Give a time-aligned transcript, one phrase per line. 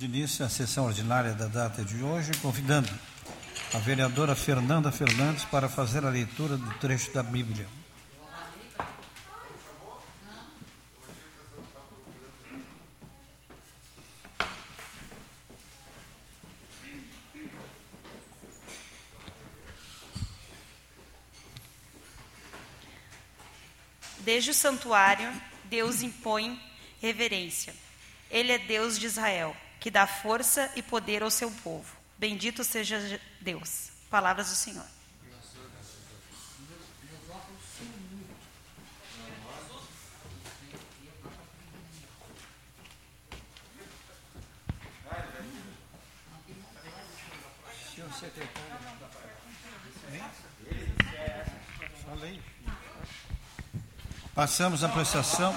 [0.00, 2.88] De início a sessão ordinária da data de hoje, convidando
[3.74, 7.68] a vereadora Fernanda Fernandes para fazer a leitura do trecho da Bíblia.
[24.20, 25.30] Desde o santuário,
[25.64, 26.58] Deus impõe
[27.02, 27.74] reverência.
[28.30, 31.96] Ele é Deus de Israel que dá força e poder ao seu povo.
[32.18, 33.90] Bendito seja Deus.
[34.10, 34.84] Palavras do Senhor.
[54.34, 55.54] Passamos a apreciação.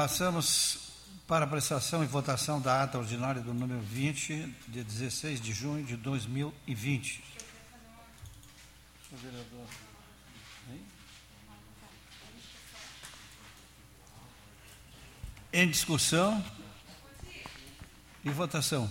[0.00, 0.78] Passamos
[1.28, 5.94] para apreciação e votação da ata ordinária do número 20, de 16 de junho de
[5.94, 7.22] 2020.
[9.12, 9.66] vereador.
[15.52, 16.42] Em discussão
[18.24, 18.90] e votação.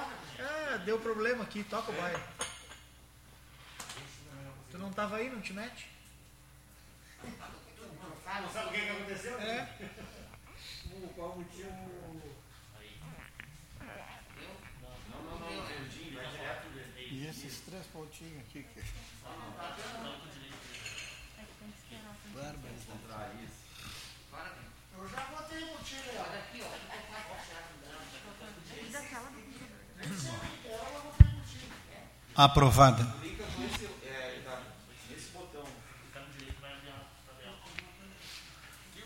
[0.85, 2.23] Deu problema aqui, toca o baile.
[4.71, 5.89] Tu não estava aí, não te mete?
[7.23, 9.39] Não sabe o que, que aconteceu?
[9.39, 9.67] É.
[11.15, 11.69] Qual motivo?
[15.09, 18.63] Não, não, não, verdinho, vai direto E esses três pontinhos aqui.
[18.63, 18.81] Que...
[22.33, 23.43] Bárbaro.
[23.43, 23.61] isso.
[24.97, 26.17] Eu já botei time aí.
[26.17, 26.90] Olha aqui, ó.
[32.35, 33.21] Aprovada.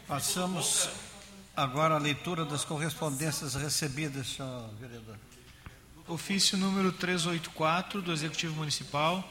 [0.07, 0.89] Passamos
[1.55, 5.17] agora à leitura das correspondências recebidas, senhor vereador.
[6.07, 9.27] Ofício número 384 do Executivo Municipal,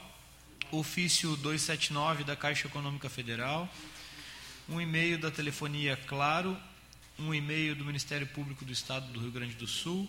[0.73, 3.69] ofício 279 da Caixa Econômica Federal,
[4.67, 6.57] um e-mail da Telefonia Claro,
[7.17, 10.05] um e-mail do Ministério Público do Estado do Rio Grande do Sul,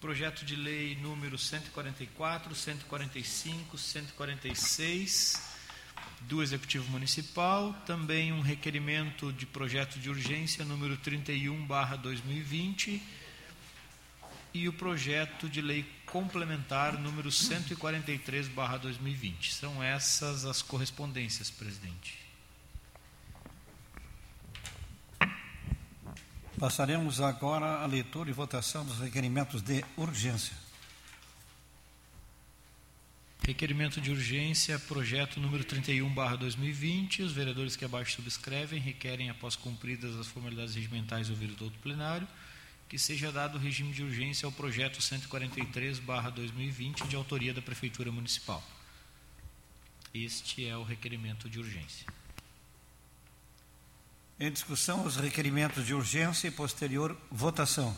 [0.00, 5.50] projeto de lei número 144, 145, 146
[6.22, 13.02] do Executivo Municipal, também um requerimento de projeto de urgência número 31/2020
[14.54, 19.52] e o projeto de lei complementar número 143/2020.
[19.52, 22.29] São essas as correspondências, presidente.
[26.60, 30.54] Passaremos agora à leitura e votação dos requerimentos de urgência.
[33.42, 37.22] Requerimento de urgência, projeto número 31/2020.
[37.22, 42.28] Os vereadores que abaixo subscrevem requerem, após cumpridas as formalidades regimentais ouvido do outro plenário,
[42.90, 48.62] que seja dado regime de urgência ao projeto 143/2020 de autoria da Prefeitura Municipal.
[50.12, 52.19] Este é o requerimento de urgência.
[54.42, 57.94] Em discussão, os requerimentos de urgência e posterior votação.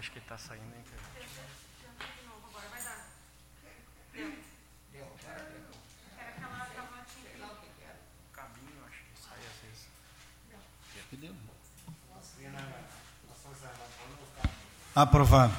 [0.00, 0.84] acho que está saindo, hein,
[15.00, 15.56] Aprovado.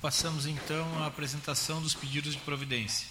[0.00, 3.08] Passamos então à apresentação dos pedidos de providência.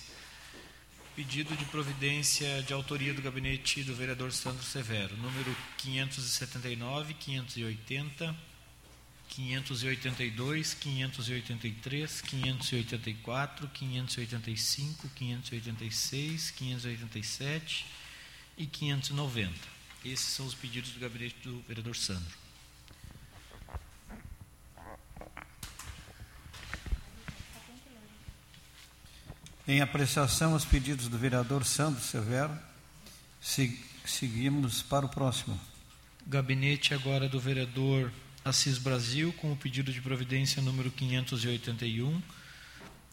[1.14, 8.34] Pedido de providência de autoria do gabinete do vereador Sandro Severo, número 579, 580,
[9.28, 17.86] 582, 583, 584, 585, 586, 587
[18.58, 19.54] e 590.
[20.06, 22.45] Esses são os pedidos do gabinete do vereador Sandro.
[29.68, 32.56] Em apreciação aos pedidos do vereador Sandro Severo,
[33.42, 35.60] se- seguimos para o próximo.
[36.28, 38.12] Gabinete agora do vereador
[38.44, 42.22] Assis Brasil, com o pedido de providência número 581,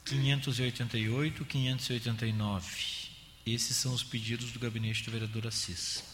[0.05, 3.11] 588, 589.
[3.47, 6.05] Esses são os pedidos do gabinete do vereador Assis.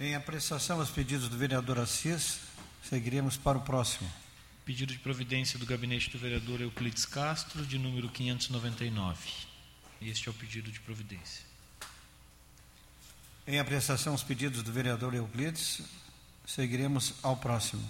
[0.00, 2.38] Em apreciação aos pedidos do vereador Assis,
[2.88, 4.10] seguiremos para o próximo.
[4.64, 9.18] Pedido de providência do gabinete do vereador Euclides Castro, de número 599.
[10.00, 11.44] Este é o pedido de providência.
[13.46, 15.82] Em apreciação aos pedidos do vereador Euclides,
[16.46, 17.86] seguiremos ao próximo.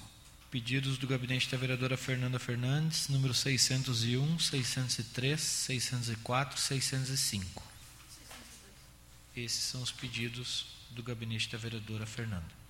[0.50, 7.62] Pedidos do gabinete da vereadora Fernanda Fernandes, número 601, 603, 604, 605.
[9.36, 12.63] Esses são os pedidos do gabinete da vereadora Fernanda.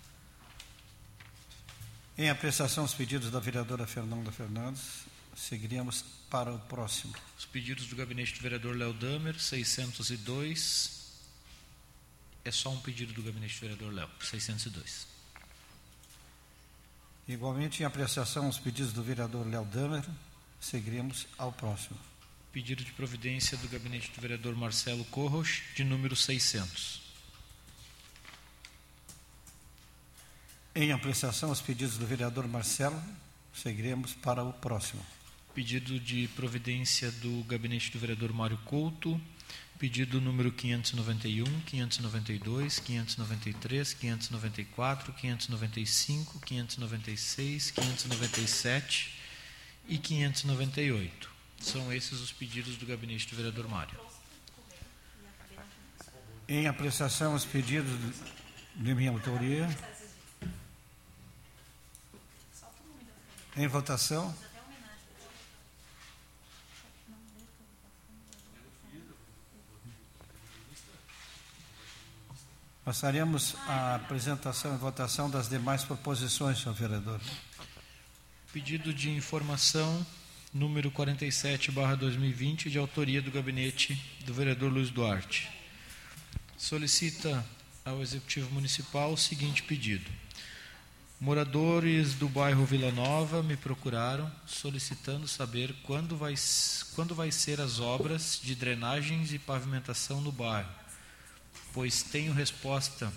[2.16, 5.04] Em apreciação aos pedidos da vereadora Fernanda Fernandes,
[5.36, 7.12] seguiremos para o próximo.
[7.36, 11.10] Os pedidos do gabinete do vereador Léo Damer, 602.
[12.44, 15.08] É só um pedido do gabinete do vereador Léo, 602.
[17.26, 20.04] Igualmente, em apreciação aos pedidos do vereador Léo Damer,
[20.60, 21.98] seguiremos ao próximo.
[22.52, 27.03] Pedido de providência do gabinete do vereador Marcelo Corros, de número 600.
[30.76, 33.00] Em apreciação aos pedidos do vereador Marcelo,
[33.52, 35.00] seguiremos para o próximo.
[35.54, 39.20] Pedido de providência do gabinete do vereador Mário Couto,
[39.78, 49.14] pedido número 591, 592, 593, 594, 595, 596, 597
[49.88, 51.30] e 598.
[51.60, 53.96] São esses os pedidos do gabinete do vereador Mário.
[56.48, 57.92] Em apreciação aos pedidos
[58.74, 59.68] de minha autoria,
[63.56, 64.34] em votação,
[72.84, 77.18] Passaremos à apresentação e votação das demais proposições, senhor vereador.
[78.52, 80.06] Pedido de informação
[80.52, 83.94] número 47/2020 de autoria do gabinete
[84.26, 85.50] do vereador Luiz Duarte.
[86.58, 87.42] Solicita
[87.86, 90.10] ao executivo municipal o seguinte pedido:
[91.20, 96.34] Moradores do bairro Vila Nova me procuraram solicitando saber quando vai,
[96.94, 100.68] quando vai ser as obras de drenagens e pavimentação no bairro,
[101.72, 103.12] pois tenho resposta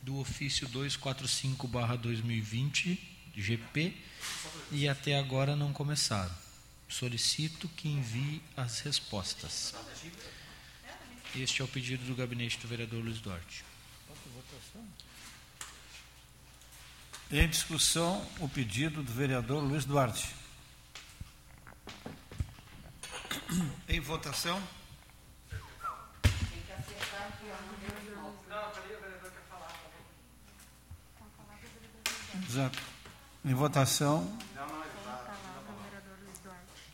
[0.00, 2.98] do ofício 245/2020
[3.34, 3.96] GP
[4.70, 6.30] e até agora não começaram.
[6.88, 9.74] Solicito que envie as respostas.
[11.34, 13.64] Este é o pedido do gabinete do vereador Luiz Duarte.
[17.32, 20.34] Em discussão, o pedido do vereador Luiz Duarte.
[23.88, 24.62] Em votação.
[32.46, 32.78] Exato.
[33.42, 34.38] Em votação.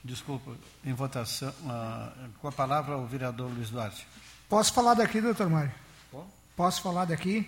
[0.04, 0.56] Desculpa.
[0.84, 1.52] Em votação.
[1.66, 4.06] ah, com a palavra o vereador Luiz Duarte.
[4.48, 5.74] Posso falar daqui, doutor Mário?
[6.54, 7.42] Posso falar daqui?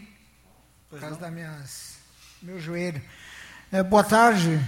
[0.88, 1.22] Por causa não.
[1.22, 1.99] das minhas,
[2.42, 3.00] meu joelho.
[3.70, 4.60] É, boa tarde,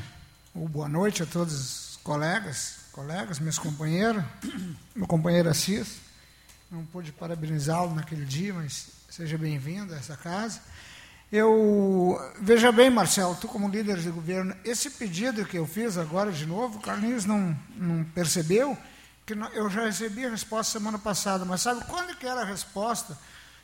[0.54, 4.22] ou boa noite a todos os colegas, colegas, meus companheiros,
[4.94, 5.96] meu companheiro Assis.
[6.70, 10.60] Não pude parabenizá-lo naquele dia, mas seja bem-vindo a essa casa.
[11.30, 16.30] Eu veja bem, Marcelo, tu como líder de governo, esse pedido que eu fiz agora
[16.30, 18.76] de novo, o Carlinhos não, não percebeu
[19.24, 22.44] que nó- eu já recebi a resposta semana passada, mas sabe quando que era a
[22.44, 23.16] resposta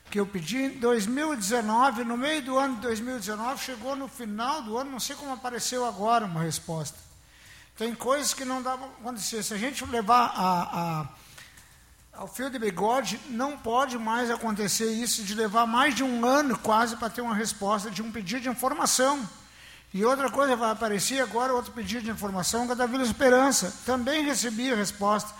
[0.09, 0.57] que eu pedi?
[0.59, 5.15] Em 2019, no meio do ano de 2019, chegou no final do ano, não sei
[5.17, 6.99] como apareceu agora uma resposta.
[7.77, 9.43] Tem coisas que não dá para acontecer.
[9.43, 11.09] Se a gente levar a, a
[12.19, 16.59] ao fio de bigode, não pode mais acontecer isso de levar mais de um ano
[16.59, 19.25] quase para ter uma resposta de um pedido de informação.
[19.95, 23.73] E outra coisa vai aparecer agora, outro pedido de informação, que é da Vila Esperança.
[23.87, 25.33] Também recebi a resposta.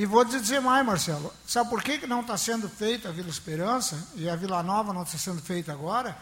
[0.00, 1.32] E vou dizer mais, Marcelo.
[1.46, 5.02] Sabe por que não está sendo feita a Vila Esperança e a Vila Nova não
[5.02, 6.16] está sendo feita agora?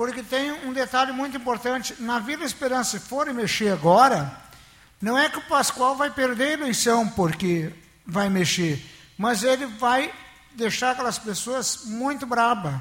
[0.00, 1.94] porque tem um detalhe muito importante.
[1.98, 4.34] Na Vila Esperança, se forem mexer agora,
[4.98, 7.70] não é que o Pascoal vai perder a eleição porque
[8.06, 8.82] vai mexer,
[9.18, 10.10] mas ele vai
[10.54, 12.80] deixar aquelas pessoas muito brabas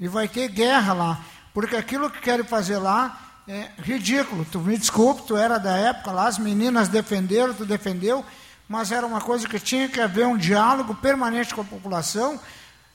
[0.00, 1.20] e vai ter guerra lá,
[1.54, 3.16] porque aquilo que querem fazer lá
[3.46, 4.44] é ridículo.
[4.50, 8.24] Tu me desculpe, tu era da época lá, as meninas defenderam, tu defendeu,
[8.68, 12.40] mas era uma coisa que tinha que haver um diálogo permanente com a população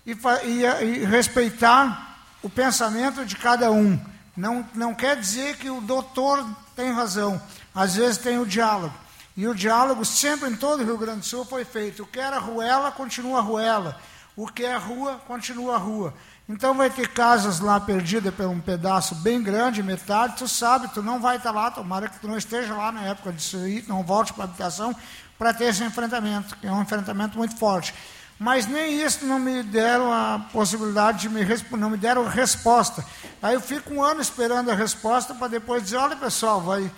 [0.05, 0.11] e,
[0.43, 3.99] e, e respeitar o pensamento de cada um.
[4.35, 7.41] Não, não quer dizer que o doutor tem razão,
[7.73, 8.93] às vezes tem o diálogo.
[9.35, 12.03] E o diálogo sempre em todo o Rio Grande do Sul foi feito.
[12.03, 13.97] O que era ruela, continua ruela.
[14.35, 16.13] O que é rua, continua rua.
[16.47, 21.01] Então vai ter casas lá perdidas por um pedaço bem grande, metade, tu sabe, tu
[21.01, 24.03] não vai estar lá, tomara que tu não esteja lá na época disso aí, não
[24.03, 24.93] volte para a habitação,
[25.41, 27.95] para ter esse enfrentamento, que é um enfrentamento muito forte.
[28.37, 33.03] Mas nem isso não me deram a possibilidade de me não me deram resposta.
[33.41, 36.91] Aí eu fico um ano esperando a resposta para depois dizer, olha pessoal, vai,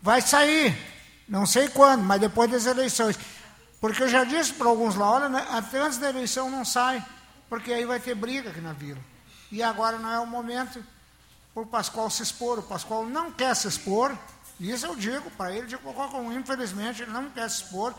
[0.00, 0.74] vai sair,
[1.28, 3.18] não sei quando, mas depois das eleições.
[3.82, 7.04] Porque eu já disse para alguns lá, olha, né, até antes da eleição não sai
[7.50, 9.00] porque aí vai ter briga aqui na vila.
[9.52, 10.82] E agora não é o momento
[11.54, 12.60] o Pascoal se expor.
[12.60, 14.16] O Pascoal não quer se expor,
[14.60, 17.94] isso eu digo para ele, qualquer forma, infelizmente ele não quer se expor.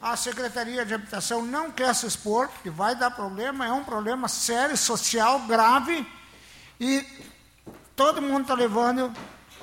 [0.00, 4.28] A Secretaria de Habitação não quer se expor, porque vai dar problema, é um problema
[4.28, 6.06] sério, social, grave,
[6.78, 7.04] e
[7.96, 9.12] todo mundo está levando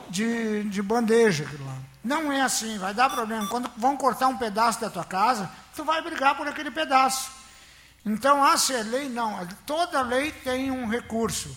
[0.09, 1.77] de, de bandeja aquilo lá.
[2.03, 3.47] Não é assim, vai dar problema.
[3.47, 7.31] Quando vão cortar um pedaço da tua casa, tu vai brigar por aquele pedaço.
[8.05, 9.47] Então, a ser lei, não.
[9.65, 11.55] Toda lei tem um recurso.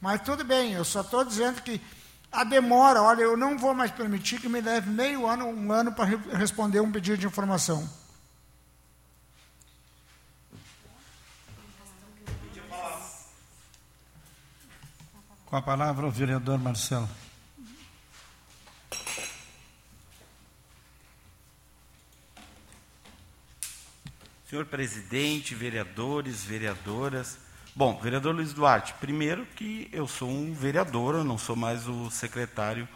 [0.00, 1.80] Mas tudo bem, eu só estou dizendo que
[2.32, 5.92] a demora, olha, eu não vou mais permitir que me leve meio ano, um ano
[5.92, 7.88] para re responder um pedido de informação.
[15.46, 17.08] Com a palavra o vereador Marcelo.
[24.48, 27.38] Senhor presidente, vereadores, vereadoras.
[27.80, 32.10] Bom, vereador Luiz Duarte, primeiro que eu sou um vereador, eu não sou mais o
[32.10, 32.86] secretário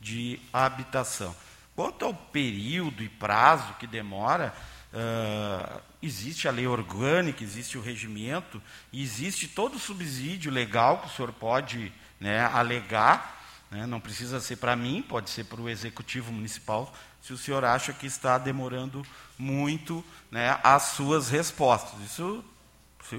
[0.00, 1.36] de habitação.
[1.76, 4.54] Quanto ao período e prazo que demora,
[4.94, 11.10] uh, existe a lei orgânica, existe o regimento, existe todo o subsídio legal que o
[11.10, 13.38] senhor pode né, alegar,
[13.70, 17.66] né, não precisa ser para mim, pode ser para o executivo municipal, se o senhor
[17.66, 19.04] acha que está demorando
[19.36, 22.00] muito né, as suas respostas.
[22.00, 22.42] Isso,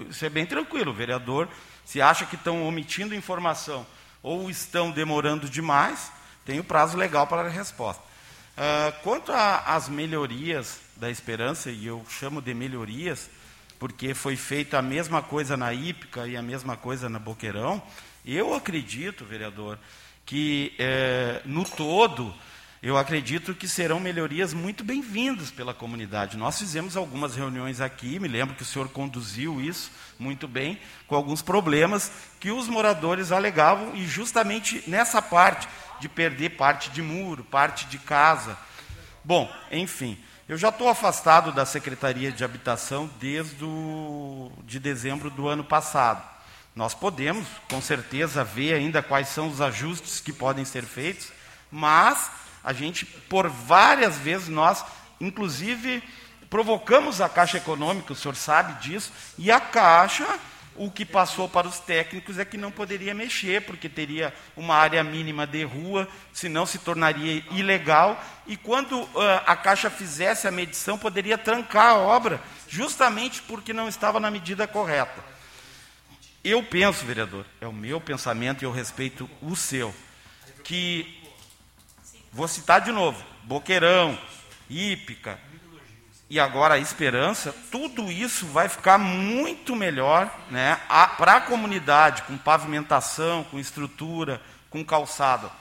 [0.09, 0.91] isso é bem tranquilo.
[0.91, 1.47] O vereador,
[1.85, 3.85] se acha que estão omitindo informação
[4.21, 6.11] ou estão demorando demais,
[6.45, 8.01] tem o prazo legal para a resposta.
[8.55, 13.29] Uh, quanto às melhorias da esperança, e eu chamo de melhorias,
[13.79, 17.81] porque foi feita a mesma coisa na Ípica e a mesma coisa na Boqueirão,
[18.25, 19.77] eu acredito, vereador,
[20.25, 22.33] que eh, no todo
[22.83, 26.35] eu acredito que serão melhorias muito bem-vindas pela comunidade.
[26.35, 31.15] Nós fizemos algumas reuniões aqui, me lembro que o senhor conduziu isso muito bem, com
[31.15, 32.11] alguns problemas
[32.41, 35.65] que os moradores alegavam, e justamente nessa parte
[36.01, 38.57] de perder parte de muro, parte de casa.
[39.23, 45.47] Bom, enfim, eu já estou afastado da Secretaria de Habitação desde o, de dezembro do
[45.47, 46.21] ano passado.
[46.75, 51.31] Nós podemos, com certeza, ver ainda quais são os ajustes que podem ser feitos,
[51.71, 54.85] mas a gente, por várias vezes, nós,
[55.19, 56.01] inclusive,
[56.49, 60.39] provocamos a Caixa Econômica, o senhor sabe disso, e a Caixa,
[60.75, 65.03] o que passou para os técnicos é que não poderia mexer, porque teria uma área
[65.03, 69.11] mínima de rua, senão se tornaria ilegal, e quando uh,
[69.45, 74.67] a Caixa fizesse a medição, poderia trancar a obra, justamente porque não estava na medida
[74.67, 75.23] correta.
[76.43, 79.93] Eu penso, vereador, é o meu pensamento e eu respeito o seu,
[80.63, 81.22] que
[82.33, 84.17] Vou citar de novo: Boqueirão,
[84.69, 85.39] Ípica
[86.29, 87.53] e agora a Esperança.
[87.71, 90.79] Tudo isso vai ficar muito melhor né,
[91.17, 95.51] para a comunidade, com pavimentação, com estrutura, com calçado.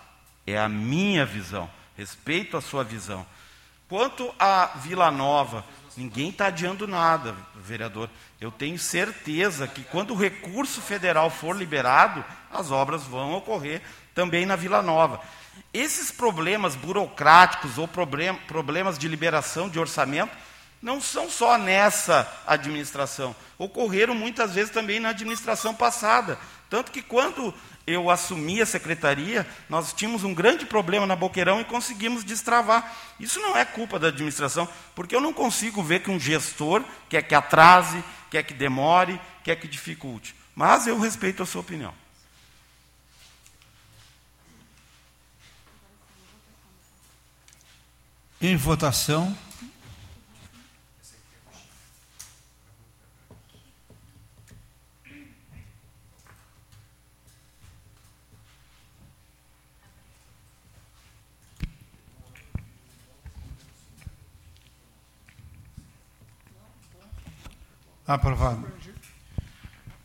[0.47, 1.71] É a minha visão.
[1.95, 3.27] Respeito a sua visão.
[3.87, 5.63] Quanto à Vila Nova,
[5.95, 8.09] ninguém está adiando nada, vereador.
[8.41, 13.83] Eu tenho certeza que quando o recurso federal for liberado, as obras vão ocorrer
[14.15, 15.21] também na Vila Nova.
[15.73, 20.37] Esses problemas burocráticos ou problem, problemas de liberação de orçamento
[20.83, 26.39] não são só nessa administração, ocorreram muitas vezes também na administração passada.
[26.69, 27.55] Tanto que quando
[27.87, 32.93] eu assumi a secretaria, nós tínhamos um grande problema na Boqueirão e conseguimos destravar.
[33.19, 37.23] Isso não é culpa da administração, porque eu não consigo ver que um gestor quer
[37.23, 40.35] que atrase, quer que demore, quer que dificulte.
[40.55, 42.02] Mas eu respeito a sua opinião.
[48.45, 49.39] Em votação.
[68.05, 68.67] Aprovado.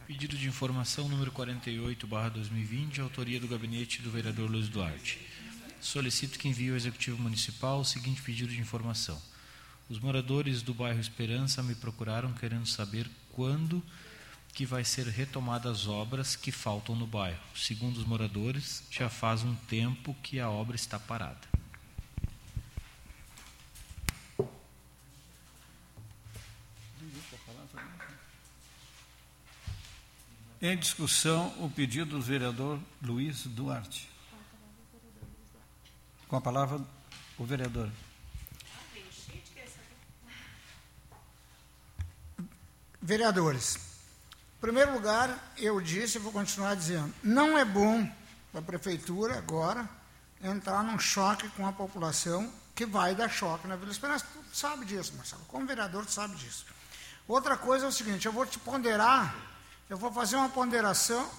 [0.06, 5.26] Pedido de informação número 48, barra 2020, autoria do gabinete do vereador Luiz Duarte.
[5.80, 9.22] Solicito que envie ao Executivo Municipal o seguinte pedido de informação.
[9.90, 13.82] Os moradores do bairro Esperança me procuraram querendo saber quando
[14.54, 17.40] que vai ser retomadas as obras que faltam no bairro.
[17.56, 21.48] Segundo os moradores, já faz um tempo que a obra está parada.
[30.60, 34.17] Em discussão, o pedido do vereador Luiz Duarte.
[36.28, 36.82] Com a palavra,
[37.38, 37.90] o vereador.
[43.02, 43.78] Vereadores,
[44.58, 48.06] em primeiro lugar, eu disse e vou continuar dizendo, não é bom
[48.52, 49.90] para a prefeitura agora
[50.44, 54.26] entrar num choque com a população que vai dar choque na Vila Esperança.
[54.34, 55.44] Tu sabe disso, Marcelo.
[55.48, 56.66] Como vereador, tu sabe disso.
[57.26, 59.34] Outra coisa é o seguinte, eu vou te ponderar,
[59.90, 61.30] eu vou fazer uma ponderação,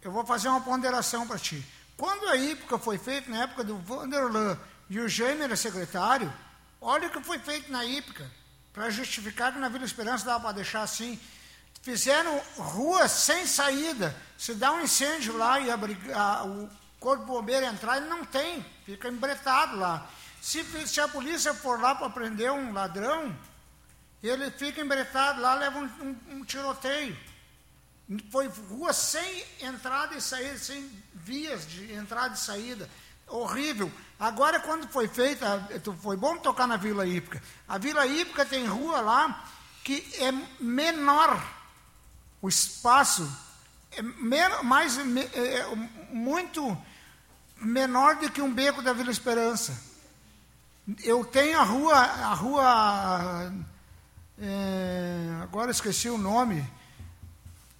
[0.00, 1.64] eu vou fazer uma ponderação para ti.
[1.96, 4.58] Quando a época foi feita, na época do Vanderlan
[4.90, 6.32] e o Jaime era secretário,
[6.80, 8.28] olha o que foi feito na época,
[8.72, 11.18] para justificar que na Vila Esperança dava para deixar assim.
[11.82, 14.14] Fizeram ruas sem saída.
[14.36, 15.78] Se dá um incêndio lá e a,
[16.14, 20.08] a, o corpo bombeiro entrar, ele não tem, fica embretado lá.
[20.40, 23.34] Se, se a polícia for lá para prender um ladrão,
[24.22, 27.16] ele fica embretado lá, leva um, um, um tiroteio.
[28.30, 32.88] Foi rua sem entrada e saída, sem vias de entrada e saída.
[33.26, 33.90] Horrível.
[34.20, 35.66] Agora, quando foi feita,
[36.02, 37.42] foi bom tocar na Vila Hípica.
[37.66, 39.44] A Vila Hípica tem rua lá
[39.82, 41.42] que é menor
[42.44, 43.26] o espaço,
[43.92, 45.74] é menor, mais, é, é,
[46.10, 46.76] muito
[47.56, 49.80] menor do que um beco da Vila Esperança.
[51.02, 53.54] Eu tenho a rua, a rua,
[54.38, 56.62] é, agora esqueci o nome,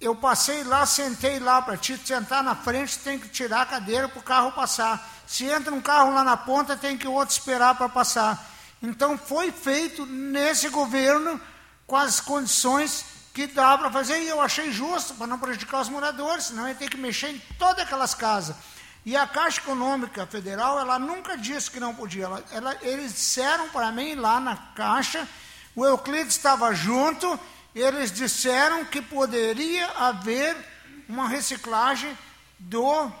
[0.05, 4.07] eu passei lá, sentei lá, para te sentar na frente, tem que tirar a cadeira
[4.07, 5.03] para o carro passar.
[5.25, 8.51] Se entra um carro lá na ponta, tem que o outro esperar para passar.
[8.81, 11.41] Então foi feito nesse governo
[11.87, 15.89] com as condições que dá para fazer, e eu achei justo, para não prejudicar os
[15.89, 18.55] moradores, senão ia ter que mexer em todas aquelas casas.
[19.05, 22.25] E a Caixa Econômica Federal, ela nunca disse que não podia.
[22.25, 25.27] Ela, ela, eles disseram para mim lá na Caixa,
[25.75, 27.39] o Euclides estava junto,
[27.75, 30.55] eles disseram que poderia haver
[31.09, 32.17] uma reciclagem
[32.57, 33.11] do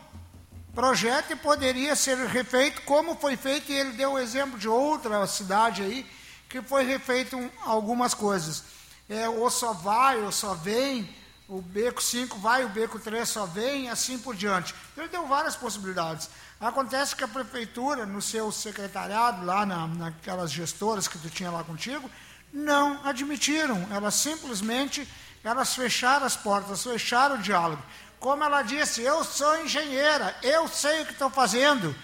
[0.73, 5.27] projeto e poderia ser refeito como foi feito, e ele deu o exemplo de outra
[5.27, 6.05] cidade aí,
[6.49, 8.63] que foi refeito algumas coisas.
[9.09, 11.07] É, ou só vai, ou só vem,
[11.47, 14.73] o beco 5 vai, o beco 3 só vem, assim por diante.
[14.97, 16.29] Ele deu várias possibilidades.
[16.59, 21.63] Acontece que a prefeitura, no seu secretariado, lá na, naquelas gestoras que tu tinha lá
[21.63, 22.09] contigo,
[22.55, 23.85] não admitiram.
[23.91, 25.07] Elas simplesmente
[25.43, 27.83] elas fecharam as portas, fecharam o diálogo.
[28.19, 31.95] Como ela disse, eu sou engenheira, eu sei o que estou fazendo.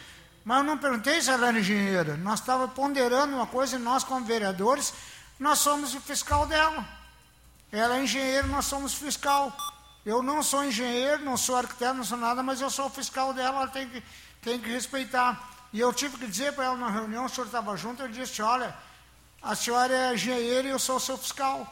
[0.44, 2.18] Mas eu não perguntei se ela era engenheira.
[2.18, 4.94] Nós estávamos ponderando uma coisa e nós, como vereadores,
[5.40, 6.86] nós somos o fiscal dela.
[7.72, 9.56] Ela é engenheira, nós somos fiscal.
[10.06, 13.34] Eu não sou engenheiro, não sou arquiteto, não sou nada, mas eu sou o fiscal
[13.34, 14.04] dela, ela tem que,
[14.42, 15.50] tem que respeitar.
[15.72, 18.42] E eu tive que dizer para ela na reunião, o senhor estava junto, eu disse,
[18.42, 18.76] olha,
[19.42, 21.68] a senhora é engenheira e eu sou seu fiscal.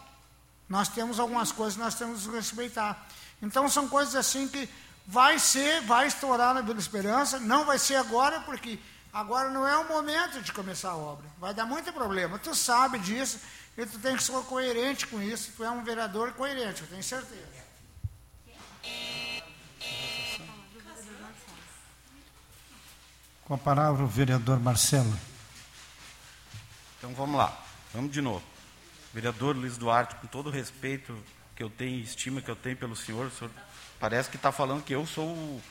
[0.68, 3.08] Nós temos algumas coisas que nós temos que respeitar.
[3.42, 4.68] Então são coisas assim que
[5.06, 8.80] vai ser, vai estourar na Vila Esperança, não vai ser agora, porque
[9.14, 11.26] agora não é o momento de começar a obra.
[11.40, 12.40] Vai dar muito problema.
[12.40, 13.40] Tu sabe disso
[13.78, 15.52] e tu tem que ser coerente com isso.
[15.56, 17.60] Tu é um vereador coerente, eu tenho certeza.
[23.46, 25.29] Com a palavra o vereador Marcelo.
[27.00, 27.58] Então vamos lá,
[27.94, 28.44] vamos de novo.
[29.14, 31.18] Vereador Luiz Duarte, com todo o respeito
[31.56, 33.50] que eu tenho, estima que eu tenho pelo senhor, o senhor
[33.98, 35.62] parece que está falando que eu sou o,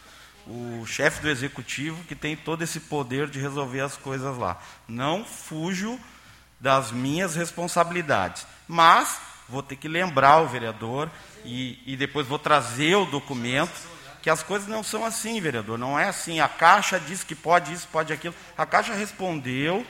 [0.47, 4.59] o chefe do executivo que tem todo esse poder de resolver as coisas lá.
[4.89, 6.01] Não fujo
[6.59, 11.11] das minhas responsabilidades, mas vou ter que lembrar o vereador
[11.45, 13.87] e, e depois vou trazer o documento
[14.23, 15.77] que as coisas não são assim, vereador.
[15.79, 16.41] Não é assim.
[16.41, 18.35] A Caixa diz que pode isso, pode aquilo.
[18.57, 19.87] A Caixa respondeu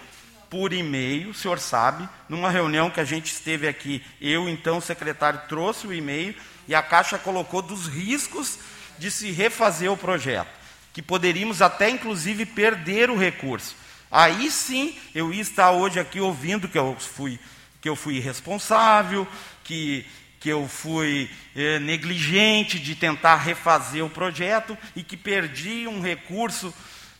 [0.50, 4.82] por e-mail, o senhor sabe, numa reunião que a gente esteve aqui, eu, então, o
[4.82, 6.34] secretário, trouxe o e-mail
[6.66, 8.58] e a Caixa colocou dos riscos
[8.98, 10.48] de se refazer o projeto,
[10.92, 13.76] que poderíamos até, inclusive, perder o recurso.
[14.10, 17.38] Aí sim eu ia estar hoje aqui ouvindo que eu fui,
[17.80, 19.28] que eu fui irresponsável,
[19.64, 20.06] que,
[20.40, 26.72] que eu fui eh, negligente de tentar refazer o projeto e que perdi um recurso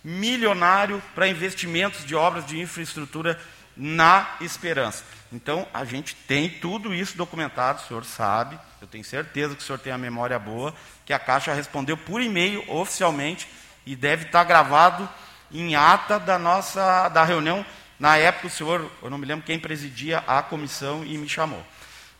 [0.03, 3.39] milionário para investimentos de obras de infraestrutura
[3.77, 5.05] na esperança.
[5.33, 9.65] Então, a gente tem tudo isso documentado, o senhor sabe, eu tenho certeza que o
[9.65, 13.49] senhor tem a memória boa, que a Caixa respondeu por e-mail oficialmente
[13.85, 15.09] e deve estar gravado
[15.53, 17.65] em ata da nossa da reunião.
[17.99, 21.65] Na época, o senhor, eu não me lembro quem presidia a comissão e me chamou.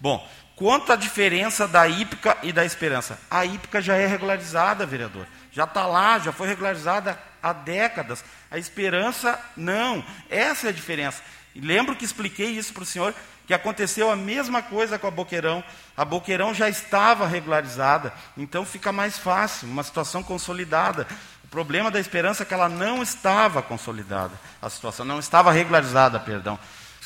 [0.01, 3.19] Bom, quanto à diferença da hípica e da esperança?
[3.31, 5.27] A hípica já é regularizada, vereador.
[5.53, 8.25] Já está lá, já foi regularizada há décadas.
[8.51, 10.05] A esperança, não.
[10.31, 11.23] Essa é a diferença.
[11.55, 13.15] E lembro que expliquei isso para o senhor,
[13.47, 15.65] que aconteceu a mesma coisa com a Boqueirão.
[15.97, 21.07] A Boqueirão já estava regularizada, então fica mais fácil, uma situação consolidada.
[21.45, 26.21] O problema da esperança é que ela não estava consolidada, a situação não estava regularizada,
[26.21, 26.59] perdão.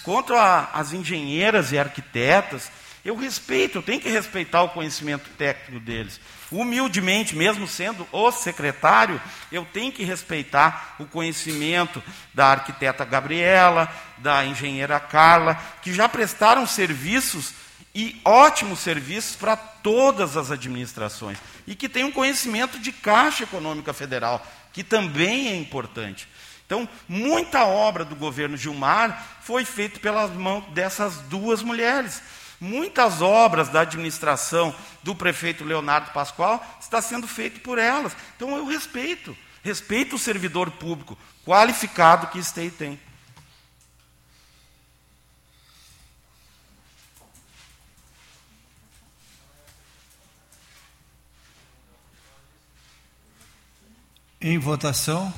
[0.03, 2.71] Quanto às engenheiras e arquitetas,
[3.05, 6.21] eu respeito, eu tenho que respeitar o conhecimento técnico deles.
[6.51, 14.45] Humildemente, mesmo sendo o secretário, eu tenho que respeitar o conhecimento da arquiteta Gabriela, da
[14.45, 17.55] engenheira Carla, que já prestaram serviços
[17.95, 23.93] e ótimos serviços para todas as administrações e que têm um conhecimento de Caixa Econômica
[23.93, 26.29] Federal, que também é importante.
[26.65, 32.23] Então, muita obra do governo Gilmar foi feita pelas mãos dessas duas mulheres.
[32.63, 34.73] Muitas obras da administração
[35.03, 38.17] do prefeito Leonardo Pascoal está sendo feito por elas.
[38.37, 43.01] Então eu respeito, respeito o servidor público qualificado que este tem.
[54.41, 55.35] Em votação.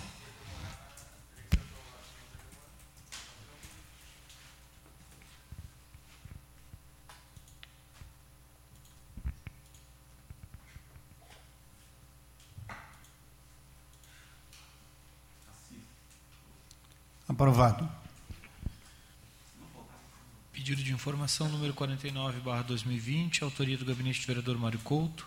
[17.35, 17.91] Aprovado.
[20.53, 25.27] Pedido de informação número 49, barra 2020, autoria do gabinete do vereador Mário Couto.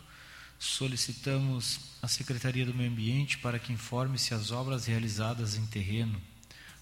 [0.58, 6.22] Solicitamos a Secretaria do Meio Ambiente para que informe se as obras realizadas em terreno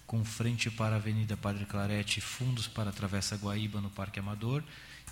[0.06, 4.20] com frente para a Avenida Padre Clarete e fundos para a Travessa Guaíba no Parque
[4.20, 4.62] Amador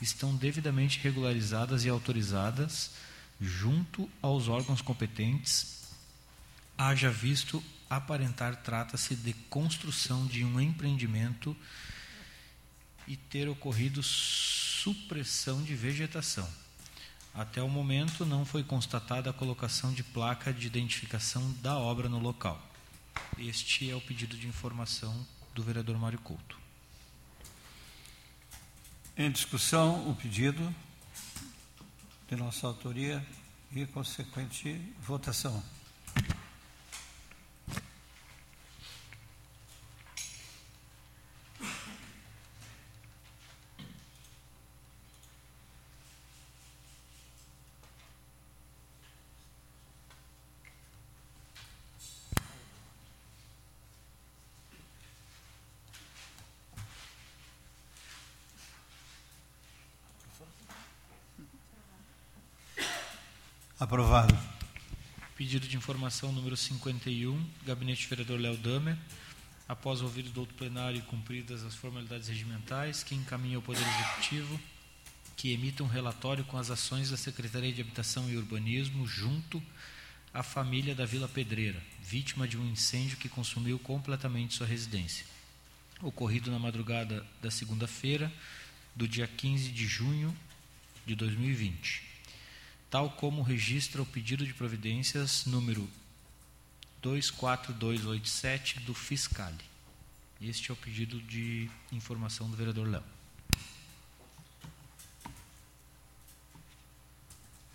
[0.01, 2.93] estão devidamente regularizadas e autorizadas
[3.41, 5.89] junto aos órgãos competentes,
[6.79, 11.57] haja visto aparentar trata-se de construção de um empreendimento
[13.07, 16.49] e ter ocorrido supressão de vegetação.
[17.35, 22.19] Até o momento não foi constatada a colocação de placa de identificação da obra no
[22.19, 22.61] local.
[23.39, 26.59] Este é o pedido de informação do vereador Mário Couto.
[29.17, 30.75] Em discussão, o pedido
[32.29, 33.25] de nossa autoria
[33.73, 35.63] e consequente votação.
[63.95, 64.37] Aprovado.
[65.37, 68.97] Pedido de informação número 51, gabinete do vereador Léo Damer.
[69.69, 74.61] Após ouvido do outro plenário e cumpridas as formalidades regimentais, que encaminha ao Poder Executivo
[75.37, 79.63] que emita um relatório com as ações da Secretaria de Habitação e Urbanismo junto
[80.33, 85.25] à família da Vila Pedreira, vítima de um incêndio que consumiu completamente sua residência.
[86.03, 88.33] Ocorrido na madrugada da segunda-feira,
[88.97, 90.37] do dia 15 de junho
[91.07, 92.14] de 2020
[92.95, 95.91] tal como registra o pedido de providências número
[97.03, 99.59] 24287 do Fiscale.
[100.41, 103.03] Este é o pedido de informação do vereador Léo.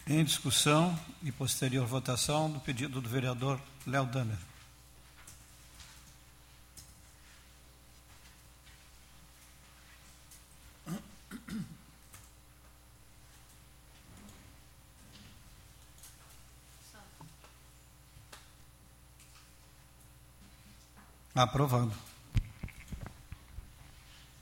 [0.08, 4.49] Em discussão e posterior votação do pedido do vereador Léo Damer.
[21.40, 21.94] Aprovado.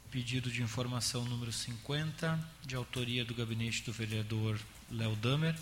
[0.09, 5.55] Pedido de informação número 50, de autoria do gabinete do vereador Léo Damer,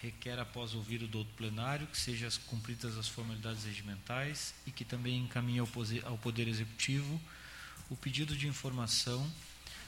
[0.00, 5.18] requer, após ouvir o douto plenário, que sejam cumpridas as formalidades regimentais e que também
[5.18, 5.68] encaminhe ao,
[6.04, 7.20] ao Poder Executivo
[7.90, 9.30] o pedido de informação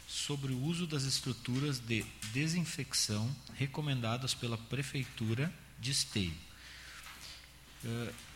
[0.06, 6.36] sobre o uso das estruturas de desinfecção recomendadas pela Prefeitura de Esteio.
[7.82, 8.33] Uh,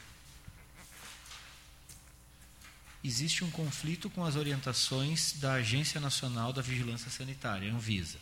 [3.03, 8.19] existe um conflito com as orientações da Agência Nacional da Vigilância Sanitária, Anvisa.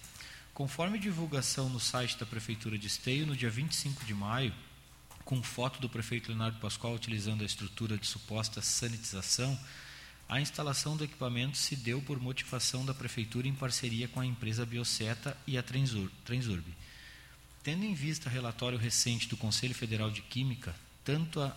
[0.52, 4.54] Conforme divulgação no site da Prefeitura de Esteio, no dia 25 de maio,
[5.24, 9.58] com foto do prefeito Leonardo Pascoal utilizando a estrutura de suposta sanitização,
[10.28, 14.66] a instalação do equipamento se deu por motivação da Prefeitura em parceria com a empresa
[14.66, 16.64] Bioseta e a Transurb.
[17.62, 21.56] Tendo em vista relatório recente do Conselho Federal de Química, tanto a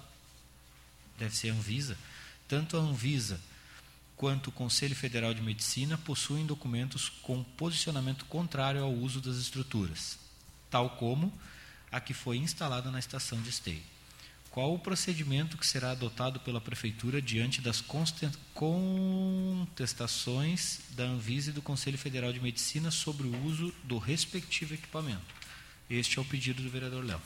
[1.17, 1.97] deve ser a Anvisa,
[2.49, 3.39] tanto a Anvisa
[4.17, 10.19] quanto o Conselho Federal de Medicina possuem documentos com posicionamento contrário ao uso das estruturas,
[10.69, 11.31] tal como
[11.89, 13.81] a que foi instalada na estação de esteio.
[14.49, 17.83] Qual o procedimento que será adotado pela Prefeitura diante das
[18.53, 25.21] contestações da Anvisa e do Conselho Federal de Medicina sobre o uso do respectivo equipamento?
[25.87, 27.21] Este é o pedido do vereador Léo.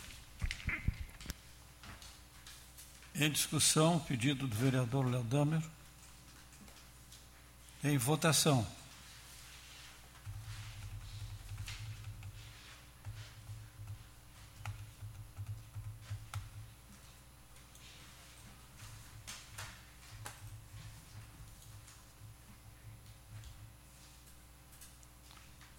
[3.16, 5.62] Em discussão, pedido do vereador Léo Damer.
[7.84, 8.66] Em votação.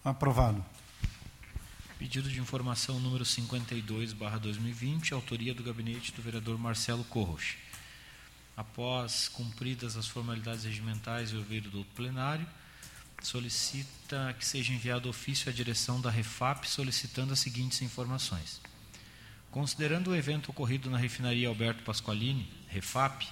[0.04, 0.73] Aprovado.
[2.04, 7.54] Pedido de informação número 52, barra 2020, autoria do gabinete do vereador Marcelo Corros.
[8.54, 12.46] Após cumpridas as formalidades regimentais e ouvir do plenário,
[13.22, 18.60] solicita que seja enviado ofício à direção da Refap solicitando as seguintes informações.
[19.50, 23.26] Considerando o evento ocorrido na refinaria Alberto Pasqualini, Refap,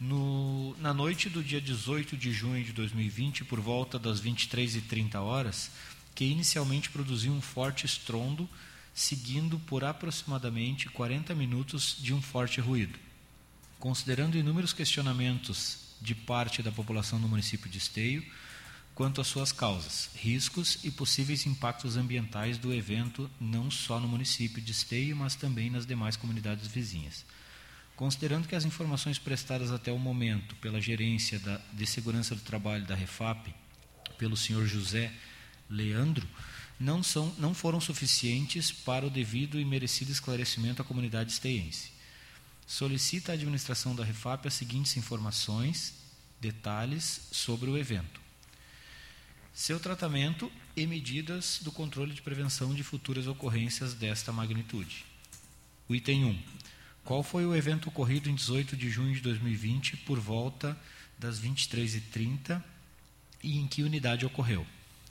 [0.00, 5.70] no, na noite do dia 18 de junho de 2020, por volta das 23h30 horas,
[6.20, 8.46] que inicialmente produziu um forte estrondo,
[8.92, 12.98] seguindo por aproximadamente 40 minutos de um forte ruído.
[13.78, 18.22] Considerando inúmeros questionamentos de parte da população do município de Esteio
[18.94, 24.60] quanto às suas causas, riscos e possíveis impactos ambientais do evento, não só no município
[24.60, 27.24] de Esteio, mas também nas demais comunidades vizinhas.
[27.96, 32.84] Considerando que as informações prestadas até o momento pela gerência da, de segurança do trabalho
[32.84, 33.54] da Refap,
[34.18, 35.10] pelo senhor José
[35.70, 36.26] Leandro,
[36.78, 41.92] não, são, não foram suficientes para o devido e merecido esclarecimento à comunidade esteiense.
[42.66, 45.94] Solicita à administração da Refap as seguintes informações,
[46.40, 48.20] detalhes sobre o evento.
[49.52, 55.04] Seu tratamento e medidas do controle de prevenção de futuras ocorrências desta magnitude.
[55.88, 56.60] O item 1
[57.04, 60.78] qual foi o evento ocorrido em 18 de junho de 2020 por volta
[61.18, 62.62] das 23h30
[63.42, 64.66] e em que unidade ocorreu?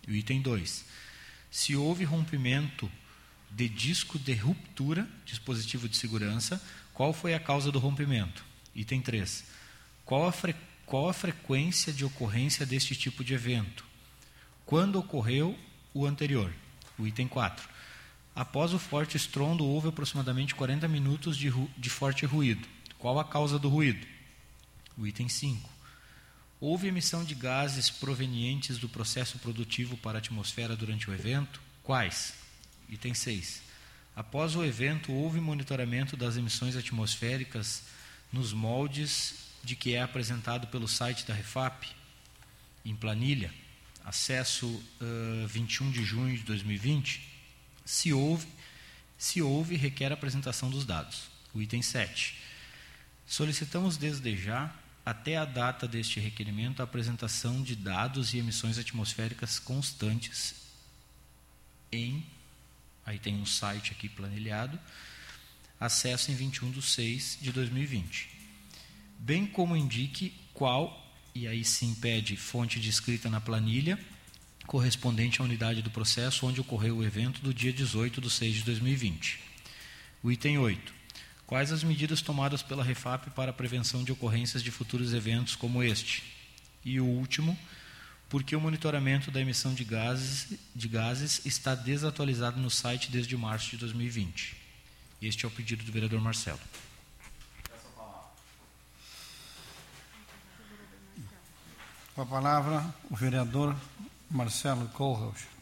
[0.10, 0.84] E o item 2.
[1.52, 2.92] Se houve rompimento
[3.52, 6.62] de disco de ruptura, dispositivo de segurança,
[6.94, 8.44] qual foi a causa do rompimento?
[8.76, 9.46] Item 3.
[10.04, 10.34] Qual a,
[10.86, 13.86] qual a frequência de ocorrência deste tipo de evento?
[14.66, 15.58] Quando ocorreu
[15.94, 16.52] o anterior?
[16.98, 17.70] O item 4
[18.36, 22.68] Após o forte estrondo, houve aproximadamente 40 minutos de, de forte ruído.
[22.98, 24.08] Qual a causa do ruído?
[24.98, 25.70] O item 5.
[26.62, 31.62] Houve emissão de gases provenientes do processo produtivo para a atmosfera durante o evento?
[31.82, 32.34] Quais?
[32.90, 33.62] Item 6.
[34.14, 37.84] Após o evento, houve monitoramento das emissões atmosféricas
[38.34, 41.88] nos moldes de que é apresentado pelo site da Refap,
[42.84, 43.54] em planilha,
[44.04, 47.26] acesso uh, 21 de junho de 2020?
[47.86, 48.48] Se houve,
[49.18, 51.30] se houve, requer apresentação dos dados.
[51.54, 52.38] O item 7.
[53.26, 59.60] Solicitamos desde já, até a data deste requerimento, a apresentação de dados e emissões atmosféricas
[59.60, 60.56] constantes
[61.92, 62.26] em.
[63.06, 64.80] Aí tem um site aqui planilhado.
[65.80, 68.30] Acesso em 21 de 6 de 2020.
[69.18, 74.00] Bem como indique qual, e aí sim pede fonte de escrita na planilha,
[74.68, 78.64] correspondente à unidade do processo onde ocorreu o evento do dia 18 de 6 de
[78.64, 79.40] 2020.
[80.22, 80.99] O item 8.
[81.50, 85.82] Quais as medidas tomadas pela Refap para a prevenção de ocorrências de futuros eventos como
[85.82, 86.24] este?
[86.86, 87.58] E o último,
[88.30, 93.36] por que o monitoramento da emissão de gases, de gases está desatualizado no site desde
[93.36, 94.56] março de 2020?
[95.20, 96.60] Este é o pedido do vereador Marcelo.
[102.14, 103.76] Com a palavra, o vereador
[104.30, 105.59] Marcelo Kohlhaus.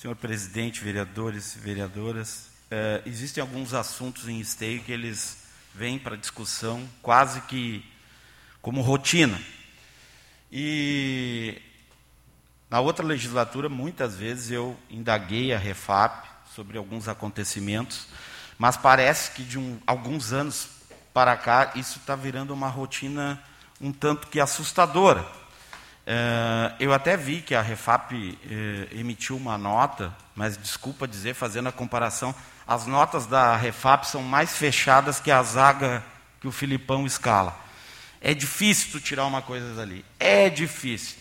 [0.00, 5.42] Senhor presidente, vereadores vereadoras, eh, existem alguns assuntos em esteio que eles
[5.74, 7.84] vêm para discussão quase que
[8.62, 9.38] como rotina.
[10.50, 11.60] E
[12.70, 18.08] na outra legislatura, muitas vezes eu indaguei a Refap sobre alguns acontecimentos,
[18.58, 20.70] mas parece que de um, alguns anos
[21.12, 23.38] para cá isso está virando uma rotina
[23.78, 25.39] um tanto que assustadora.
[26.06, 31.68] É, eu até vi que a Refap é, emitiu uma nota, mas desculpa dizer, fazendo
[31.68, 32.34] a comparação,
[32.66, 36.02] as notas da Refap são mais fechadas que a zaga
[36.40, 37.58] que o Filipão escala.
[38.20, 40.04] É difícil tu tirar uma coisa dali.
[40.18, 41.16] É difícil.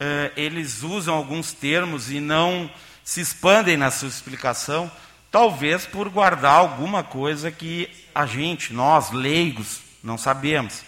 [0.00, 2.70] É, eles usam alguns termos e não
[3.02, 4.90] se expandem na sua explicação,
[5.30, 10.82] talvez por guardar alguma coisa que a gente, nós, leigos, não sabemos.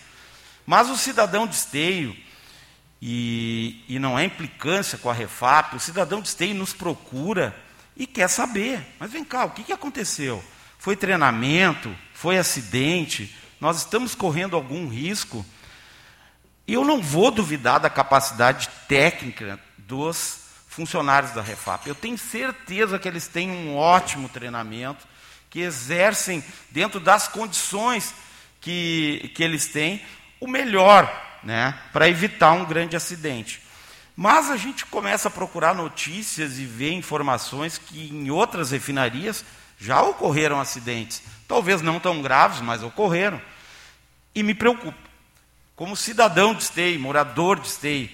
[0.66, 2.14] Mas o cidadão de esteio,
[3.00, 7.56] e, e não é implicância com a Refap, o cidadão de esteio nos procura
[7.96, 8.80] e quer saber.
[8.98, 10.44] Mas vem cá, o que, que aconteceu?
[10.78, 11.94] Foi treinamento?
[12.12, 13.34] Foi acidente?
[13.60, 15.44] Nós estamos correndo algum risco?
[16.66, 21.86] Eu não vou duvidar da capacidade técnica dos funcionários da Refap.
[21.86, 25.06] Eu tenho certeza que eles têm um ótimo treinamento,
[25.48, 28.14] que exercem, dentro das condições
[28.60, 30.00] que, que eles têm,
[30.38, 33.62] o melhor né, para evitar um grande acidente.
[34.16, 39.44] Mas a gente começa a procurar notícias e ver informações que em outras refinarias
[39.78, 41.22] já ocorreram acidentes.
[41.48, 43.40] Talvez não tão graves, mas ocorreram.
[44.34, 44.98] E me preocupa.
[45.74, 48.10] Como cidadão de Esteio, morador de Esteio,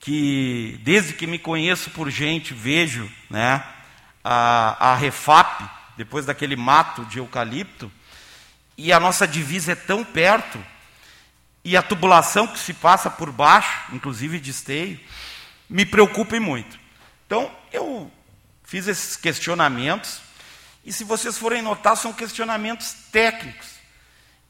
[0.00, 3.62] que desde que me conheço por gente, vejo né,
[4.24, 5.62] a, a Refap,
[5.96, 7.92] depois daquele mato de eucalipto,
[8.78, 10.58] e a nossa divisa é tão perto,
[11.64, 14.98] e a tubulação que se passa por baixo, inclusive de esteio,
[15.68, 16.78] me preocupa muito.
[17.26, 18.10] Então, eu
[18.64, 20.20] fiz esses questionamentos,
[20.84, 23.68] e se vocês forem notar, são questionamentos técnicos.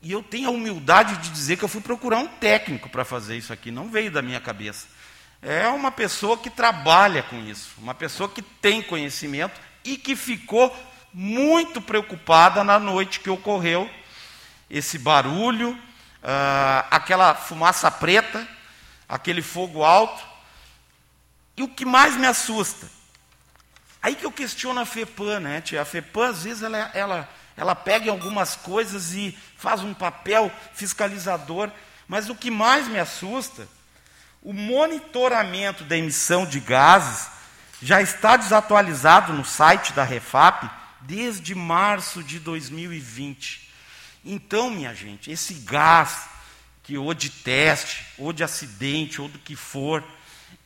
[0.03, 3.37] E eu tenho a humildade de dizer que eu fui procurar um técnico para fazer
[3.37, 4.87] isso aqui, não veio da minha cabeça.
[5.43, 10.75] É uma pessoa que trabalha com isso, uma pessoa que tem conhecimento e que ficou
[11.13, 13.91] muito preocupada na noite que ocorreu
[14.69, 15.77] esse barulho,
[16.23, 18.47] uh, aquela fumaça preta,
[19.09, 20.23] aquele fogo alto.
[21.57, 22.89] E o que mais me assusta,
[24.03, 25.83] aí que eu questiono a FEPAM, né, tia?
[25.83, 30.51] A FEPAM, às vezes, ela, ela, ela pega em algumas coisas e faz um papel
[30.75, 31.71] fiscalizador,
[32.09, 33.69] mas o que mais me assusta,
[34.43, 37.29] o monitoramento da emissão de gases
[37.83, 40.71] já está desatualizado no site da Refap
[41.03, 43.70] desde março de 2020.
[44.25, 46.29] Então, minha gente, esse gás,
[46.83, 50.05] que ou de teste, ou de acidente, ou do que for,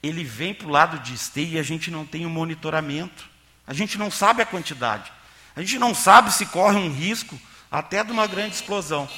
[0.03, 3.29] ele vem para o lado de esteio e a gente não tem o um monitoramento.
[3.67, 5.12] A gente não sabe a quantidade.
[5.57, 7.38] A gente não sabe se corre um risco
[7.71, 9.09] até de uma grande explosão.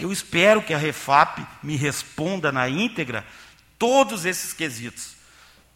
[0.00, 3.26] Eu espero que a Refap me responda na íntegra
[3.78, 5.16] todos esses quesitos,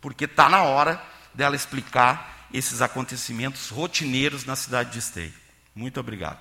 [0.01, 1.03] porque está na hora
[1.35, 5.35] dela explicar esses acontecimentos rotineiros na cidade de Esteio.
[5.75, 6.39] Muito obrigado.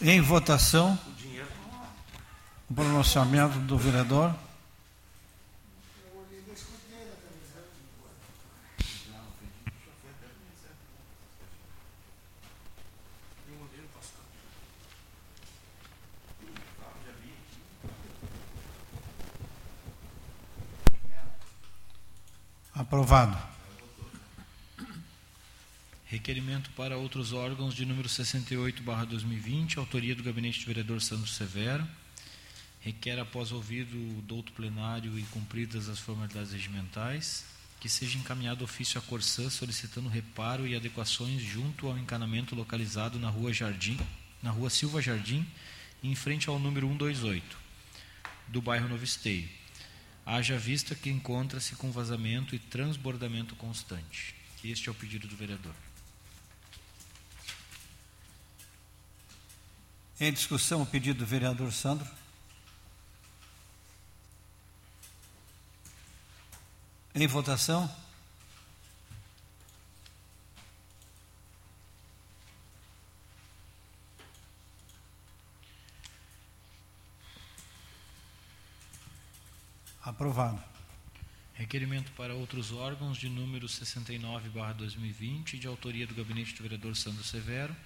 [0.00, 0.96] Em votação,
[2.70, 4.32] o pronunciamento do vereador.
[22.72, 23.36] Aprovado.
[26.10, 31.86] Requerimento para outros órgãos de número 68/2020, autoria do gabinete do vereador Sandro Severo.
[32.80, 37.44] Requer após ouvido o douto plenário e cumpridas as formalidades regimentais,
[37.78, 43.28] que seja encaminhado ofício à Corsã solicitando reparo e adequações junto ao encanamento localizado na
[43.28, 44.00] Rua Jardim,
[44.42, 45.46] na Rua Silva Jardim,
[46.02, 47.54] em frente ao número 128
[48.46, 49.46] do bairro Novo Esteio.
[50.24, 54.34] Haja vista que encontra-se com vazamento e transbordamento constante.
[54.64, 55.87] Este é o pedido do vereador.
[60.20, 62.04] Em discussão, o pedido do vereador Sandro.
[67.14, 67.88] Em votação.
[80.02, 80.60] Aprovado.
[81.54, 87.76] Requerimento para outros órgãos de número 69/2020, de autoria do gabinete do vereador Sandro Severo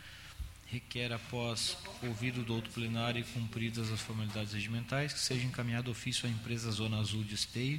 [0.72, 6.26] requer, após ouvido do outro plenário e cumpridas as formalidades regimentais, que seja encaminhado ofício
[6.26, 7.78] à empresa Zona Azul de Esteio,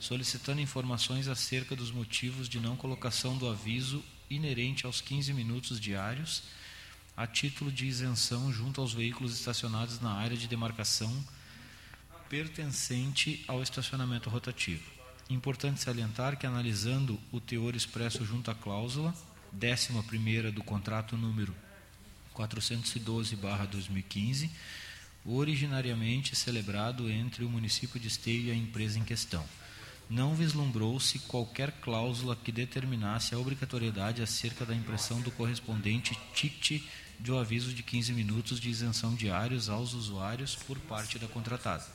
[0.00, 6.42] solicitando informações acerca dos motivos de não colocação do aviso inerente aos 15 minutos diários,
[7.16, 11.24] a título de isenção junto aos veículos estacionados na área de demarcação
[12.28, 14.90] pertencente ao estacionamento rotativo.
[15.30, 19.14] Importante salientar que, analisando o teor expresso junto à cláusula,
[19.54, 21.54] 11 do contrato número
[22.36, 24.50] 412-2015,
[25.24, 29.42] originariamente celebrado entre o município de Esteio e a empresa em questão.
[30.10, 36.82] Não vislumbrou-se qualquer cláusula que determinasse a obrigatoriedade acerca da impressão do correspondente ticket
[37.18, 41.86] de um aviso de 15 minutos de isenção diários aos usuários por parte da contratada.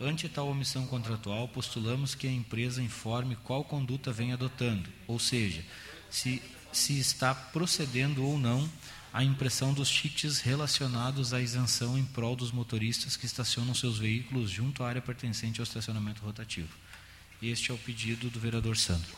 [0.00, 5.62] Ante tal omissão contratual, postulamos que a empresa informe qual conduta vem adotando, ou seja,
[6.10, 6.42] se,
[6.72, 8.68] se está procedendo ou não
[9.16, 14.50] a impressão dos tickets relacionados à isenção em prol dos motoristas que estacionam seus veículos
[14.50, 16.68] junto à área pertencente ao estacionamento rotativo.
[17.42, 19.16] Este é o pedido do vereador Sandro.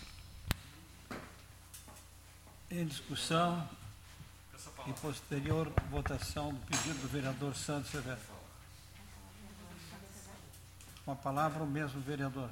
[2.70, 3.68] Em discussão
[4.86, 8.20] e posterior votação do pedido do vereador Santos Severo.
[11.04, 12.50] Com a palavra o mesmo vereador.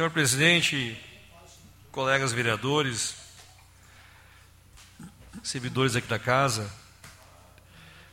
[0.00, 0.98] Senhor presidente,
[1.92, 3.16] colegas vereadores,
[5.42, 6.72] servidores aqui da casa,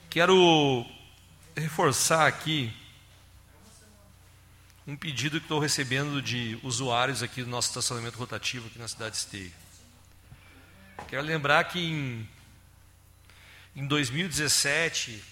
[0.09, 0.85] quero
[1.55, 2.73] reforçar aqui
[4.85, 9.11] um pedido que estou recebendo de usuários aqui do nosso estacionamento rotativo aqui na cidade
[9.11, 9.53] de Esteio.
[11.07, 12.29] Quero lembrar que em,
[13.73, 15.23] em 2017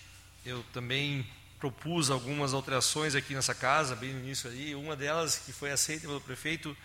[0.45, 1.27] eu também
[1.59, 4.75] propus algumas alterações aqui nessa casa, bem no início aí.
[4.75, 6.75] Uma delas, que foi aceita pelo prefeito,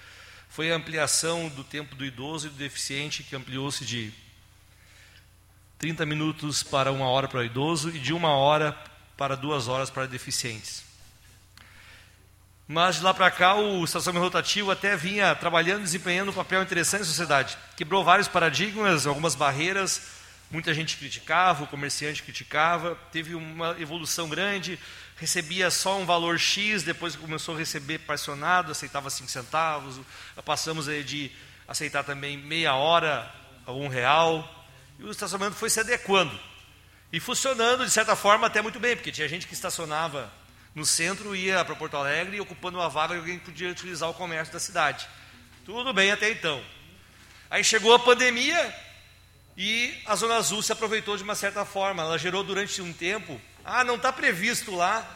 [0.48, 4.12] foi a ampliação do tempo do idoso e do deficiente, que ampliou-se de
[5.78, 8.76] 30 minutos para uma hora para o idoso e de uma hora
[9.16, 10.84] para duas horas para deficientes.
[12.66, 17.00] Mas de lá para cá, o estacionamento rotativo até vinha trabalhando, desempenhando um papel interessante
[17.00, 17.58] na sociedade.
[17.76, 20.19] Quebrou vários paradigmas, algumas barreiras,
[20.50, 24.78] Muita gente criticava, o comerciante criticava, teve uma evolução grande,
[25.16, 30.00] recebia só um valor X, depois começou a receber parcionado, aceitava 5 centavos,
[30.44, 31.30] passamos de
[31.68, 33.32] aceitar também meia hora
[33.64, 34.66] a um real,
[34.98, 36.36] e o estacionamento foi se adequando.
[37.12, 40.32] E funcionando, de certa forma, até muito bem, porque tinha gente que estacionava
[40.74, 44.52] no centro, ia para Porto Alegre ocupando uma vaga que alguém podia utilizar o comércio
[44.52, 45.06] da cidade.
[45.64, 46.60] Tudo bem até então.
[47.48, 48.74] Aí chegou a pandemia,
[49.62, 52.02] e a Zona Azul se aproveitou de uma certa forma.
[52.02, 53.38] Ela gerou durante um tempo.
[53.62, 55.06] Ah, não está previsto lá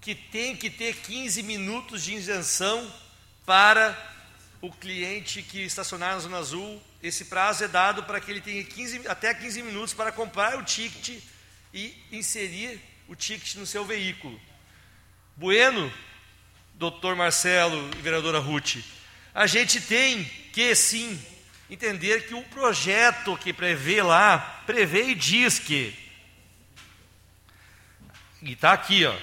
[0.00, 2.88] que tem que ter 15 minutos de isenção
[3.44, 3.98] para
[4.60, 6.80] o cliente que estacionar na Zona Azul.
[7.02, 10.62] Esse prazo é dado para que ele tenha 15, até 15 minutos para comprar o
[10.62, 11.20] ticket
[11.74, 14.40] e inserir o ticket no seu veículo.
[15.34, 15.92] Bueno,
[16.74, 18.76] doutor Marcelo e vereadora Ruth,
[19.34, 20.22] a gente tem
[20.52, 21.20] que sim
[21.70, 25.96] entender que o projeto que prevê lá, prevê e diz que.
[28.42, 29.16] E está aqui, ó.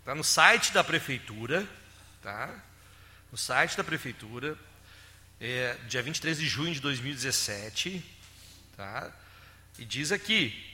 [0.00, 1.68] Está no site da prefeitura,
[2.22, 2.54] tá?
[3.30, 4.56] No site da prefeitura,
[5.40, 8.04] é, dia 23 de junho de 2017,
[8.76, 9.12] tá?
[9.78, 10.72] E diz aqui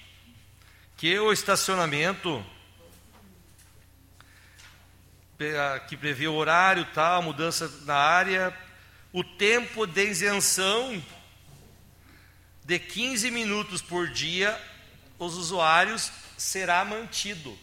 [0.97, 2.45] que o estacionamento
[5.89, 8.55] que prevê o horário, tal, mudança na área,
[9.13, 11.03] o tempo de isenção
[12.65, 14.59] de 15 minutos por dia,
[15.19, 17.59] os usuários será mantido.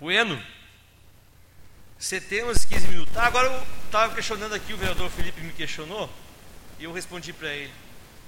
[0.00, 0.42] Bueno,
[1.96, 3.16] você tem uns 15 minutos.
[3.16, 6.10] Ah, agora eu estava questionando aqui, o vereador Felipe me questionou,
[6.80, 7.72] e eu respondi para ele.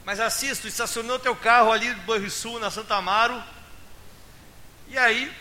[0.05, 3.43] Mas assisto, estacionou teu carro ali do Bairro Sul, na Santa Amaro,
[4.87, 5.33] e aí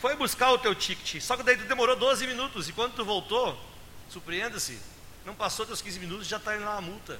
[0.00, 1.22] foi buscar o teu ticket.
[1.22, 3.73] Só que daí tu demorou 12 minutos, e quando tu voltou,
[4.08, 4.78] Surpreenda-se.
[5.24, 7.18] Não passou teus 15 minutos, já está indo lá a multa.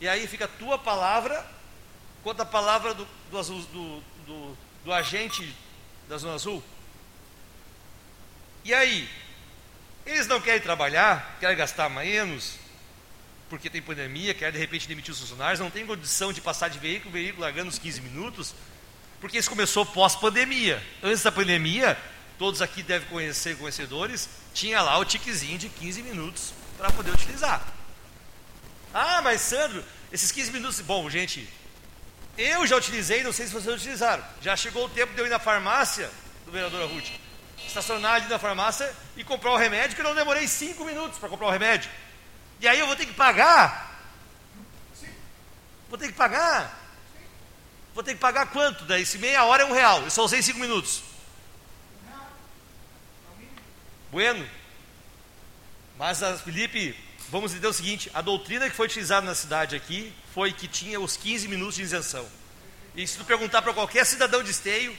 [0.00, 1.44] E aí fica a tua palavra
[2.22, 5.54] contra a palavra do, do, azul, do, do, do agente
[6.08, 6.62] da Zona Azul.
[8.64, 9.08] E aí?
[10.06, 12.58] Eles não querem trabalhar, querem gastar menos,
[13.50, 16.78] porque tem pandemia, querem de repente demitir os funcionários, não tem condição de passar de
[16.78, 18.54] veículo, veículo largando os 15 minutos,
[19.20, 20.82] porque isso começou pós-pandemia.
[21.02, 21.98] Antes da pandemia,
[22.38, 27.62] todos aqui devem conhecer, conhecedores, tinha lá o tiquezinho de 15 minutos para poder utilizar.
[28.92, 30.80] Ah, mas Sandro, esses 15 minutos.
[30.80, 31.48] Bom, gente,
[32.36, 34.24] Eu já utilizei, não sei se vocês utilizaram.
[34.40, 36.08] Já chegou o tempo de eu ir na farmácia
[36.46, 37.10] do vereador Ruth,
[37.66, 41.28] estacionar ali na farmácia e comprar o remédio, que eu não demorei cinco minutos para
[41.28, 41.90] comprar o remédio.
[42.60, 44.00] E aí eu vou ter que pagar.
[45.88, 46.78] Vou ter que pagar.
[47.92, 48.84] Vou ter que pagar quanto?
[48.84, 50.02] Daí, se meia hora é um real.
[50.02, 51.02] Eu só usei cinco minutos.
[54.10, 54.48] Bueno.
[55.98, 56.94] Mas, Felipe,
[57.28, 61.00] vamos entender o seguinte: a doutrina que foi utilizada na cidade aqui foi que tinha
[61.00, 62.26] os 15 minutos de isenção.
[62.94, 64.96] E se tu perguntar para qualquer cidadão de esteio,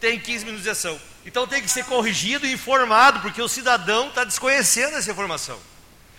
[0.00, 1.00] tem 15 minutos de isenção.
[1.24, 5.58] Então tem que ser corrigido e informado, porque o cidadão está desconhecendo essa informação.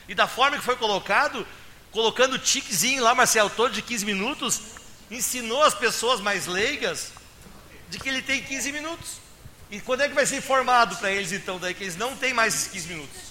[0.07, 1.45] E da forma que foi colocado,
[1.91, 4.61] colocando o tiquezinho lá, Marcelo, todo de 15 minutos,
[5.09, 7.11] ensinou as pessoas mais leigas
[7.89, 9.28] de que ele tem 15 minutos.
[9.71, 12.33] E quando é que vai ser informado para eles então, daí que eles não têm
[12.33, 13.29] mais esses 15 minutos?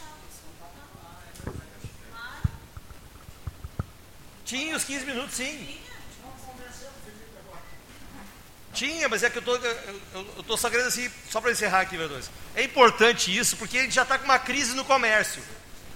[4.44, 5.78] Tinha os 15 minutos, sim.
[8.72, 9.42] Tinha, mas é que eu
[10.38, 12.30] estou só querendo assim, só para encerrar aqui, vereadores.
[12.54, 15.42] É importante isso, porque a gente já está com uma crise no comércio.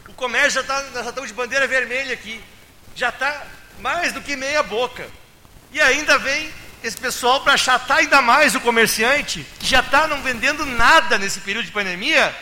[0.08, 2.42] O comércio já está, nós já estamos de bandeira vermelha aqui.
[2.96, 3.46] Já está
[3.78, 5.08] mais do que meia boca.
[5.70, 6.52] E ainda vem
[6.86, 11.40] esse pessoal para achatar ainda mais o comerciante, que já está não vendendo nada nesse
[11.40, 12.34] período de pandemia.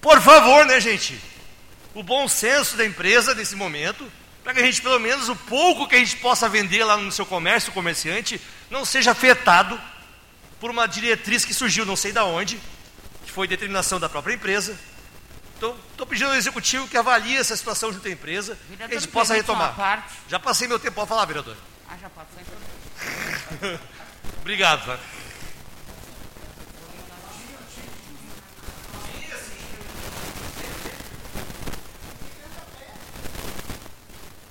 [0.00, 1.20] Por favor, né, gente?
[1.94, 4.10] O bom senso da empresa nesse momento,
[4.42, 7.10] para que a gente, pelo menos, o pouco que a gente possa vender lá no
[7.10, 9.80] seu comércio, o comerciante, não seja afetado
[10.60, 12.60] por uma diretriz que surgiu, não sei da onde,
[13.24, 14.78] que foi determinação da própria empresa.
[15.56, 19.00] Então, estou pedindo ao executivo que avalie essa situação junto à empresa, Vereador, que a
[19.00, 20.08] gente possa retomar.
[20.28, 21.56] Já passei meu tempo, pode falar, vereador.
[21.88, 22.63] Ah, já passou então.
[24.40, 24.84] Obrigado.
[24.86, 24.98] Tá?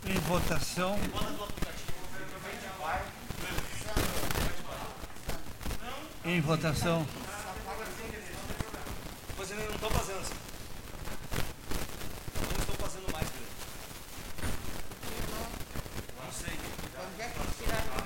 [0.06, 1.00] Em votação.
[6.26, 7.06] Em votação.
[9.38, 10.34] Não estão fazendo assim.
[12.36, 13.28] Não estão fazendo mais,
[15.04, 15.48] vereador.
[16.24, 16.58] Não sei.
[16.98, 18.04] Onde é que tiraram?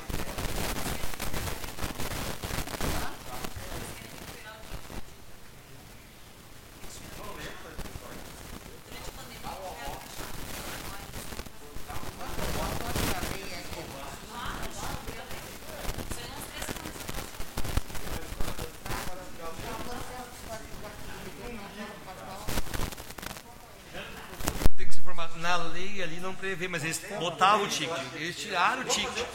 [24.77, 25.29] Tem que se informar.
[25.37, 27.97] Na lei ali não prevê, mas eles botavam o ticket.
[28.15, 29.27] Eles tiraram o ticket.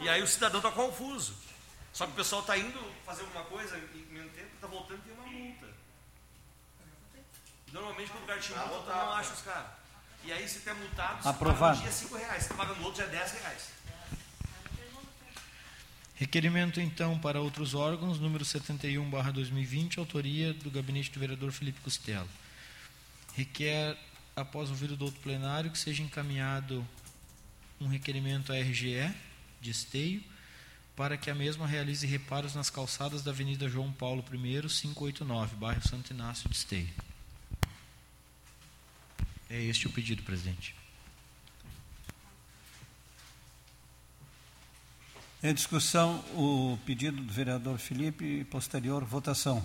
[0.00, 1.34] E aí o cidadão está confuso.
[1.92, 5.00] Só que o pessoal está indo fazer alguma coisa e ao mesmo tempo está voltando
[5.04, 5.66] e tem uma multa.
[7.72, 9.70] Normalmente quando o cara te multa, não acha os caras.
[10.24, 12.42] E aí se tu é multado, você paga um dia 5 reais.
[12.42, 13.78] Se tu paga no outro, já é 10 reais.
[16.14, 22.28] Requerimento, então, para outros órgãos, número 71-2020, autoria do gabinete do vereador Felipe Costello.
[23.34, 23.96] Requer,
[24.34, 26.86] após ouvir o douto plenário, que seja encaminhado
[27.80, 29.14] um requerimento à RGE
[29.60, 30.22] de esteio
[30.98, 35.86] para que a mesma realize reparos nas calçadas da Avenida João Paulo I, 589, bairro
[35.86, 36.88] Santo Inácio de Esteio.
[39.48, 40.74] É este o pedido, presidente.
[45.40, 49.64] Em discussão, o pedido do vereador Felipe posterior votação.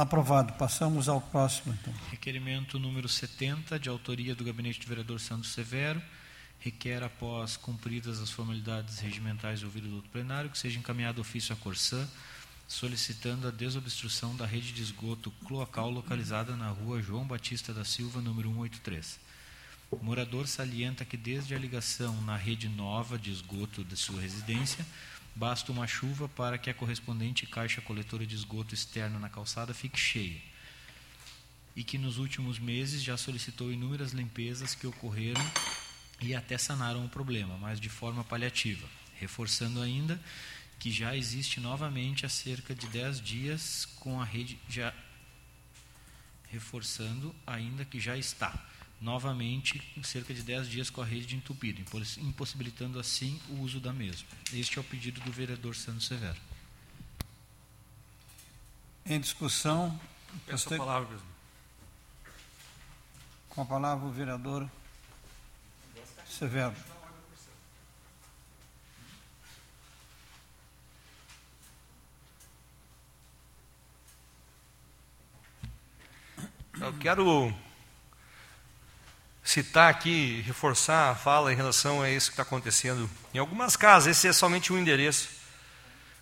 [0.00, 0.52] Aprovado.
[0.52, 1.92] Passamos ao próximo, então.
[2.08, 6.00] Requerimento número 70, de autoria do gabinete do vereador Santos Severo,
[6.60, 12.08] requer, após cumpridas as formalidades regimentais ouvido do plenário, que seja encaminhado ofício à Corsã,
[12.68, 18.20] solicitando a desobstrução da rede de esgoto cloacal localizada na rua João Batista da Silva,
[18.20, 19.18] número 183.
[19.90, 24.86] O morador salienta que desde a ligação na rede nova de esgoto de sua residência,
[25.38, 29.96] basta uma chuva para que a correspondente caixa coletora de esgoto externa na calçada fique
[29.96, 30.40] cheia.
[31.76, 35.40] E que nos últimos meses já solicitou inúmeras limpezas que ocorreram
[36.20, 40.20] e até sanaram o problema, mas de forma paliativa, reforçando ainda
[40.76, 44.92] que já existe novamente há cerca de 10 dias com a rede já
[46.50, 48.52] reforçando ainda que já está
[49.00, 53.78] novamente em cerca de 10 dias com a rede entupida, impos- impossibilitando assim o uso
[53.80, 54.26] da mesma.
[54.52, 56.38] Este é o pedido do vereador Sandro Severo.
[59.06, 59.98] Em discussão,
[60.46, 61.34] Peço a palavra, presidente.
[63.48, 64.68] com a palavra o vereador
[66.28, 66.74] Severo.
[76.80, 77.54] Eu quero
[79.48, 83.08] citar aqui, reforçar a fala em relação a isso que está acontecendo.
[83.32, 85.26] Em algumas casas, esse é somente um endereço.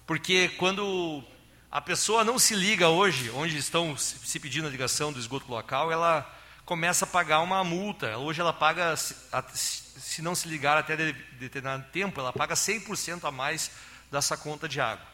[0.06, 1.24] Porque quando
[1.68, 5.90] a pessoa não se liga hoje, onde estão se pedindo a ligação do esgoto local,
[5.90, 6.24] ela
[6.64, 8.16] começa a pagar uma multa.
[8.16, 13.32] Hoje ela paga, se- não se ligar até de- determinado tempo, ela paga 100% a
[13.32, 13.72] mais
[14.10, 15.04] dessa conta de água.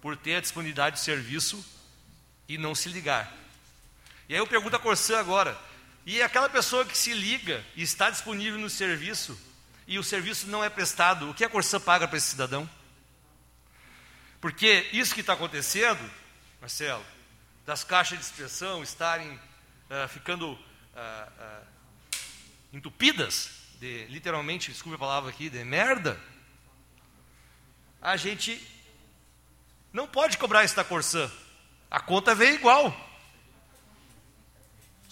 [0.00, 1.64] Por ter a disponibilidade de serviço
[2.48, 3.32] e não se ligar.
[4.28, 5.58] E aí eu pergunto a Corsã agora,
[6.06, 9.36] e aquela pessoa que se liga e está disponível no serviço,
[9.88, 12.70] e o serviço não é prestado, o que a Corsã paga para esse cidadão?
[14.40, 16.08] Porque isso que está acontecendo,
[16.60, 17.04] Marcelo,
[17.66, 19.38] das caixas de expressão estarem
[19.90, 20.56] ah, ficando
[20.94, 21.62] ah, ah,
[22.72, 23.50] entupidas,
[23.80, 26.20] de, literalmente, desculpe a palavra aqui, de merda,
[28.00, 28.64] a gente
[29.92, 31.30] não pode cobrar isso da Corsã.
[31.90, 33.05] A conta veio igual.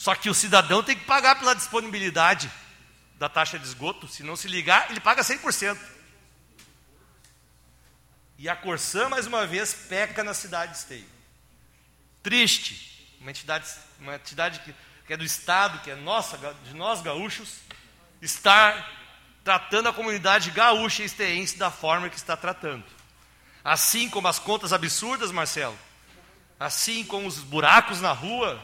[0.04, 2.52] Só que o cidadão tem que pagar pela disponibilidade
[3.18, 4.06] da taxa de esgoto.
[4.06, 5.78] Se não se ligar, ele paga 100%.
[8.36, 11.08] E a Corsã, mais uma vez, peca na cidade de Esteio.
[12.22, 13.16] Triste.
[13.18, 13.66] Uma entidade,
[13.98, 14.74] uma entidade que,
[15.06, 17.60] que é do Estado, que é nossa, de nós gaúchos,
[18.20, 18.86] estar
[19.42, 22.84] tratando a comunidade gaúcha e esteense da forma que está tratando.
[23.64, 25.78] Assim como as contas absurdas, Marcelo,
[26.60, 28.62] assim como os buracos na rua,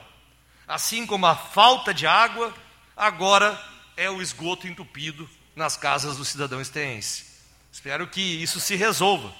[0.70, 2.54] assim como a falta de água,
[2.96, 3.60] agora
[3.96, 7.26] é o esgoto entupido nas casas do cidadão esteense.
[7.72, 9.34] Espero que isso se resolva,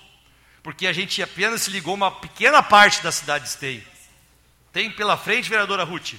[0.60, 3.86] porque a gente apenas se ligou uma pequena parte da cidade de Esteio.
[4.72, 6.14] Tem pela frente, vereadora Ruth,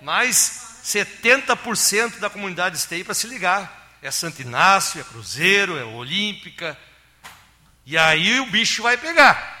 [0.00, 3.98] mais 70% da comunidade de Esteio para se ligar.
[4.00, 6.78] É Santo Inácio, é Cruzeiro, é Olímpica.
[7.84, 9.56] E aí o bicho vai pegar.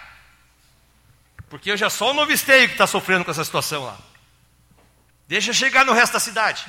[1.50, 4.07] Porque hoje é só o Novo Esteio que está sofrendo com essa situação lá.
[5.28, 6.66] Deixa chegar no resto da cidade.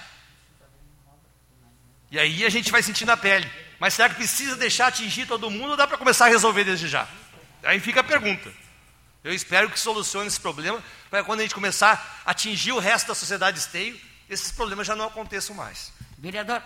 [2.11, 3.49] E aí a gente vai sentir na pele.
[3.79, 6.87] Mas será que precisa deixar atingir todo mundo ou dá para começar a resolver desde
[6.87, 7.07] já?
[7.63, 8.51] Aí fica a pergunta.
[9.23, 13.07] Eu espero que solucione esse problema, para quando a gente começar a atingir o resto
[13.07, 13.99] da sociedade esteio,
[14.29, 15.91] esses problemas já não aconteçam mais.
[16.17, 16.61] Vereador,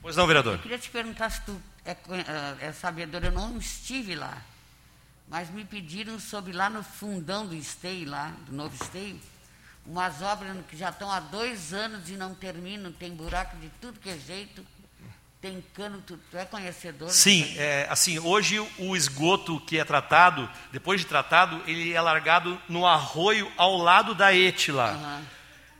[0.00, 0.54] Pois não, vereador?
[0.54, 1.96] eu queria te perguntar se tu é,
[2.26, 4.36] ah, é sabedor, eu não estive lá,
[5.28, 9.20] mas me pediram sobre lá no fundão do Esteio, lá, do novo Esteio,
[9.84, 13.98] umas obras que já estão há dois anos e não terminam, tem buraco de tudo
[13.98, 14.64] que é jeito,
[15.40, 17.10] tem cano, tu, tu é conhecedor?
[17.10, 22.60] Sim, é, assim, hoje o esgoto que é tratado, depois de tratado, ele é largado
[22.68, 24.90] no arroio ao lado da ET lá.
[24.92, 25.22] Aham.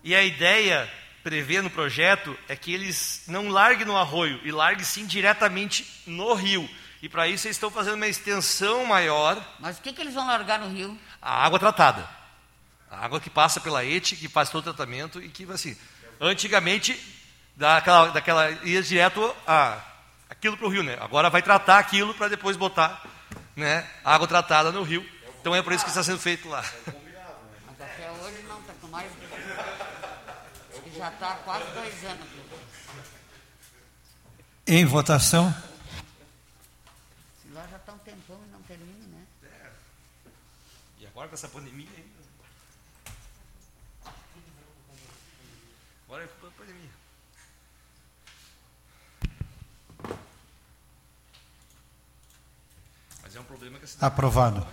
[0.03, 0.91] E a ideia,
[1.23, 6.35] prevê no projeto, é que eles não larguem no arroio, e larguem sim diretamente no
[6.35, 6.69] rio.
[7.01, 10.27] E para isso eles estão fazendo uma extensão maior, Mas o que, que eles vão
[10.27, 10.99] largar no rio?
[11.21, 12.09] a água tratada.
[12.93, 15.75] A água que passa pela ET, que faz todo o tratamento e que, assim,
[16.21, 16.95] antigamente,
[17.57, 19.83] daquela, daquela ia direto a,
[20.29, 20.99] aquilo para o rio, né?
[21.01, 23.03] Agora vai tratar aquilo para depois botar
[23.57, 25.09] né, água tratada no rio.
[25.41, 26.63] Então é por isso que está sendo feito lá.
[27.67, 29.11] Mas até hoje não, está com mais.
[30.71, 32.29] Acho que já está há quase dois anos.
[34.67, 35.53] Em votação,
[37.53, 39.27] Lá já está um tempão e não termina, né?
[40.99, 42.23] E agora com essa pandemia ainda.
[46.13, 46.91] Agora é culpa da pandemia.
[53.33, 54.67] Mas é um problema que a cidade aprovado.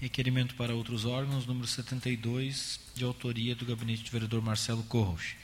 [0.00, 5.34] Requerimento para outros órgãos, número 72, de autoria do gabinete do vereador Marcelo Corros.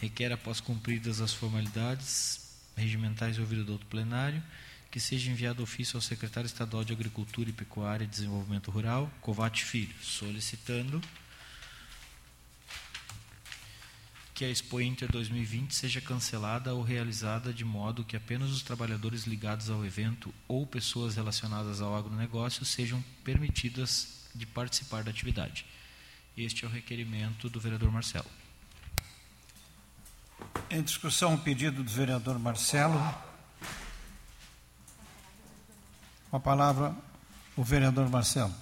[0.00, 2.40] Requer, após cumpridas as formalidades
[2.76, 4.42] regimentais e ouvido do outro plenário,
[4.90, 9.64] que seja enviado ofício ao secretário estadual de Agricultura e Pecuária e Desenvolvimento Rural, Covate
[9.64, 11.00] Filho, solicitando
[14.38, 19.24] que a Expo Inter 2020 seja cancelada ou realizada de modo que apenas os trabalhadores
[19.24, 25.66] ligados ao evento ou pessoas relacionadas ao agronegócio sejam permitidas de participar da atividade.
[26.36, 28.30] Este é o requerimento do vereador Marcelo.
[30.70, 33.00] Em discussão, o pedido do vereador Marcelo.
[36.30, 36.94] Com a palavra,
[37.56, 38.54] o vereador Marcelo.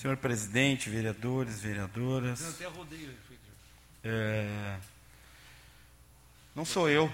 [0.00, 2.40] Senhor presidente, vereadores, vereadoras.
[2.40, 3.12] Eu até rodeio.
[4.04, 4.78] É,
[6.54, 7.12] não sou eu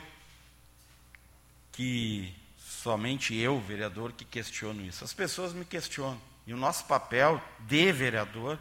[1.72, 5.02] que somente eu, vereador, que questiono isso.
[5.02, 6.20] As pessoas me questionam.
[6.46, 8.58] E o nosso papel de vereador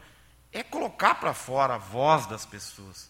[0.54, 3.10] é colocar para fora a voz das pessoas.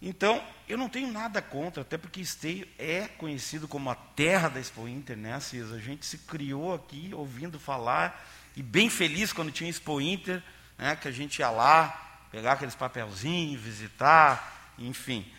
[0.00, 4.60] Então, eu não tenho nada contra, até porque Esteio é conhecido como a terra da
[4.60, 5.74] Expo Inter, né, Cisa?
[5.74, 8.26] A gente se criou aqui ouvindo falar
[8.56, 10.42] e bem feliz quando tinha Expo Inter,
[10.78, 11.88] né, que a gente ia lá,
[12.32, 15.30] pegar aqueles papelzinhos, visitar, enfim.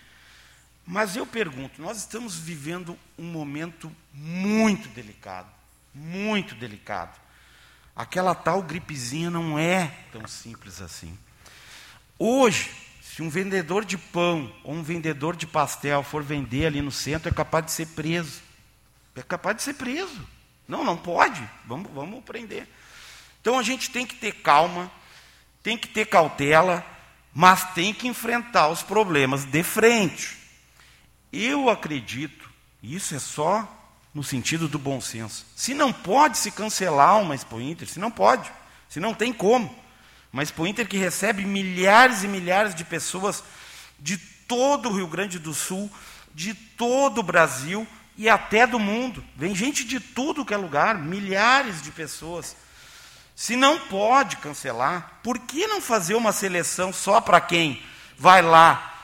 [0.85, 5.49] Mas eu pergunto, nós estamos vivendo um momento muito delicado,
[5.93, 7.19] muito delicado.
[7.95, 11.17] Aquela tal gripezinha não é tão simples assim.
[12.19, 16.91] Hoje, se um vendedor de pão ou um vendedor de pastel for vender ali no
[16.91, 18.41] centro, é capaz de ser preso.
[19.15, 20.27] É capaz de ser preso.
[20.67, 21.41] Não, não pode.
[21.65, 22.67] Vamos, vamos prender.
[23.47, 24.91] Então a gente tem que ter calma,
[25.63, 26.85] tem que ter cautela,
[27.33, 30.37] mas tem que enfrentar os problemas de frente.
[31.31, 32.49] Eu acredito,
[32.83, 33.65] isso é só
[34.13, 35.45] no sentido do bom senso.
[35.55, 38.51] Se não pode se cancelar uma Expo Inter, se não pode,
[38.89, 39.73] se não tem como.
[40.33, 43.41] Uma Expo Inter que recebe milhares e milhares de pessoas
[43.97, 45.89] de todo o Rio Grande do Sul,
[46.35, 47.87] de todo o Brasil
[48.17, 49.23] e até do mundo.
[49.37, 52.66] Vem gente de tudo que é lugar, milhares de pessoas.
[53.37, 57.79] Se não pode cancelar, por que não fazer uma seleção só para quem
[58.17, 58.95] vai lá?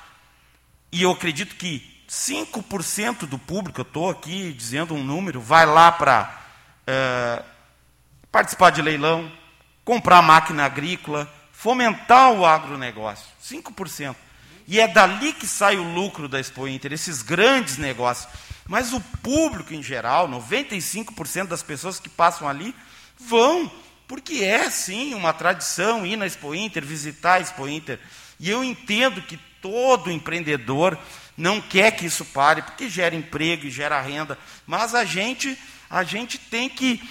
[0.92, 5.92] E eu acredito que 5% do público, eu estou aqui dizendo um número, vai lá
[5.92, 6.36] para
[6.88, 7.44] é,
[8.32, 9.32] participar de leilão,
[9.86, 13.28] comprar máquina agrícola, fomentar o agronegócio.
[13.40, 14.16] 5%.
[14.68, 18.28] E é dali que sai o lucro da Expo Inter, esses grandes negócios.
[18.66, 22.74] Mas o público em geral, 95% das pessoas que passam ali,
[23.16, 23.72] vão,
[24.08, 28.00] porque é sim uma tradição ir na Expo Inter, visitar a Expo Inter.
[28.40, 30.98] E eu entendo que todo empreendedor
[31.38, 34.38] não quer que isso pare, porque gera emprego e gera renda,
[34.68, 35.58] mas a gente,
[35.90, 37.02] a gente tem que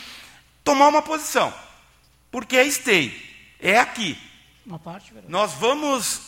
[0.62, 1.52] tomar uma posição,
[2.30, 3.12] porque é stay,
[3.58, 4.16] é aqui.
[4.84, 6.20] Parte, nós vamos,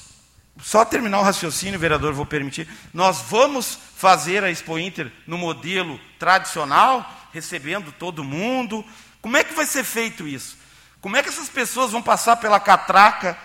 [0.61, 6.01] só terminar o raciocínio, vereador, vou permitir, nós vamos fazer a Expo Inter no modelo
[6.19, 8.85] tradicional, recebendo todo mundo.
[9.25, 10.59] Como é que vai ser feito isso?
[11.01, 13.39] Como é que essas pessoas vão passar pela catraca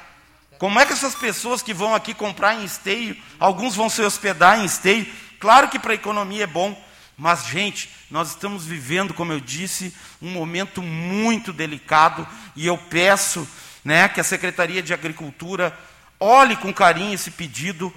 [0.59, 4.59] como é que essas pessoas que vão aqui comprar em esteio, alguns vão se hospedar
[4.59, 5.07] em esteio?
[5.39, 6.77] Claro que para a economia é bom,
[7.17, 12.27] mas, gente, nós estamos vivendo, como eu disse, um momento muito delicado
[12.57, 13.47] e eu peço
[13.85, 15.73] né, que a Secretaria de Agricultura
[16.19, 17.93] olhe com carinho esse pedido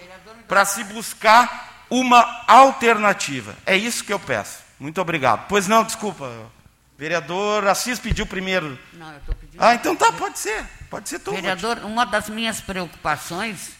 [0.47, 3.57] para se buscar uma alternativa.
[3.67, 4.61] É isso que eu peço.
[4.79, 5.47] Muito obrigado.
[5.49, 6.31] Pois não, desculpa.
[6.99, 8.79] Vereador Assis pediu primeiro.
[8.93, 9.63] Não, eu estou pedindo.
[9.63, 10.65] Ah, então tá, pode ser.
[10.89, 11.33] Pode ser tu.
[11.33, 13.73] Vereador, uma das minhas preocupações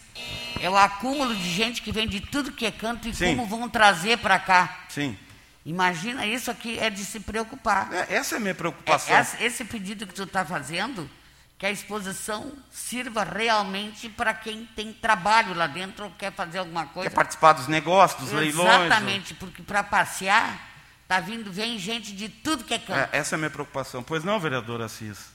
[0.59, 3.35] é o acúmulo de gente que vem de tudo que é canto e Sim.
[3.35, 4.85] como vão trazer para cá.
[4.89, 5.17] Sim.
[5.65, 7.91] Imagina isso aqui, é de se preocupar.
[7.93, 9.15] É, essa é a minha preocupação.
[9.15, 11.09] É, esse, pedido que tu está fazendo,
[11.57, 16.87] que a exposição sirva realmente para quem tem trabalho lá dentro ou quer fazer alguma
[16.87, 17.09] coisa.
[17.09, 18.85] Quer participar dos negócios, dos leilões.
[18.85, 20.72] Exatamente, porque para passear,
[21.13, 23.13] tá vindo, vem gente de tudo que é canto.
[23.13, 24.01] É, essa é a minha preocupação.
[24.01, 25.31] Pois não, vereador Assis?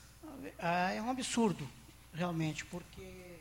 [0.58, 1.68] Ah, é um absurdo,
[2.12, 3.36] realmente, porque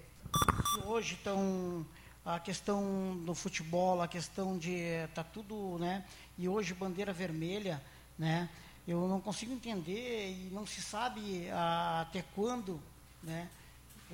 [0.86, 1.84] hoje estão
[2.24, 4.78] a questão do futebol, a questão de
[5.16, 6.04] tá tudo, né?
[6.38, 7.82] E hoje bandeira vermelha,
[8.20, 8.48] né?
[8.88, 12.80] Eu não consigo entender e não se sabe ah, até quando,
[13.24, 13.48] né?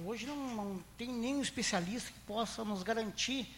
[0.06, 3.54] Hoje não, não tem nenhum especialista que possa nos garantir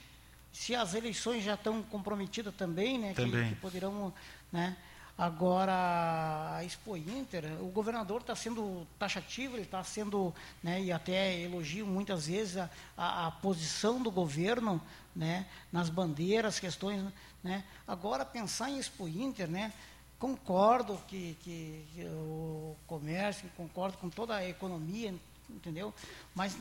[0.51, 3.09] se as eleições já estão comprometidas também, né?
[3.09, 3.49] que- Também.
[3.49, 4.13] Que, poderão,
[4.51, 4.75] né?
[5.17, 11.39] Agora, a Expo Inter, o governador está sendo taxativo, ele está sendo, né, e até
[11.39, 14.81] elogio muitas vezes a, a, a posição do governo
[15.15, 17.01] né, nas bandeiras, questões.
[17.41, 17.63] Né.
[17.87, 19.71] Agora, pensar em Expo Inter, né,
[20.19, 25.15] concordo que, que, que o comércio, concordo com toda a economia,
[25.49, 25.93] entendeu?
[26.33, 26.57] Mas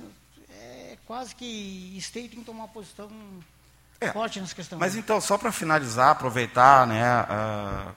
[0.48, 3.10] é quase que State tem que tomar uma posição
[4.06, 4.78] É, questão.
[4.78, 7.04] Mas então, só para finalizar, aproveitar né,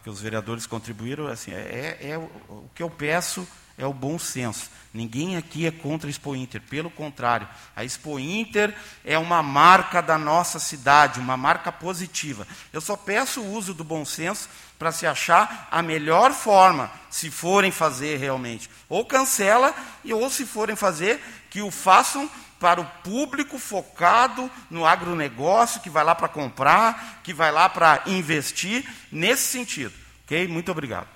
[0.03, 3.47] que os vereadores contribuíram, assim, é, é o, o que eu peço
[3.77, 4.71] é o bom senso.
[4.91, 7.47] Ninguém aqui é contra a Expo Inter, pelo contrário.
[7.75, 8.73] A Expo Inter
[9.05, 12.47] é uma marca da nossa cidade, uma marca positiva.
[12.73, 14.49] Eu só peço o uso do bom senso
[14.79, 18.69] para se achar a melhor forma, se forem fazer realmente.
[18.89, 19.73] Ou cancela,
[20.11, 22.27] ou se forem fazer, que o façam
[22.59, 28.03] para o público focado no agronegócio, que vai lá para comprar, que vai lá para
[28.07, 29.93] investir, nesse sentido.
[30.23, 30.47] Ok?
[30.47, 31.07] Muito obrigado.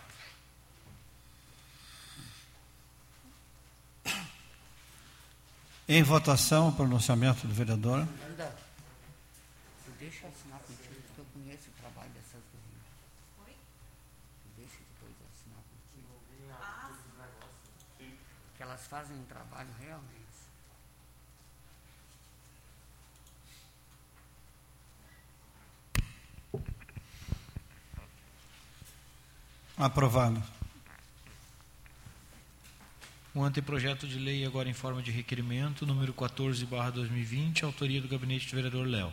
[5.88, 8.08] Em votação, o pronunciamento do vereador.
[8.30, 8.56] Ainda.
[9.84, 12.86] Tu deixa eu assinar contigo, porque eu conheço o trabalho dessas gurias.
[13.46, 13.54] Oi?
[14.44, 16.08] Tu deixa depois assinar contigo.
[18.56, 20.22] Que elas fazem um trabalho realmente.
[29.78, 30.42] Aprovado.
[33.34, 38.08] O anteprojeto de lei agora em forma de requerimento, número 14, barra 2020, autoria do
[38.08, 39.12] gabinete do vereador Léo.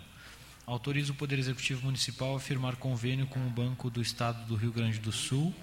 [0.67, 4.73] Autoriza o Poder Executivo Municipal a firmar convênio com o Banco do Estado do Rio
[4.73, 5.55] Grande do Sul,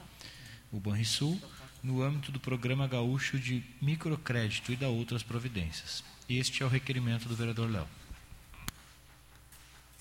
[0.71, 1.39] o Banrisul,
[1.83, 6.03] no âmbito do Programa Gaúcho de Microcrédito e da outras providências.
[6.27, 7.87] Este é o requerimento do vereador Léo.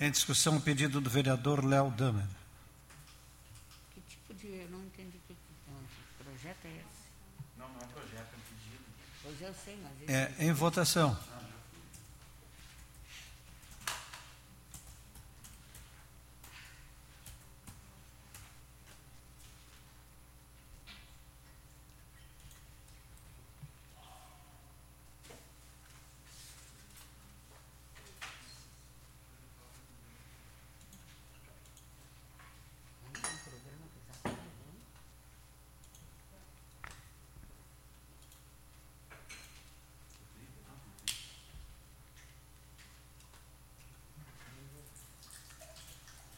[0.00, 2.24] Em discussão, o pedido do vereador Léo Damer.
[3.94, 4.46] Que tipo de.
[4.46, 7.04] Eu não entendi que, que projeto é esse?
[7.58, 8.84] Não, não é projeto, é um pedido.
[9.22, 9.33] Pois eu sei, mas.
[9.33, 9.33] esse-
[10.08, 11.16] É em votação.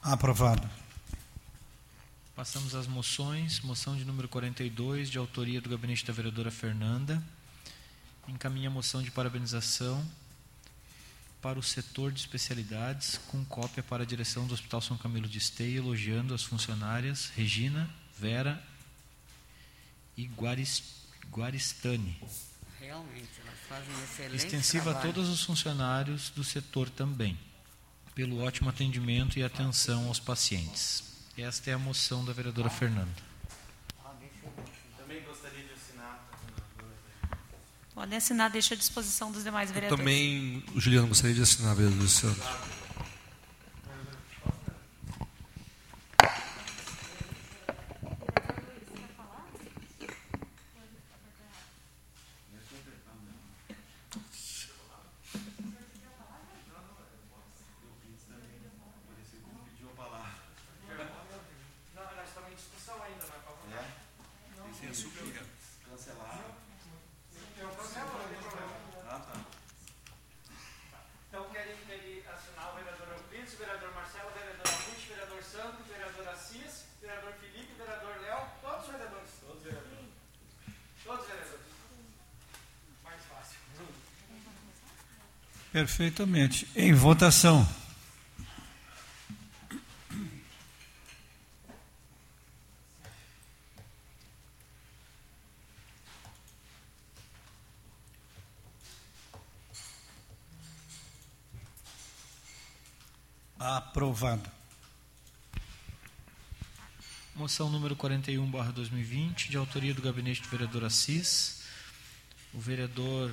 [0.06, 0.70] Aprovado.
[2.36, 3.58] Passamos às moções.
[3.58, 7.20] Moção de número 42, de autoria do gabinete da vereadora Fernanda.
[8.28, 10.08] Encaminha a moção de parabenização
[11.42, 15.38] para o setor de especialidades, com cópia para a direção do Hospital São Camilo de
[15.38, 18.62] Esteia, elogiando as funcionárias Regina, Vera
[20.16, 20.84] e Guaris,
[21.32, 22.16] Guaristani.
[22.78, 25.14] Realmente, elas fazem excelente Extensiva a trabalho.
[25.14, 27.36] todos os funcionários do setor também,
[28.16, 31.04] pelo ótimo atendimento e atenção aos pacientes.
[31.36, 33.12] Esta é a moção da vereadora Fernanda.
[34.96, 36.26] Também gostaria de assinar.
[37.94, 40.00] Podem assinar, deixa à disposição dos demais Eu vereadores.
[40.02, 42.36] também, o Juliano, gostaria de assinar, vereador Luciano.
[58.56, 60.32] Pediu a palavra.
[61.94, 63.84] Não, nós estamos em discussão ainda, não é para votar.
[63.84, 64.80] É?
[64.80, 65.42] Tem suplir.
[65.88, 66.40] Cancelar.
[67.58, 68.72] Eu cancelo, não tem problema.
[69.08, 69.40] Ah, tá.
[71.28, 75.42] Então querem, querem assinar o vereador Euclides, o vereador Marcelo, o vereador Ruth, o vereador
[75.42, 79.30] Santo, o vereador Assis, o vereador Felipe, o vereador Léo, todos os vereadores.
[79.40, 80.10] Todos os vereadores.
[81.04, 81.66] Todos os vereadores.
[83.04, 83.58] Mais fácil.
[85.76, 86.66] Perfeitamente.
[86.74, 87.68] Em votação.
[103.58, 104.50] Aprovado.
[107.34, 111.64] Moção número 41, barra 2020, de autoria do gabinete do vereador Assis.
[112.54, 113.30] O vereador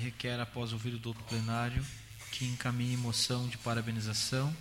[0.00, 1.84] requer, após ouvir o doutor plenário,
[2.32, 4.54] que encaminhe moção de parabenização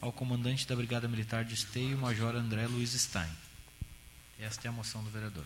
[0.00, 3.30] ao comandante da Brigada Militar de Esteio, Major André Luiz Stein.
[4.38, 5.44] Esta é a moção do vereador.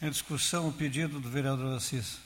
[0.00, 2.18] Em discussão, o pedido do vereador Assis.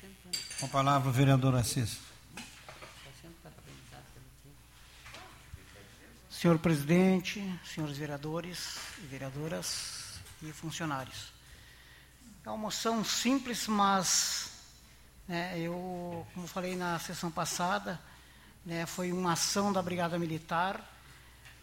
[0.00, 0.14] Sendo,
[0.58, 1.98] Com a palavra, o vereador Assis.
[2.32, 4.56] está sendo parabenizado pelo tempo.
[6.28, 11.35] Senhor presidente, senhores vereadores e vereadoras e funcionários.
[12.46, 14.52] É uma moção simples, mas
[15.26, 18.00] né, eu, como falei na sessão passada,
[18.64, 20.80] né, foi uma ação da Brigada Militar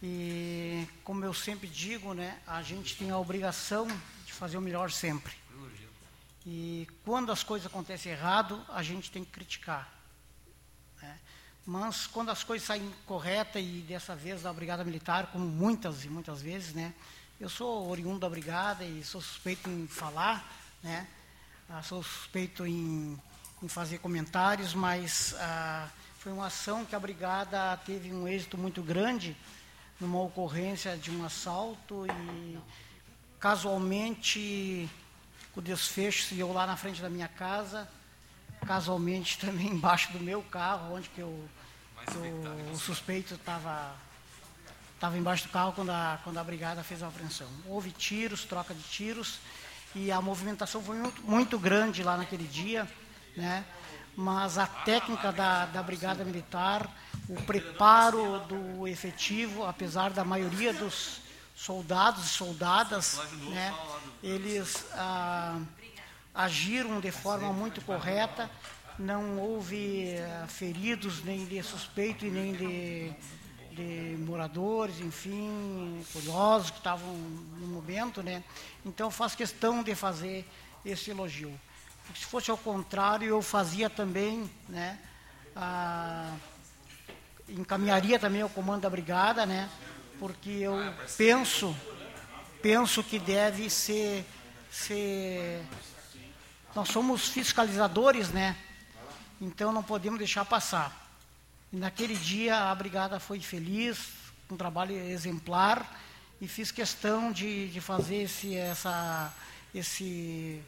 [0.02, 3.88] e, como eu sempre digo, né, a gente tem a obrigação
[4.26, 5.32] de fazer o melhor sempre.
[6.44, 9.90] E quando as coisas acontecem errado, a gente tem que criticar.
[11.00, 11.18] né?
[11.64, 16.10] Mas quando as coisas saem corretas, e dessa vez da Brigada Militar, como muitas e
[16.10, 16.92] muitas vezes, né?
[17.40, 20.46] Eu sou oriundo da Brigada e sou suspeito em falar,
[20.84, 21.06] né?
[21.68, 23.18] Ah, sou suspeito em,
[23.62, 28.82] em fazer comentários, mas ah, foi uma ação que a Brigada teve um êxito muito
[28.82, 29.34] grande
[29.98, 32.58] numa ocorrência de um assalto e
[33.40, 34.88] casualmente
[35.56, 37.88] o desfecho se deu lá na frente da minha casa,
[38.66, 41.48] casualmente também embaixo do meu carro, onde que, eu,
[42.06, 43.96] que o, o suspeito estava
[44.94, 47.48] estava embaixo do carro quando a, quando a brigada fez a apreensão.
[47.66, 49.38] Houve tiros, troca de tiros,
[49.94, 52.88] e a movimentação foi muito, muito grande lá naquele dia,
[53.36, 53.64] né?
[54.16, 56.88] Mas a técnica da, da Brigada Militar,
[57.28, 61.20] o preparo do efetivo, apesar da maioria dos
[61.54, 63.20] soldados e soldadas,
[63.50, 63.74] né?
[64.22, 65.58] Eles ah,
[66.34, 68.50] agiram de forma muito correta,
[68.98, 73.12] não houve eh, feridos nem de suspeito e nem de,
[73.74, 77.12] de moradores, enfim, curiosos que estavam
[77.58, 78.42] no momento, né?
[78.84, 80.48] Então faço questão de fazer
[80.84, 81.52] esse elogio.
[82.06, 84.98] Porque se fosse ao contrário, eu fazia também, né?
[85.56, 86.34] Ah,
[87.48, 89.68] encaminharia também ao comando da brigada, né?
[90.18, 90.76] Porque eu
[91.16, 91.76] penso,
[92.62, 94.24] penso que deve ser,
[94.70, 95.62] ser
[96.74, 98.56] nós somos fiscalizadores, né?
[99.40, 101.03] Então não podemos deixar passar.
[101.74, 104.12] E naquele dia a brigada foi feliz,
[104.48, 106.00] um trabalho exemplar,
[106.40, 109.34] e fiz questão de, de fazer esse, essa,
[109.74, 110.62] esse,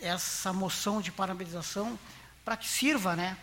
[0.00, 1.98] essa moção de parabenização
[2.42, 3.36] para que sirva, né?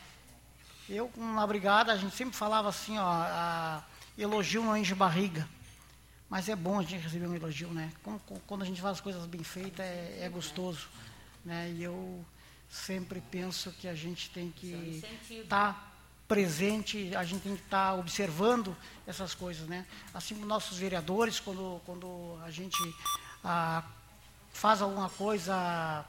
[0.90, 3.84] Eu, na brigada, a gente sempre falava assim, ó, a,
[4.18, 5.48] elogio não enche barriga.
[6.28, 7.94] Mas é bom a gente receber um elogio, né?
[8.02, 10.90] Como, quando a gente faz as coisas bem feitas, é, é gostoso.
[11.46, 11.70] Né?
[11.78, 12.26] E eu
[12.68, 15.93] sempre penso que a gente tem que estar tá
[16.34, 18.76] presente, a gente tem que estar tá observando
[19.06, 19.86] essas coisas, né?
[20.12, 22.80] Assim como nossos vereadores, quando, quando a gente
[23.44, 23.84] ah,
[24.52, 26.04] faz alguma coisa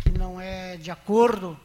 [0.00, 1.58] que não é de acordo,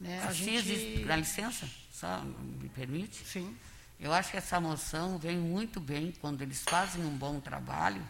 [0.00, 0.20] né?
[0.24, 1.04] A Assis, gente...
[1.04, 3.24] dá licença, só me permite?
[3.24, 3.56] Sim.
[4.00, 8.02] Eu acho que essa moção vem muito bem quando eles fazem um bom trabalho,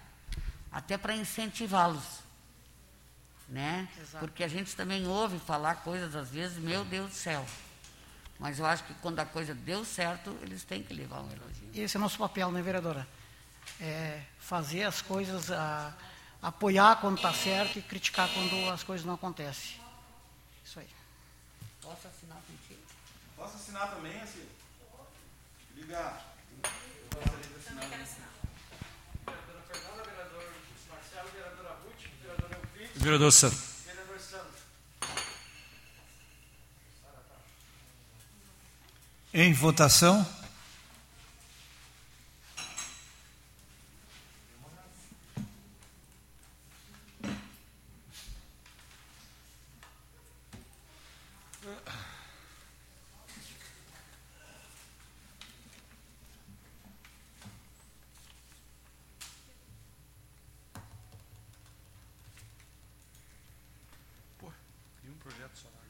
[0.71, 2.23] até para incentivá-los
[3.53, 3.87] né?
[4.01, 4.25] Exato.
[4.25, 7.45] Porque a gente também ouve falar coisas às vezes, meu Deus do céu.
[8.43, 11.71] Mas eu acho que quando a coisa deu certo, eles têm que levar um elogio.
[11.73, 13.07] Esse é o nosso papel, né, vereadora?
[13.81, 15.95] É fazer as coisas, a,
[16.43, 19.81] apoiar quando está certo e criticar quando as coisas não acontecem.
[20.65, 20.89] Isso aí.
[21.81, 22.81] Posso assinar contigo?
[23.37, 24.45] Posso assinar também, assim?
[25.77, 26.21] Liga.
[32.97, 33.72] Vereador Santo.
[39.35, 40.27] Em votação.
[65.05, 65.83] um projeto solar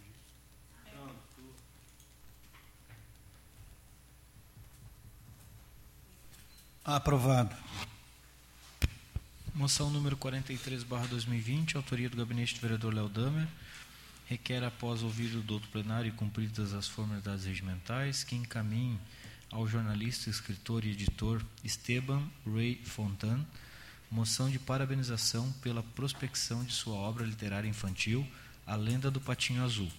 [6.95, 7.57] Aprovado.
[9.55, 13.49] Moção número 43, barra 2020, autoria do gabinete do vereador Léo Damer,
[14.27, 19.01] requer, após ouvir o douto plenário e cumpridas as formalidades regimentais, que encaminhe
[19.51, 23.43] ao jornalista, escritor e editor Esteban Ray Fontan
[24.11, 28.29] moção de parabenização pela prospecção de sua obra literária infantil,
[28.67, 29.91] A Lenda do Patinho Azul,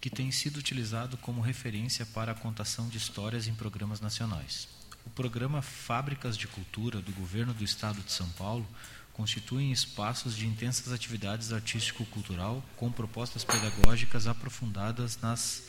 [0.00, 4.81] que tem sido utilizado como referência para a contação de histórias em programas nacionais.
[5.04, 8.66] O programa Fábricas de Cultura do Governo do Estado de São Paulo
[9.12, 15.64] constituem espaços de intensas atividades artístico-cultural com propostas pedagógicas aprofundadas nas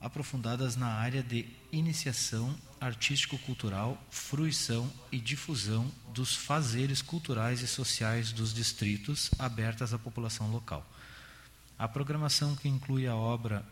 [0.00, 8.52] aprofundadas na área de iniciação artístico-cultural, fruição e difusão dos fazeres culturais e sociais dos
[8.52, 10.86] distritos abertas à população local.
[11.78, 13.64] A programação que inclui a obra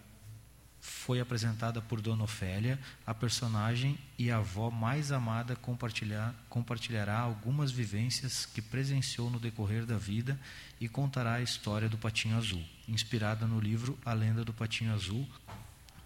[0.85, 2.77] foi apresentada por Dona Ofélia,
[3.07, 9.87] a personagem e a avó mais amada compartilhar, compartilhará algumas vivências que presenciou no decorrer
[9.87, 10.39] da vida
[10.81, 15.25] e contará a história do Patinho Azul, inspirada no livro A Lenda do Patinho Azul,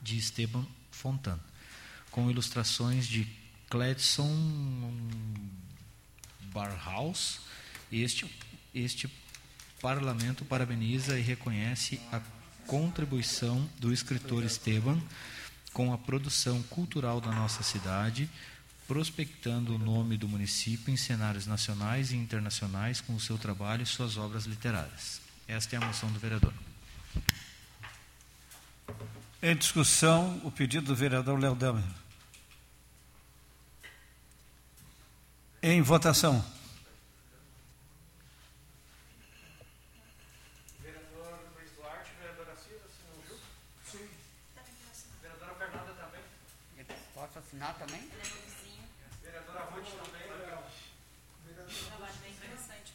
[0.02, 1.40] de Esteban Fontan,
[2.10, 3.26] com ilustrações de
[3.70, 4.30] Cledson
[6.52, 7.40] Barhaus.
[7.90, 8.30] Este,
[8.74, 9.10] este
[9.80, 12.20] parlamento parabeniza e reconhece a
[12.66, 15.00] contribuição do escritor Esteban
[15.72, 18.28] com a produção cultural da nossa cidade,
[18.86, 23.86] prospectando o nome do município em cenários nacionais e internacionais com o seu trabalho e
[23.86, 25.20] suas obras literárias.
[25.46, 26.52] Esta é a moção do vereador.
[29.42, 31.56] Em discussão, o pedido do vereador Léo.
[35.62, 36.44] Em votação.
[40.80, 43.42] Vereador Luiz Duarte, vereadora Silva, assinou junto?
[43.84, 44.08] Sim.
[45.22, 46.22] Vereadora Fernanda também?
[47.14, 48.08] Posso assinar também?
[49.22, 50.64] Vereadora Ruth também, Raquel.
[51.88, 52.92] Trabalho bem interessante,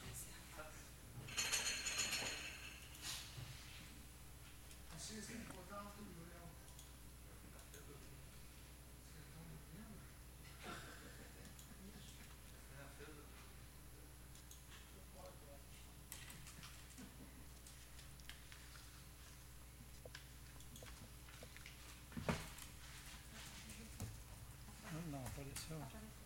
[25.12, 25.78] Não, apareceu.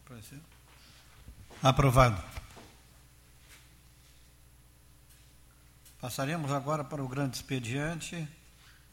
[0.06, 0.40] Apareceu.
[1.66, 2.24] Aprovado.
[6.00, 8.28] Passaremos agora para o grande expediente.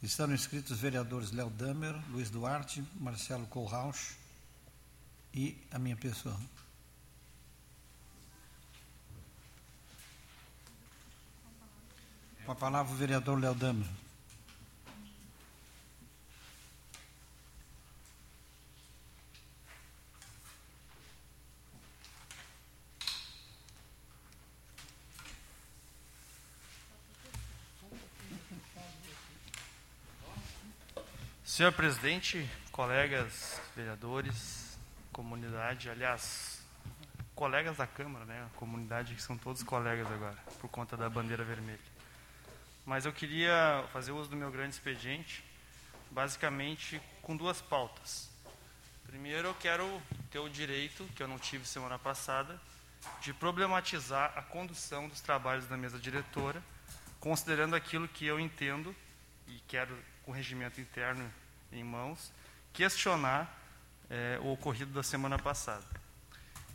[0.01, 4.15] Estão inscritos os vereadores Léo Damer, Luiz Duarte, Marcelo Kohlrausch
[5.35, 6.35] e a minha pessoa.
[12.43, 14.02] Com a palavra o vereador Léo Damer.
[31.63, 34.77] Senhor presidente, colegas vereadores,
[35.13, 36.61] comunidade, aliás,
[37.33, 38.45] colegas da Câmara, né?
[38.53, 41.79] A comunidade que são todos colegas agora, por conta da bandeira vermelha.
[42.85, 45.41] Mas eu queria fazer uso do meu grande expediente,
[46.11, 48.29] basicamente com duas pautas.
[49.07, 52.59] Primeiro, eu quero ter o direito, que eu não tive semana passada,
[53.21, 56.61] de problematizar a condução dos trabalhos da mesa diretora,
[57.21, 58.93] considerando aquilo que eu entendo
[59.47, 61.31] e quero, com o regimento interno
[61.73, 62.31] em mãos,
[62.71, 63.59] questionar
[64.09, 65.85] eh, o ocorrido da semana passada.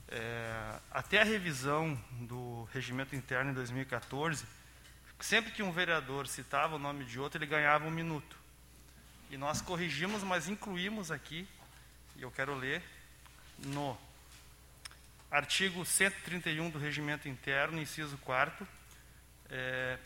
[0.08, 4.44] Eh, até a revisão do regimento interno em 2014,
[5.20, 8.36] sempre que um vereador citava o nome de outro, ele ganhava um minuto.
[9.30, 11.46] E nós corrigimos, mas incluímos aqui,
[12.16, 12.82] e eu quero ler,
[13.58, 13.98] no
[15.30, 18.66] artigo 131 do regimento interno, inciso 4,
[19.50, 19.98] é,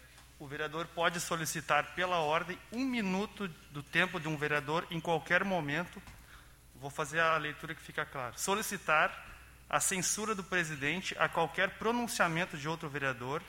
[0.42, 5.44] o vereador pode solicitar pela ordem um minuto do tempo de um vereador em qualquer
[5.44, 6.02] momento.
[6.74, 8.36] Vou fazer a leitura que fica claro.
[8.36, 9.24] Solicitar
[9.70, 13.40] a censura do presidente a qualquer pronunciamento de outro vereador,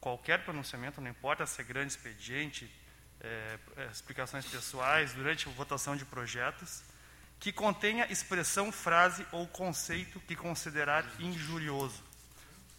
[0.00, 2.72] qualquer pronunciamento, não importa se é grande expediente,
[3.20, 3.58] é,
[3.90, 6.82] explicações pessoais, durante a votação de projetos,
[7.38, 12.02] que contenha expressão, frase ou conceito que considerar injurioso.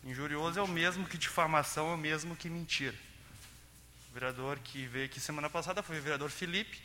[0.05, 2.95] Injurioso é o mesmo que difamação, é o mesmo que mentira.
[4.09, 6.81] O vereador que veio aqui semana passada foi o vereador Felipe,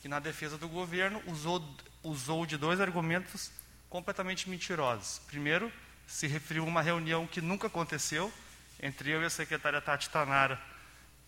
[0.00, 1.62] que na defesa do governo usou,
[2.02, 3.50] usou de dois argumentos
[3.90, 5.20] completamente mentirosos.
[5.26, 5.70] Primeiro,
[6.06, 8.32] se referiu a uma reunião que nunca aconteceu
[8.82, 10.58] entre eu e a secretária Tati Tanara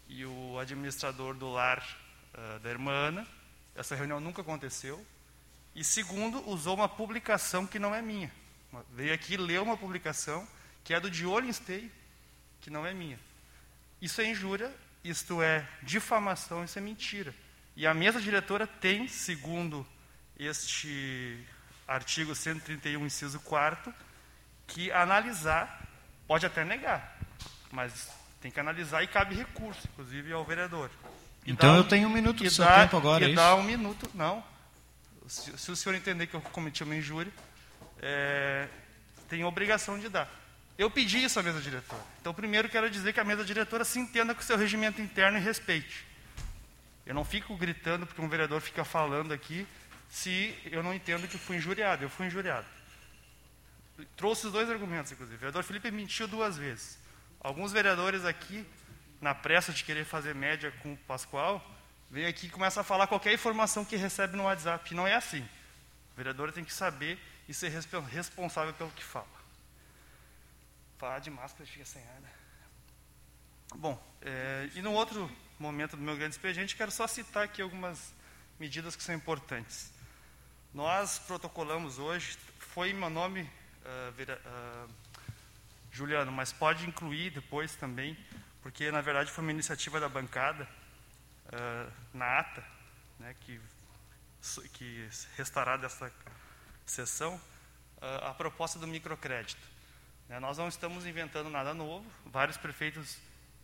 [0.09, 1.85] e o administrador do lar
[2.33, 3.27] uh, da irmã Ana.
[3.75, 5.05] Essa reunião nunca aconteceu.
[5.75, 8.33] E segundo, usou uma publicação que não é minha.
[8.93, 10.49] Veio aqui ler uma publicação
[10.85, 11.91] que é do de olho em esteio,
[12.61, 13.19] que não é minha.
[14.01, 14.73] Isso é injúria,
[15.05, 17.35] isto é difamação, isso é mentira.
[17.77, 19.87] E a mesa diretora tem, segundo
[20.39, 21.45] este
[21.87, 23.93] artigo 131, inciso 4
[24.67, 25.83] que analisar,
[26.27, 27.19] pode até negar,
[27.73, 28.09] mas
[28.41, 30.91] tem que analisar e cabe recurso, inclusive ao vereador.
[31.45, 33.51] E Então dá eu tenho um minuto do seu dá- tempo agora, E é dá
[33.53, 33.57] isso?
[33.61, 34.45] um minuto, não.
[35.27, 37.33] Se, se o senhor entender que eu cometi uma injúria,
[38.01, 38.69] é,
[39.29, 40.29] tem obrigação de dar.
[40.81, 42.03] Eu pedi isso à mesa diretora.
[42.23, 45.37] Então, primeiro quero dizer que a mesa diretora se entenda com o seu regimento interno
[45.37, 46.07] e respeite.
[47.05, 49.67] Eu não fico gritando porque um vereador fica falando aqui
[50.09, 52.03] se eu não entendo que fui injuriado.
[52.03, 52.67] Eu fui injuriado.
[54.17, 55.37] Trouxe os dois argumentos, inclusive.
[55.37, 56.99] O vereador Felipe mentiu duas vezes.
[57.43, 58.67] Alguns vereadores aqui,
[59.21, 61.63] na pressa de querer fazer média com o Pascoal,
[62.11, 64.91] vem aqui e começa a falar qualquer informação que recebe no WhatsApp.
[64.91, 65.43] E não é assim.
[66.15, 69.40] O vereador tem que saber e ser responsável pelo que fala.
[71.01, 72.31] Falar de máscara fica sem ar, né?
[73.75, 78.13] Bom, é, e no outro momento do meu grande expediente, quero só citar aqui algumas
[78.59, 79.91] medidas que são importantes.
[80.75, 83.51] Nós protocolamos hoje, foi meu nome,
[83.83, 84.87] ah, vera- ah,
[85.91, 88.15] Juliano, mas pode incluir depois também,
[88.61, 90.69] porque na verdade foi uma iniciativa da bancada,
[91.51, 92.63] ah, na ata,
[93.19, 93.59] né, que,
[94.75, 96.13] que restará dessa
[96.85, 97.41] sessão,
[98.23, 99.80] a proposta do microcrédito.
[100.31, 103.19] Né, Nós não estamos inventando nada novo, vários prefeitos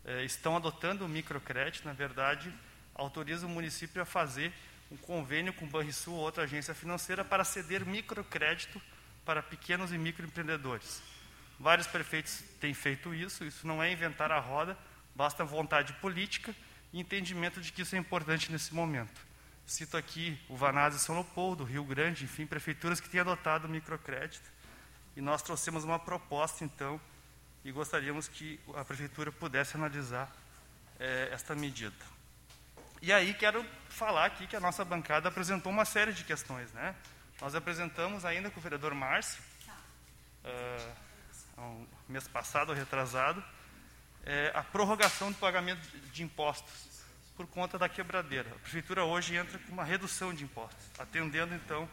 [0.05, 2.53] eh, estão adotando o microcrédito, na verdade,
[2.93, 4.53] autoriza o município a fazer
[4.91, 8.83] um convênio com o Banrisul ou outra agência financeira para ceder microcrédito
[9.25, 11.05] para pequenos e microempreendedores.
[11.57, 14.77] Vários prefeitos têm feito isso, isso não é inventar a roda,
[15.15, 16.53] basta vontade política
[16.93, 19.25] e entendimento de que isso é importante nesse momento.
[19.65, 24.56] Cito aqui o Vanazzi São Leopoldo, Rio Grande, enfim, prefeituras que têm adotado o microcrédito.
[25.17, 27.01] E nós trouxemos uma proposta, então,
[27.65, 30.31] e gostaríamos que a prefeitura pudesse analisar
[31.01, 31.97] eh, esta medida.
[33.03, 36.73] E aí quero falar aqui que a nossa bancada apresentou uma série de questões.
[36.73, 36.95] Né?
[37.41, 39.43] Nós apresentamos ainda com o vereador Márcio,
[40.45, 43.43] uh, um mês passado, retrasado,
[44.25, 47.05] é, a prorrogação do pagamento de impostos
[47.37, 48.49] por conta da quebradeira.
[48.51, 51.89] A prefeitura hoje entra com uma redução de impostos, atendendo então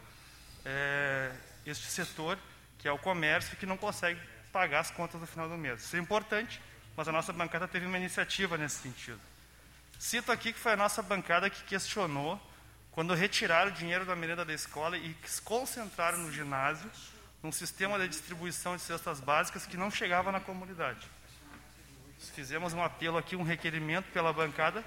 [0.64, 1.32] é,
[1.66, 2.38] este setor,
[2.84, 4.20] que é o comércio, que não consegue
[4.52, 5.84] pagar as contas no final do mês.
[5.84, 6.60] Isso é importante,
[6.94, 9.18] mas a nossa bancada teve uma iniciativa nesse sentido.
[9.98, 12.38] Cito aqui que foi a nossa bancada que questionou
[12.90, 16.90] quando retiraram o dinheiro da merenda da escola e se concentraram no ginásio,
[17.42, 21.08] num sistema de distribuição de cestas básicas que não chegava na comunidade.
[22.34, 24.84] Fizemos um apelo aqui, um requerimento pela bancada,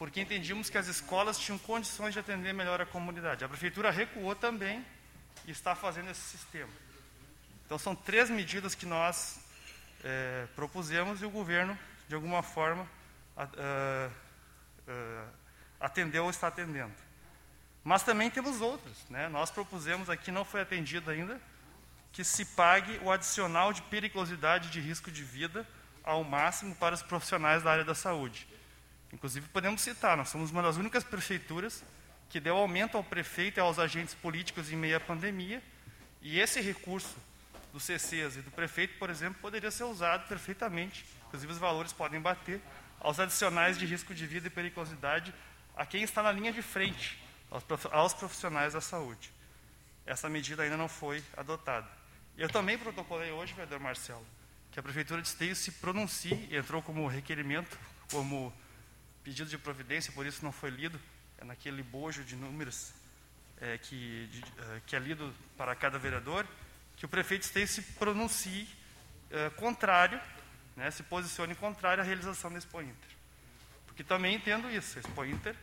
[0.00, 3.44] porque entendíamos que as escolas tinham condições de atender melhor a comunidade.
[3.44, 4.84] A prefeitura recuou também
[5.46, 6.85] e está fazendo esse sistema.
[7.66, 9.40] Então, são três medidas que nós
[10.04, 11.76] é, propusemos e o governo,
[12.08, 12.88] de alguma forma,
[13.36, 14.10] a, a,
[14.86, 16.94] a, atendeu ou está atendendo.
[17.82, 18.96] Mas também temos outras.
[19.10, 19.28] Né?
[19.28, 21.40] Nós propusemos aqui, não foi atendido ainda,
[22.12, 25.66] que se pague o adicional de periculosidade de risco de vida
[26.04, 28.46] ao máximo para os profissionais da área da saúde.
[29.12, 31.82] Inclusive, podemos citar, nós somos uma das únicas prefeituras
[32.30, 35.62] que deu aumento ao prefeito e aos agentes políticos em meio à pandemia,
[36.22, 37.16] e esse recurso
[37.72, 42.20] dos CCs e do prefeito, por exemplo, poderia ser usado perfeitamente, inclusive os valores podem
[42.20, 42.60] bater,
[43.00, 45.34] aos adicionais de risco de vida e periculosidade
[45.76, 47.18] a quem está na linha de frente,
[47.92, 49.30] aos profissionais da saúde.
[50.06, 51.88] Essa medida ainda não foi adotada.
[52.36, 54.26] Eu também protocolei hoje, vereador Marcelo,
[54.70, 57.78] que a Prefeitura de Esteio se pronuncie, entrou como requerimento,
[58.10, 58.52] como
[59.24, 61.00] pedido de providência, por isso não foi lido,
[61.38, 62.92] é naquele bojo de números
[63.60, 66.46] é, que, de, é, que é lido para cada vereador,
[66.96, 68.66] que o prefeito de Esteio se pronuncie
[69.30, 70.20] é, contrário,
[70.74, 73.10] né, se posicione contrário à realização da Expo Inter.
[73.86, 75.54] Porque também entendo isso, a Expo Inter,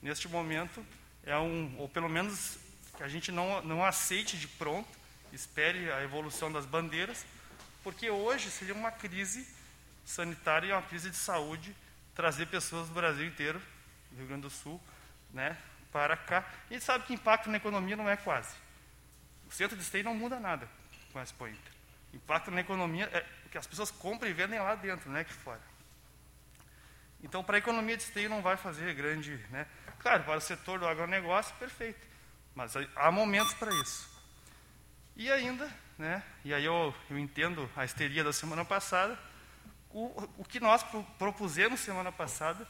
[0.00, 0.84] neste momento,
[1.24, 2.58] é um, ou pelo menos
[2.96, 4.88] que a gente não, não aceite de pronto,
[5.32, 7.24] espere a evolução das bandeiras,
[7.84, 9.46] porque hoje seria uma crise
[10.04, 11.76] sanitária e uma crise de saúde
[12.14, 13.60] trazer pessoas do Brasil inteiro,
[14.10, 14.80] do Rio Grande do Sul,
[15.32, 15.56] né,
[15.92, 16.48] para cá.
[16.70, 18.54] E sabe que impacto na economia não é quase.
[19.46, 20.77] O centro de esteio não muda nada
[21.12, 21.72] com a Expo Inter.
[22.12, 25.32] Impacto na economia é que as pessoas compram e vendem lá dentro, não é aqui
[25.32, 25.60] fora.
[27.22, 29.36] Então, para a economia de esteio não vai fazer grande...
[29.50, 29.66] Né?
[29.98, 32.06] Claro, para o setor do agronegócio, perfeito.
[32.54, 34.08] Mas há momentos para isso.
[35.16, 35.68] E ainda,
[35.98, 39.18] né, e aí eu, eu entendo a histeria da semana passada,
[39.90, 40.84] o, o que nós
[41.18, 42.68] propusemos semana passada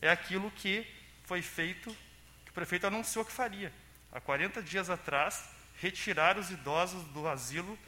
[0.00, 0.86] é aquilo que
[1.24, 1.94] foi feito,
[2.44, 3.72] que o prefeito anunciou que faria.
[4.12, 5.48] Há 40 dias atrás,
[5.80, 7.78] retirar os idosos do asilo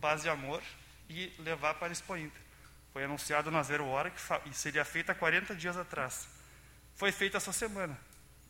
[0.00, 0.62] Paz e Amor
[1.08, 2.40] e levar para Expo Inter.
[2.92, 4.20] Foi anunciado na Zero Hora que
[4.52, 6.28] seria feito há 40 dias atrás.
[6.94, 7.98] Foi feito essa semana.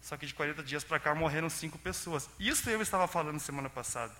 [0.00, 2.28] Só que de 40 dias para cá morreram cinco pessoas.
[2.38, 4.14] Isso eu estava falando semana passada.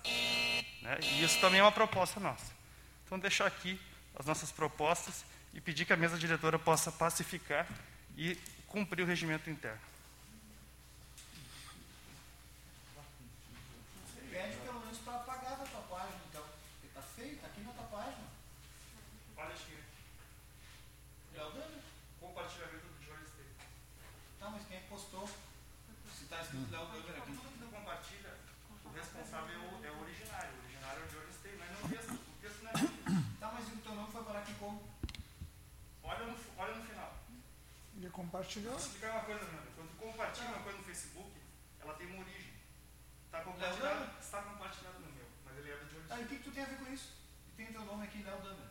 [0.81, 0.97] Né?
[1.01, 2.51] E isso também é uma proposta nossa.
[3.05, 3.79] Então, deixar aqui
[4.15, 5.23] as nossas propostas
[5.53, 7.67] e pedir que a mesa diretora possa pacificar
[8.17, 8.37] e
[8.67, 9.79] cumprir o regimento interno.
[14.05, 16.43] Você pede pelo menos para apagar da tua página, então.
[16.43, 18.27] Porque está feio, está aqui na tua página.
[19.37, 19.77] Olha aqui.
[21.33, 21.81] Léo Dani?
[22.19, 23.55] Compartilhamento do Jorge Esteio.
[24.39, 25.27] Tá, mas quem é que postou?
[25.27, 27.31] Se está escrito Léo Dani aqui.
[27.31, 28.33] Tudo que não compartilha,
[28.85, 30.49] o responsável é o, é o originário.
[30.53, 32.13] O originário é o Jorge Esteio, mas não o texto.
[32.13, 32.97] O texto não é meu.
[33.39, 34.97] Tá, mas o teu nome foi parar aqui como?
[36.03, 37.13] Olha no, olha no final.
[37.97, 38.73] Ele compartilhou.
[38.73, 39.69] Vou explicar uma coisa, Nanda.
[39.75, 41.31] Quando tu compartilha uma coisa no Facebook,
[41.79, 42.53] ela tem uma origem.
[43.25, 46.37] Está compartilhado, está compartilhado no meu, mas ele é do Jorge Ah, e o que,
[46.37, 47.13] que tu tem a ver com isso?
[47.55, 48.65] Tem teu nome aqui, Léo Dana.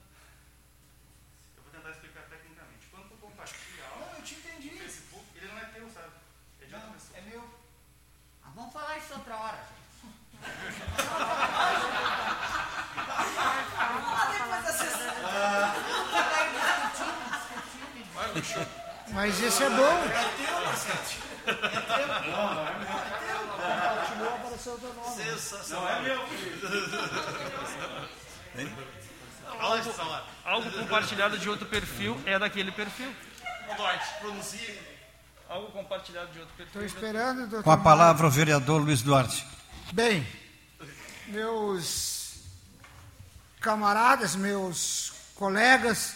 [1.57, 2.87] Eu vou tentar explicar tecnicamente.
[2.91, 4.71] Quando tu compartilha algo Não, eu te entendi.
[4.71, 6.13] no Facebook, ele não é teu, sabe?
[6.61, 7.19] É de outra Não, pessoa.
[7.19, 7.43] é meu.
[8.43, 9.76] Ah, vamos falar isso outra hora, gente.
[19.17, 19.99] Mas esse é bom.
[23.57, 25.25] Compartilhou, apareceu o teu nome.
[25.71, 26.21] Não é meu.
[29.59, 29.95] Algo,
[30.45, 33.11] algo compartilhado de outro perfil é daquele perfil.
[33.75, 34.79] Duarte, pronuncia.
[35.49, 36.99] Algo compartilhado de outro Estou perfil.
[36.99, 37.63] esperando, doutor.
[37.63, 39.47] Com a palavra o vereador Luiz Duarte.
[39.95, 40.27] Bem,
[41.29, 42.35] meus
[43.63, 46.15] camaradas, meus colegas,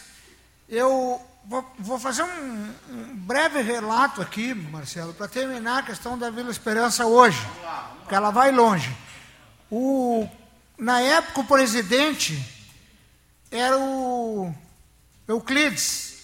[0.69, 6.31] eu vou, vou fazer um, um breve relato aqui, Marcelo, para terminar a questão da
[6.31, 7.41] Vila Esperança hoje,
[8.01, 8.95] porque ela vai longe.
[9.71, 10.29] O,
[10.79, 12.43] na época, o presidente
[13.51, 14.55] era o
[15.27, 16.19] Euclides,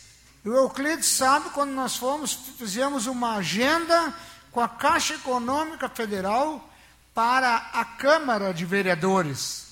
[0.45, 4.15] E o Euclides sabe quando nós fomos, fizemos uma agenda
[4.53, 6.69] com a Caixa Econômica Federal
[7.13, 9.67] para a Câmara de Vereadores.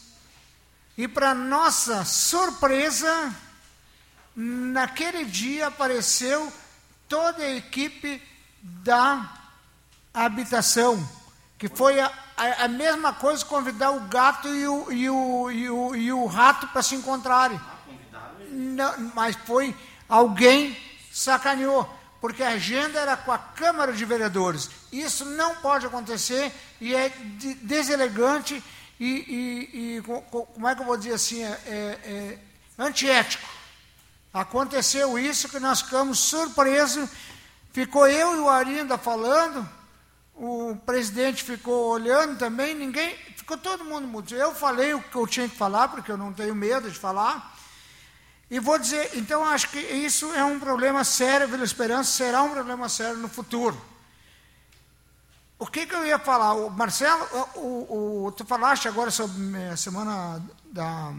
[0.96, 3.34] E para nossa surpresa,
[4.34, 6.52] naquele dia apareceu
[7.08, 8.20] toda a equipe
[8.62, 9.30] da
[10.12, 11.06] habitação,
[11.58, 15.70] que foi a, a, a mesma coisa convidar o gato e o, e o, e
[15.70, 17.60] o, e o rato para se encontrarem.
[18.50, 19.74] Não, mas foi
[20.08, 20.76] alguém
[21.12, 21.88] sacaneou,
[22.20, 24.70] porque a agenda era com a Câmara de Vereadores.
[24.92, 28.62] Isso não pode acontecer e é de, deselegante
[28.98, 32.38] e, e, e, como é que eu vou dizer assim, é, é, é
[32.78, 33.53] antiético.
[34.34, 37.08] Aconteceu isso que nós ficamos surpresos.
[37.72, 39.68] Ficou eu e o Arinda falando,
[40.34, 44.34] o presidente ficou olhando também, ninguém, ficou todo mundo mudo.
[44.34, 47.54] Eu falei o que eu tinha que falar, porque eu não tenho medo de falar.
[48.50, 52.50] E vou dizer, então acho que isso é um problema sério, Vila Esperança será um
[52.50, 53.80] problema sério no futuro.
[55.60, 56.54] O que, que eu ia falar?
[56.54, 57.24] O Marcelo,
[57.54, 61.12] o, o, tu falaste agora sobre a semana da.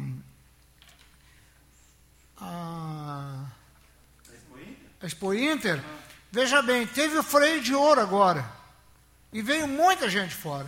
[2.46, 3.46] A,
[5.02, 5.84] a Expo Inter.
[6.32, 8.46] Veja bem, teve o freio de ouro agora.
[9.32, 10.68] E veio muita gente fora.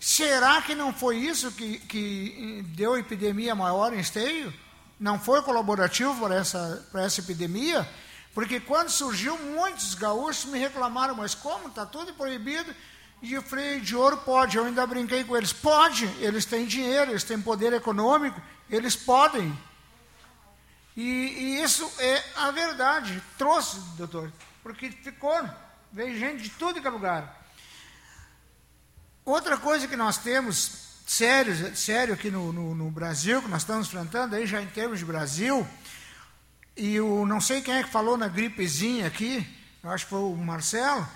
[0.00, 4.52] Será que não foi isso que, que deu epidemia maior em esteio?
[5.02, 7.86] não foi colaborativo para essa, para essa epidemia,
[8.32, 11.66] porque quando surgiu, muitos gaúchos me reclamaram, mas como?
[11.66, 12.72] Está tudo proibido
[13.20, 14.56] e o freio de ouro pode.
[14.56, 15.52] Eu ainda brinquei com eles.
[15.52, 19.52] Pode, eles têm dinheiro, eles têm poder econômico, eles podem.
[20.96, 23.22] E, e isso é a verdade.
[23.38, 24.32] Trouxe, doutor,
[24.62, 25.48] porque ficou,
[25.92, 27.40] veio gente de tudo que é lugar.
[29.24, 33.86] Outra coisa que nós temos sério, sério aqui no, no, no, Brasil, que nós estamos
[33.86, 35.66] enfrentando aí já em termos de Brasil.
[36.76, 39.46] E o não sei quem é que falou na gripezinha aqui,
[39.82, 41.06] eu acho que foi o Marcelo,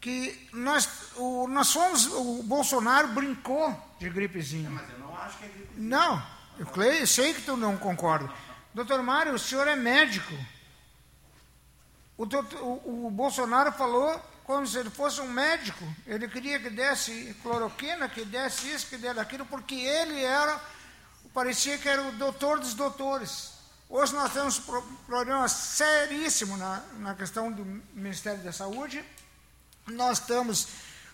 [0.00, 4.70] que nós, o, nós fomos, o Bolsonaro brincou de gripezinha.
[4.70, 5.88] Mas eu não acho que é gripezinha.
[5.88, 6.22] Não,
[6.58, 8.30] eu sei que tu não concorda.
[8.74, 10.34] Doutor Mário, o senhor é médico.
[12.16, 15.84] O, doutor, o, o Bolsonaro falou como se ele fosse um médico.
[16.06, 20.60] Ele queria que desse cloroquina, que desse isso, que desse aquilo, porque ele era,
[21.32, 23.52] parecia que era o doutor dos doutores.
[23.88, 27.64] Hoje nós temos um problema seríssimo na, na questão do
[27.94, 29.02] Ministério da Saúde.
[29.86, 30.68] Nós estamos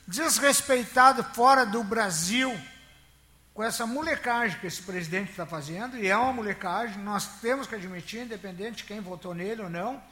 [0.06, 2.52] desrespeitados fora do Brasil
[3.54, 7.76] com essa molecagem que esse presidente está fazendo, e é uma molecagem, nós temos que
[7.76, 10.02] admitir, independente de quem votou nele ou não.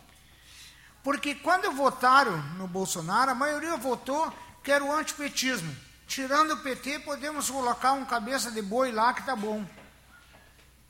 [1.02, 4.32] Porque quando votaram no Bolsonaro, a maioria votou
[4.62, 5.74] que era o antipetismo.
[6.06, 9.66] Tirando o PT, podemos colocar um cabeça de boi lá que está bom.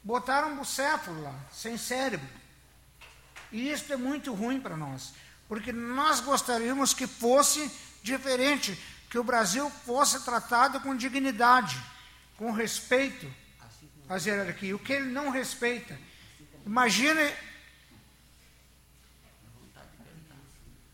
[0.04, 2.28] Botaram um bucéfalo lá, sem cérebro.
[3.50, 5.14] E isso é muito ruim para nós.
[5.48, 7.70] Porque nós gostaríamos que fosse
[8.02, 11.80] diferente, que o Brasil fosse tratado com dignidade,
[12.42, 13.32] com respeito
[14.08, 14.74] às hierarquias.
[14.74, 15.96] O que ele não respeita.
[16.66, 17.32] Imagine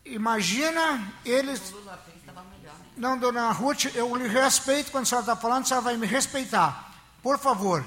[0.05, 1.73] Imagina eles.
[2.95, 6.05] Não, dona Ruth, eu lhe respeito quando a senhora está falando, a senhora vai me
[6.05, 6.93] respeitar.
[7.23, 7.83] Por favor.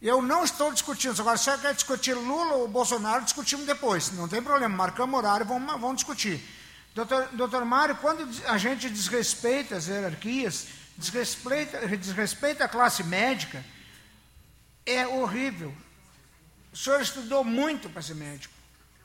[0.00, 1.18] Eu não estou discutindo.
[1.20, 4.12] Agora, se senhora quer discutir Lula ou Bolsonaro, discutimos depois.
[4.12, 4.74] Não tem problema.
[4.74, 6.42] Marcamos horário, vamos, vamos discutir.
[6.94, 10.66] Doutor, doutor Mário, quando a gente desrespeita as hierarquias,
[10.96, 13.64] desrespeita, desrespeita a classe médica,
[14.84, 15.74] é horrível.
[16.72, 18.54] O senhor estudou muito para ser médico.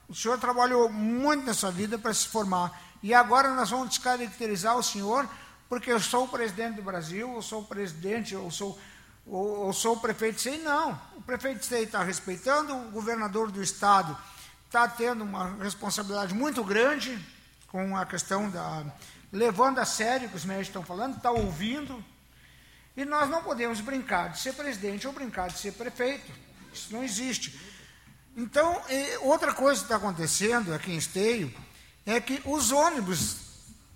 [0.07, 2.80] O senhor trabalhou muito nessa vida para se formar.
[3.01, 5.27] E agora nós vamos descaracterizar o senhor
[5.72, 8.77] porque eu sou o presidente do Brasil, eu sou o presidente, eu sou,
[9.26, 10.57] eu, eu sou o prefeito de Sei.
[10.57, 10.99] Não.
[11.15, 14.18] O prefeito de Sei está respeitando, o governador do estado
[14.65, 17.18] está tendo uma responsabilidade muito grande
[17.68, 18.84] com a questão da.
[19.31, 22.03] Levando a sério o que os médicos estão falando, está ouvindo.
[22.95, 26.31] E nós não podemos brincar de ser presidente ou brincar de ser prefeito.
[26.73, 27.59] Isso não existe.
[28.35, 28.81] Então,
[29.21, 31.53] outra coisa que está acontecendo aqui em Esteio
[32.05, 33.37] é que os ônibus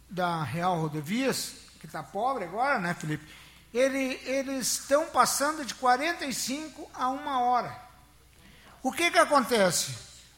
[0.10, 3.26] da Real Rodovias, que está pobre agora, né, Felipe?
[3.74, 7.78] Ele, eles estão passando de 45 a uma hora.
[8.82, 9.94] O que, que acontece?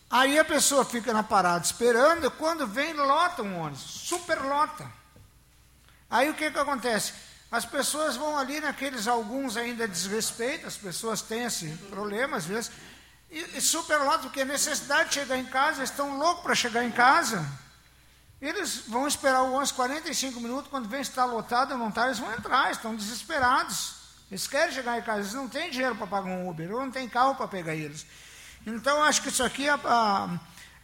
[0.09, 4.89] Aí a pessoa fica na parada esperando, quando vem, lota um ônibus, superlota.
[6.09, 7.13] Aí o que, que acontece?
[7.51, 12.71] As pessoas vão ali naqueles, alguns ainda desrespeitam, as pessoas têm esse problema, às vezes,
[13.29, 16.83] e, e superlota, porque a necessidade de chegar em casa, eles estão loucos para chegar
[16.85, 17.45] em casa.
[18.41, 22.33] Eles vão esperar o ônibus 45 minutos, quando vem estar lotado não está, eles vão
[22.33, 23.95] entrar, estão desesperados.
[24.29, 26.91] Eles querem chegar em casa, eles não têm dinheiro para pagar um Uber, ou não
[26.91, 28.05] têm carro para pegar eles.
[28.67, 30.39] Então, acho que isso aqui a, a,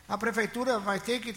[0.08, 1.36] a prefeitura vai ter que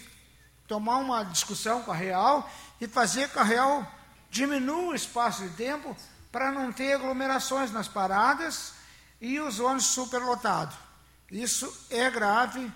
[0.68, 2.48] tomar uma discussão com a Real
[2.80, 3.84] e fazer com a Real
[4.30, 5.96] diminua o espaço de tempo
[6.30, 8.74] para não ter aglomerações nas paradas
[9.20, 10.76] e os ônibus superlotados.
[11.32, 12.70] Isso é grave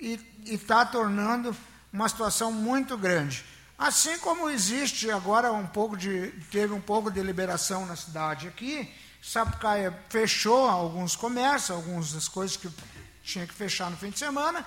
[0.00, 1.54] e está tornando
[1.92, 3.44] uma situação muito grande.
[3.76, 8.90] Assim como existe agora um pouco de teve um pouco de liberação na cidade aqui,
[9.22, 12.68] Sapucaia fechou alguns comércios, algumas das coisas que
[13.22, 14.66] tinha que fechar no fim de semana,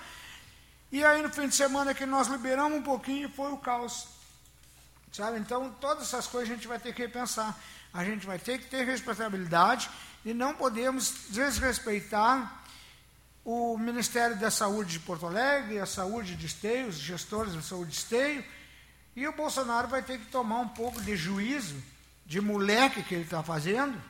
[0.91, 4.07] e aí no fim de semana que nós liberamos um pouquinho foi o caos.
[5.11, 5.40] Sabe?
[5.40, 7.57] Então, todas essas coisas a gente vai ter que repensar.
[7.94, 9.90] A gente vai ter que ter responsabilidade
[10.26, 12.64] e não podemos desrespeitar
[13.45, 17.91] o Ministério da Saúde de Porto Alegre, a saúde de Esteio, os gestores da saúde
[17.91, 18.44] de Esteio,
[19.15, 21.82] e o Bolsonaro vai ter que tomar um pouco de juízo
[22.26, 24.02] de moleque que ele está fazendo,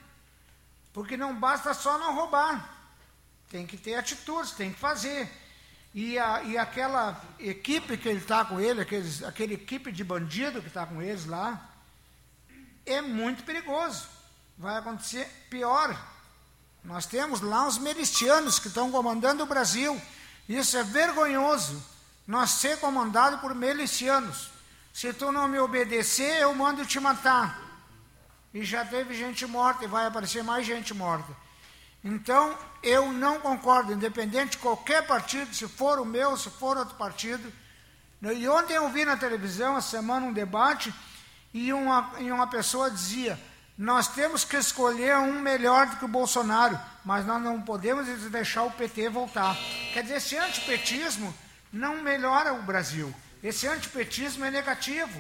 [0.94, 2.75] porque não basta só não roubar,
[3.50, 5.30] tem que ter atitudes, tem que fazer.
[5.94, 10.62] E, a, e aquela equipe que ele está com ele, aqueles, aquele equipe de bandido
[10.62, 11.70] que está com eles lá,
[12.86, 14.08] é muito perigoso.
[14.58, 15.98] Vai acontecer pior.
[16.84, 20.00] Nós temos lá os milicianos que estão comandando o Brasil.
[20.48, 21.82] Isso é vergonhoso.
[22.28, 24.50] Nós ser comandado por milicianos.
[24.94, 27.62] Se tu não me obedecer, eu mando te matar.
[28.54, 31.45] E já teve gente morta e vai aparecer mais gente morta.
[32.06, 36.94] Então, eu não concordo, independente de qualquer partido, se for o meu, se for outro
[36.94, 37.52] partido.
[38.22, 40.94] E ontem eu vi na televisão, a semana, um debate,
[41.52, 43.40] e uma, e uma pessoa dizia:
[43.76, 48.66] nós temos que escolher um melhor do que o Bolsonaro, mas nós não podemos deixar
[48.66, 49.58] o PT voltar.
[49.92, 51.34] Quer dizer, esse antipetismo
[51.74, 53.12] não melhora o Brasil.
[53.42, 55.20] Esse antipetismo é negativo.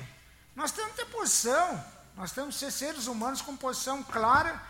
[0.56, 1.84] Nós temos que ter posição,
[2.16, 4.62] nós temos que ser seres humanos com posição clara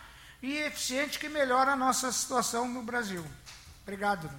[0.46, 3.26] e eficiente que melhora a nossa situação no Brasil.
[3.82, 4.30] Obrigado.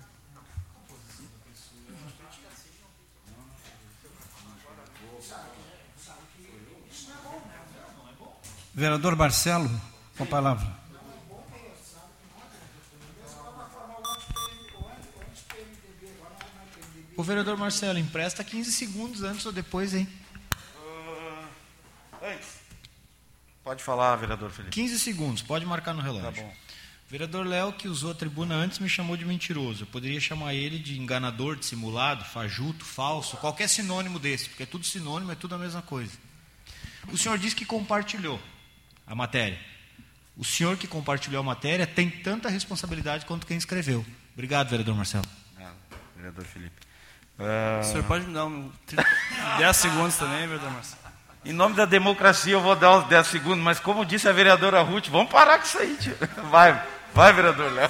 [8.72, 9.68] Vereador Marcelo,
[10.16, 10.86] com a palavra.
[17.16, 20.06] O vereador Marcelo, empresta 15 segundos antes ou depois, hein?
[20.76, 21.48] Uh,
[22.22, 22.65] antes.
[23.66, 24.72] Pode falar, vereador Felipe.
[24.72, 26.30] 15 segundos, pode marcar no relógio.
[26.30, 26.48] Tá bom.
[26.48, 29.82] O vereador Léo, que usou a tribuna antes, me chamou de mentiroso.
[29.82, 34.86] Eu poderia chamar ele de enganador, dissimulado, fajuto, falso, qualquer sinônimo desse, porque é tudo
[34.86, 36.12] sinônimo, é tudo a mesma coisa.
[37.08, 38.40] O senhor disse que compartilhou
[39.04, 39.58] a matéria.
[40.36, 44.06] O senhor que compartilhou a matéria tem tanta responsabilidade quanto quem escreveu.
[44.32, 45.26] Obrigado, vereador Marcelo.
[45.58, 45.72] Ah,
[46.14, 46.86] vereador Felipe.
[47.36, 47.80] Uh...
[47.80, 48.70] O senhor pode me dar um
[49.58, 51.05] 10 segundos também, vereador Marcelo?
[51.46, 54.82] Em nome da democracia eu vou dar uns 10 segundos, mas como disse a vereadora
[54.82, 56.16] Ruth, vamos parar com isso aí, tio.
[56.50, 57.88] Vai, vai, vereador Léo.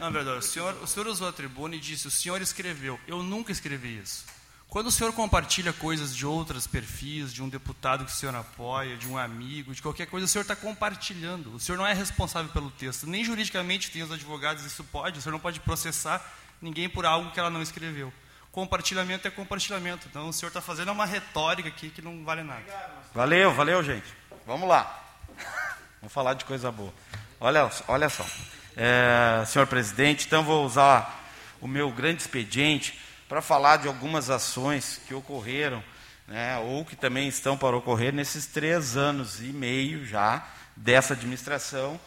[0.00, 2.98] Não, vereador, o senhor, o senhor usou a tribuna e disse, o senhor escreveu.
[3.06, 4.24] Eu nunca escrevi isso.
[4.68, 8.96] Quando o senhor compartilha coisas de outros perfis, de um deputado que o senhor apoia,
[8.96, 11.54] de um amigo, de qualquer coisa, o senhor está compartilhando.
[11.54, 13.06] O senhor não é responsável pelo texto.
[13.06, 15.20] Nem juridicamente tem os advogados, isso pode.
[15.20, 16.20] O senhor não pode processar
[16.60, 18.12] ninguém por algo que ela não escreveu.
[18.58, 20.08] Compartilhamento é compartilhamento.
[20.10, 22.64] Então o senhor está fazendo uma retórica aqui que não vale nada.
[23.14, 24.12] Valeu, valeu, gente.
[24.44, 25.00] Vamos lá.
[26.02, 26.92] Vamos falar de coisa boa.
[27.38, 28.26] Olha, olha só.
[28.76, 31.30] É, senhor presidente, então vou usar
[31.60, 32.98] o meu grande expediente
[33.28, 35.80] para falar de algumas ações que ocorreram,
[36.26, 40.44] né, ou que também estão para ocorrer nesses três anos e meio já
[40.74, 42.00] dessa administração,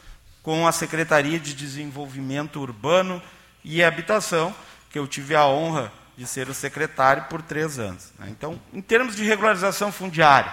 [0.43, 3.23] com a Secretaria de Desenvolvimento Urbano
[3.63, 4.53] e Habitação,
[4.89, 8.13] que eu tive a honra de ser o secretário por três anos.
[8.19, 8.27] Né.
[8.29, 10.51] Então, em termos de regularização fundiária,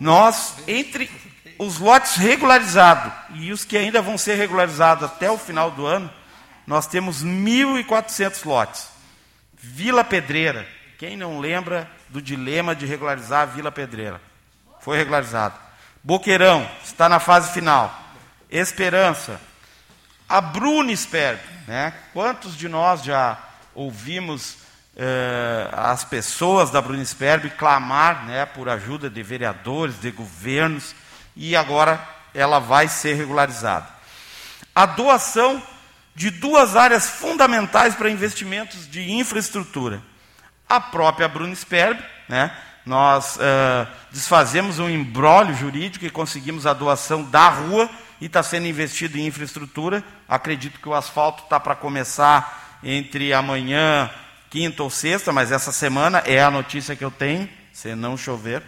[0.00, 1.10] nós, entre
[1.58, 6.10] os lotes regularizados e os que ainda vão ser regularizados até o final do ano,
[6.66, 8.88] nós temos 1.400 lotes.
[9.52, 10.66] Vila Pedreira.
[10.96, 14.18] Quem não lembra do dilema de regularizar a Vila Pedreira?
[14.80, 15.58] Foi regularizado.
[16.02, 17.94] Boqueirão, está na fase final.
[18.50, 19.38] Esperança.
[20.26, 21.38] A Brunisperb.
[21.68, 21.92] Né?
[22.14, 23.38] Quantos de nós já
[23.74, 24.56] ouvimos
[24.96, 30.94] eh, as pessoas da Brunisperb clamar né, por ajuda de vereadores, de governos,
[31.34, 32.00] e agora
[32.32, 33.86] ela vai ser regularizada.
[34.74, 35.62] A doação
[36.14, 40.00] de duas áreas fundamentais para investimentos de infraestrutura.
[40.68, 42.56] A própria Brunisperb, né?
[42.86, 47.88] nós uh, desfazemos um embrólio jurídico e conseguimos a doação da rua
[48.20, 50.04] e está sendo investido em infraestrutura.
[50.28, 54.10] Acredito que o asfalto está para começar entre amanhã,
[54.50, 58.62] quinta ou sexta, mas essa semana é a notícia que eu tenho, se não chover.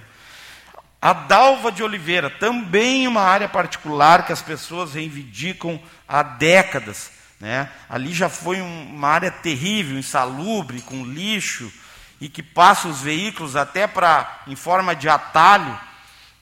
[1.01, 5.78] A Dalva de Oliveira, também uma área particular que as pessoas reivindicam
[6.09, 7.68] há décadas Né?
[7.88, 11.70] Ali já foi um, uma área terrível, insalubre, com lixo,
[12.18, 15.78] e que passa os veículos até para em forma de atalho,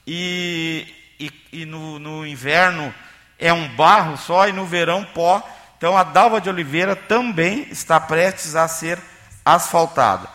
[0.07, 0.87] e,
[1.19, 2.95] e, e no, no inverno
[3.37, 5.43] é um barro só, e no verão pó.
[5.85, 8.97] Então a Dalva de Oliveira também está prestes a ser
[9.45, 10.27] asfaltada.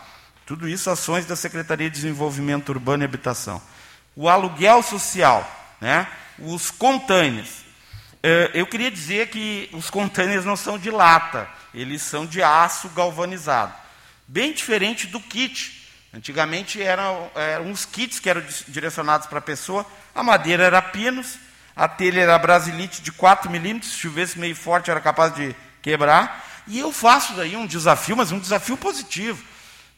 [0.46, 3.60] Tudo isso ações da Secretaria de Desenvolvimento Urbano e Habitação.
[4.14, 5.44] O aluguel social,
[5.80, 6.06] né?
[6.38, 7.64] os containers.
[8.22, 12.88] Eh, eu queria dizer que os containers não são de lata, eles são de aço
[12.90, 13.74] galvanizado.
[14.28, 15.84] Bem diferente do kit.
[16.14, 19.84] Antigamente eram, eram uns kits que eram direcionados para a pessoa.
[20.14, 21.40] A madeira era pinos,
[21.80, 26.46] a telha era brasilite de 4 milímetros, se chovesse meio forte era capaz de quebrar.
[26.66, 29.42] E eu faço daí um desafio, mas um desafio positivo.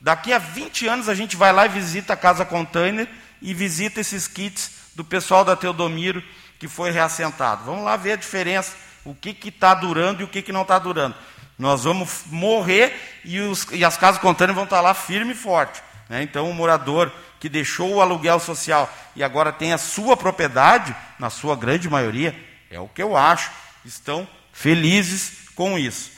[0.01, 3.09] Daqui a 20 anos a gente vai lá e visita a Casa Container
[3.41, 6.23] e visita esses kits do pessoal da Teodomiro
[6.57, 7.65] que foi reassentado.
[7.65, 10.79] Vamos lá ver a diferença, o que está durando e o que, que não está
[10.79, 11.17] durando.
[11.59, 12.95] Nós vamos morrer
[13.25, 15.83] e, os, e as casas container vão estar tá lá firme e forte.
[16.09, 16.23] Né?
[16.23, 17.11] Então, o morador
[17.43, 22.33] que deixou o aluguel social e agora tem a sua propriedade, na sua grande maioria,
[22.71, 23.51] é o que eu acho,
[23.85, 26.13] estão felizes com isso.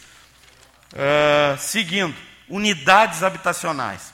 [0.93, 2.15] Uh, seguindo
[2.47, 4.13] unidades habitacionais.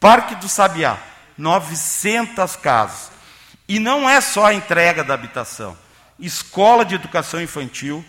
[0.00, 0.96] Parque do Sabiá,
[1.36, 3.12] 900 casas.
[3.68, 5.76] E não é só a entrega da habitação.
[6.18, 8.02] Escola de Educação Infantil,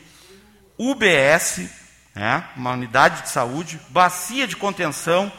[0.78, 1.70] UBS,
[2.16, 5.30] né, uma unidade de saúde, bacia de contenção,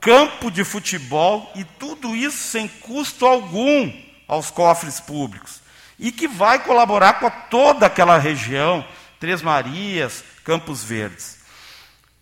[0.00, 3.92] campo de futebol e tudo isso sem custo algum
[4.26, 5.60] aos cofres públicos.
[5.98, 8.84] E que vai colaborar com toda aquela região,
[9.18, 11.40] Três Marias, Campos Verdes.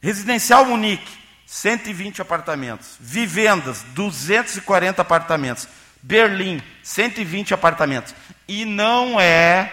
[0.03, 1.11] Residencial Munique,
[1.47, 2.97] 120 apartamentos.
[2.99, 5.69] Vivendas, 240 apartamentos.
[6.03, 8.15] Berlim, 120 apartamentos.
[8.49, 9.71] E não é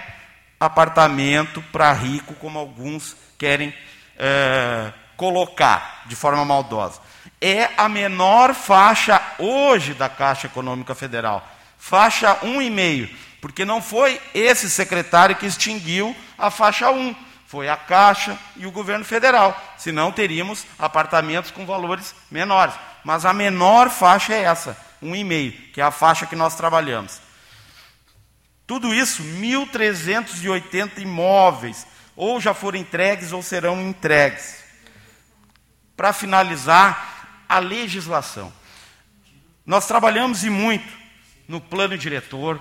[0.60, 3.74] apartamento para rico, como alguns querem
[4.18, 7.00] é, colocar de forma maldosa.
[7.48, 11.48] É a menor faixa hoje da Caixa Econômica Federal.
[11.78, 13.16] Faixa 1,5.
[13.40, 17.16] Porque não foi esse secretário que extinguiu a faixa 1
[17.46, 19.56] foi a Caixa e o governo federal.
[19.78, 22.74] Senão teríamos apartamentos com valores menores.
[23.04, 27.22] Mas a menor faixa é essa, 1,5, que é a faixa que nós trabalhamos.
[28.66, 31.86] Tudo isso, 1.380 imóveis,
[32.16, 34.64] ou já foram entregues ou serão entregues.
[35.96, 37.15] Para finalizar,
[37.48, 38.52] a legislação.
[39.66, 40.92] Nós trabalhamos e muito
[41.48, 42.60] no plano diretor,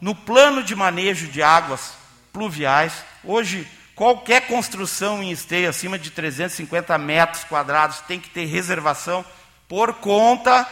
[0.00, 1.94] no plano de manejo de águas
[2.32, 3.04] pluviais.
[3.22, 9.24] Hoje, Qualquer construção em esteio acima de 350 metros quadrados tem que ter reservação
[9.68, 10.66] por conta,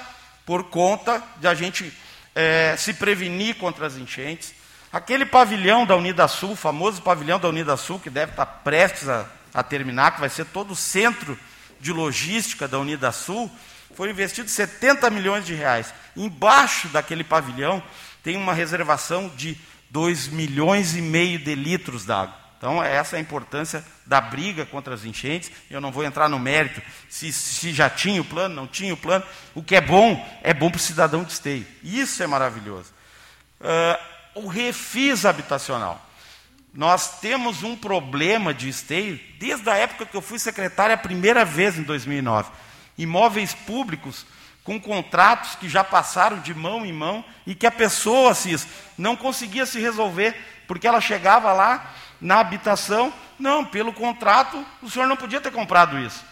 [0.44, 1.92] por conta de a gente
[2.34, 4.52] é, se prevenir contra as enchentes.
[4.92, 9.24] Aquele pavilhão da Unidasul, o famoso pavilhão da Unidasul, que deve estar prestes a,
[9.54, 11.38] a terminar, que vai ser todo o centro
[11.82, 13.50] de logística da Unidasul,
[13.94, 15.92] foi investido 70 milhões de reais.
[16.16, 17.82] Embaixo daquele pavilhão
[18.22, 19.58] tem uma reservação de
[19.90, 22.40] 2 milhões e meio de litros d'água.
[22.56, 25.50] Então, essa é a importância da briga contra as enchentes.
[25.68, 28.96] Eu não vou entrar no mérito se, se já tinha o plano, não tinha o
[28.96, 29.24] plano.
[29.52, 31.66] O que é bom, é bom para o cidadão de esteio.
[31.82, 32.92] Isso é maravilhoso.
[33.60, 36.08] Uh, o refis habitacional.
[36.74, 41.44] Nós temos um problema de esteio desde a época que eu fui secretário a primeira
[41.44, 42.50] vez, em 2009.
[42.96, 44.24] Imóveis públicos
[44.64, 48.66] com contratos que já passaram de mão em mão e que a pessoa, Assis,
[48.96, 50.34] não conseguia se resolver,
[50.66, 53.12] porque ela chegava lá na habitação.
[53.38, 56.24] Não, pelo contrato, o senhor não podia ter comprado isso.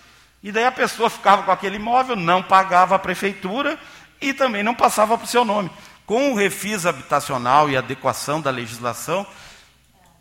[0.42, 3.78] E daí a pessoa ficava com aquele imóvel, não pagava a prefeitura
[4.20, 5.70] e também não passava para o seu nome.
[6.06, 9.26] Com o refis habitacional e adequação da legislação,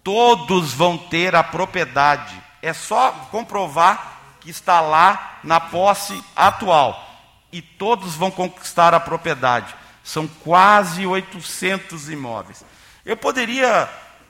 [0.04, 2.36] todos vão ter a propriedade.
[2.62, 7.06] É só comprovar que está lá na posse atual.
[7.52, 9.74] E todos vão conquistar a propriedade.
[10.04, 12.64] São quase 800 imóveis.
[13.06, 13.90] Eu poderia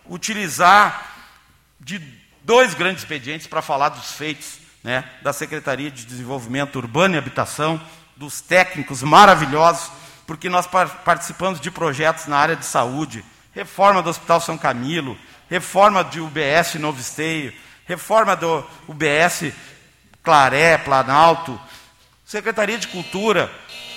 [0.10, 1.06] utilizar
[1.80, 2.00] de
[2.44, 7.80] dois grandes expedientes para falar dos feitos né, da Secretaria de Desenvolvimento Urbano e Habitação,
[8.16, 9.92] dos técnicos maravilhosos,
[10.28, 13.24] porque nós participamos de projetos na área de saúde,
[13.54, 15.18] reforma do Hospital São Camilo,
[15.50, 17.54] reforma de UBS Novo Esteio,
[17.88, 19.52] reforma do UBS
[20.24, 21.60] Claré, Planalto,
[22.24, 23.52] Secretaria de Cultura,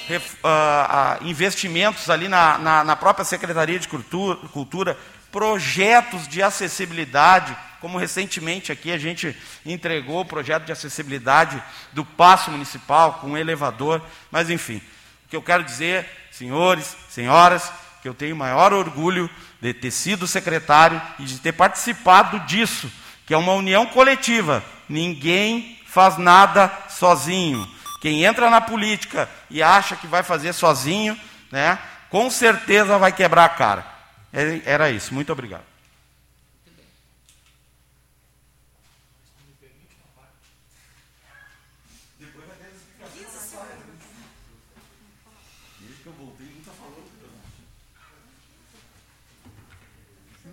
[0.08, 4.98] ref, uh, uh, investimentos ali na, na, na, própria Secretaria de Cultura, Cultura,
[5.30, 11.62] projetos de acessibilidade, como recentemente aqui a gente entregou o projeto de acessibilidade
[11.92, 14.00] do passo municipal com um elevador,
[14.30, 14.80] mas enfim,
[15.26, 17.70] o que eu quero dizer, senhores, senhoras,
[18.02, 19.30] que eu tenho maior orgulho
[19.60, 22.90] de ter sido secretário e de ter participado disso
[23.26, 24.62] que é uma união coletiva.
[24.88, 27.66] Ninguém faz nada sozinho.
[28.00, 31.18] Quem entra na política e acha que vai fazer sozinho,
[31.50, 31.78] né,
[32.10, 33.86] com certeza vai quebrar a cara.
[34.32, 35.14] Era isso.
[35.14, 35.64] Muito obrigado.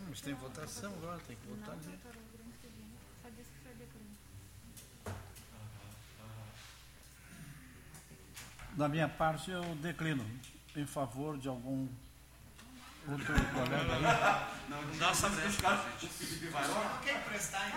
[0.09, 1.75] Mas tem votação agora, tem que votar.
[1.75, 1.99] Né?
[8.79, 10.25] Da minha parte, eu declino
[10.73, 11.85] em favor de algum
[13.09, 14.69] outro colega aí.
[14.69, 15.57] Não, não dá essa brecha.
[17.03, 17.69] Quem emprestar,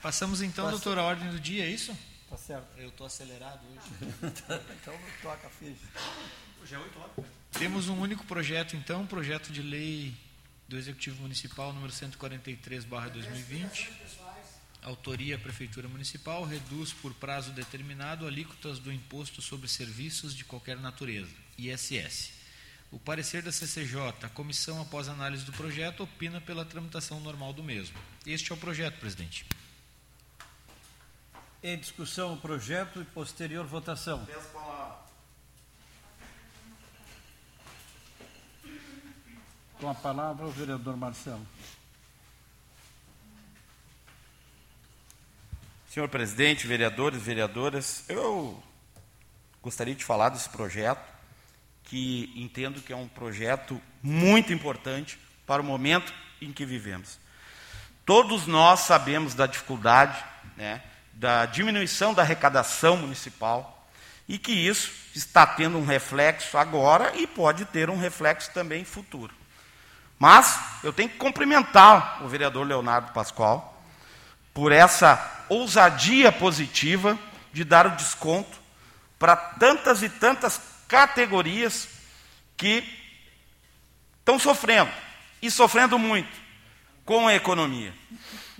[0.00, 0.76] Passamos então, Passa.
[0.76, 1.98] doutor, a ordem do dia, é isso?
[2.30, 2.68] Tá certo.
[2.78, 3.90] Eu estou acelerado hoje.
[4.80, 5.84] então toca a ficha.
[6.64, 7.26] Já é 8 horas.
[7.50, 10.14] Temos um único projeto, então, projeto de lei
[10.68, 13.90] do Executivo Municipal número 143/2020.
[14.82, 21.30] Autoria Prefeitura Municipal reduz por prazo determinado alíquotas do imposto sobre serviços de qualquer natureza,
[21.56, 22.32] ISS.
[22.90, 27.62] O parecer da CCJ, a comissão após análise do projeto opina pela tramitação normal do
[27.62, 27.96] mesmo.
[28.26, 29.46] Este é o projeto, presidente.
[31.62, 34.26] Em discussão o projeto e posterior votação.
[39.78, 41.46] Com a palavra o vereador Marcelo.
[45.92, 48.58] Senhor presidente, vereadores, vereadoras, eu
[49.60, 51.06] gostaria de falar desse projeto,
[51.84, 56.10] que entendo que é um projeto muito importante para o momento
[56.40, 57.18] em que vivemos.
[58.06, 60.16] Todos nós sabemos da dificuldade,
[60.56, 60.80] né,
[61.12, 63.86] da diminuição da arrecadação municipal
[64.26, 69.34] e que isso está tendo um reflexo agora e pode ter um reflexo também futuro.
[70.18, 73.71] Mas eu tenho que cumprimentar o vereador Leonardo Pascoal
[74.54, 77.18] por essa ousadia positiva
[77.52, 78.58] de dar o desconto
[79.18, 81.88] para tantas e tantas categorias
[82.56, 82.84] que
[84.18, 84.90] estão sofrendo,
[85.40, 86.30] e sofrendo muito,
[87.04, 87.92] com a economia.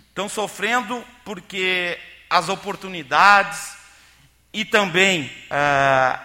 [0.09, 1.99] Estão sofrendo porque
[2.29, 3.75] as oportunidades
[4.53, 6.21] e também, ah,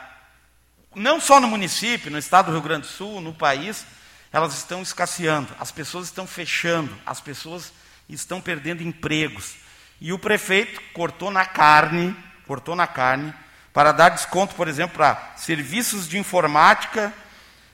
[0.96, 3.86] não só no município, no estado do Rio Grande do Sul, no país,
[4.32, 7.72] elas estão escasseando, as pessoas estão fechando, as pessoas
[8.14, 9.56] estão perdendo empregos.
[10.00, 12.16] E o prefeito cortou na carne,
[12.46, 13.34] cortou na carne,
[13.74, 17.14] para dar desconto, por exemplo, para serviços de informática,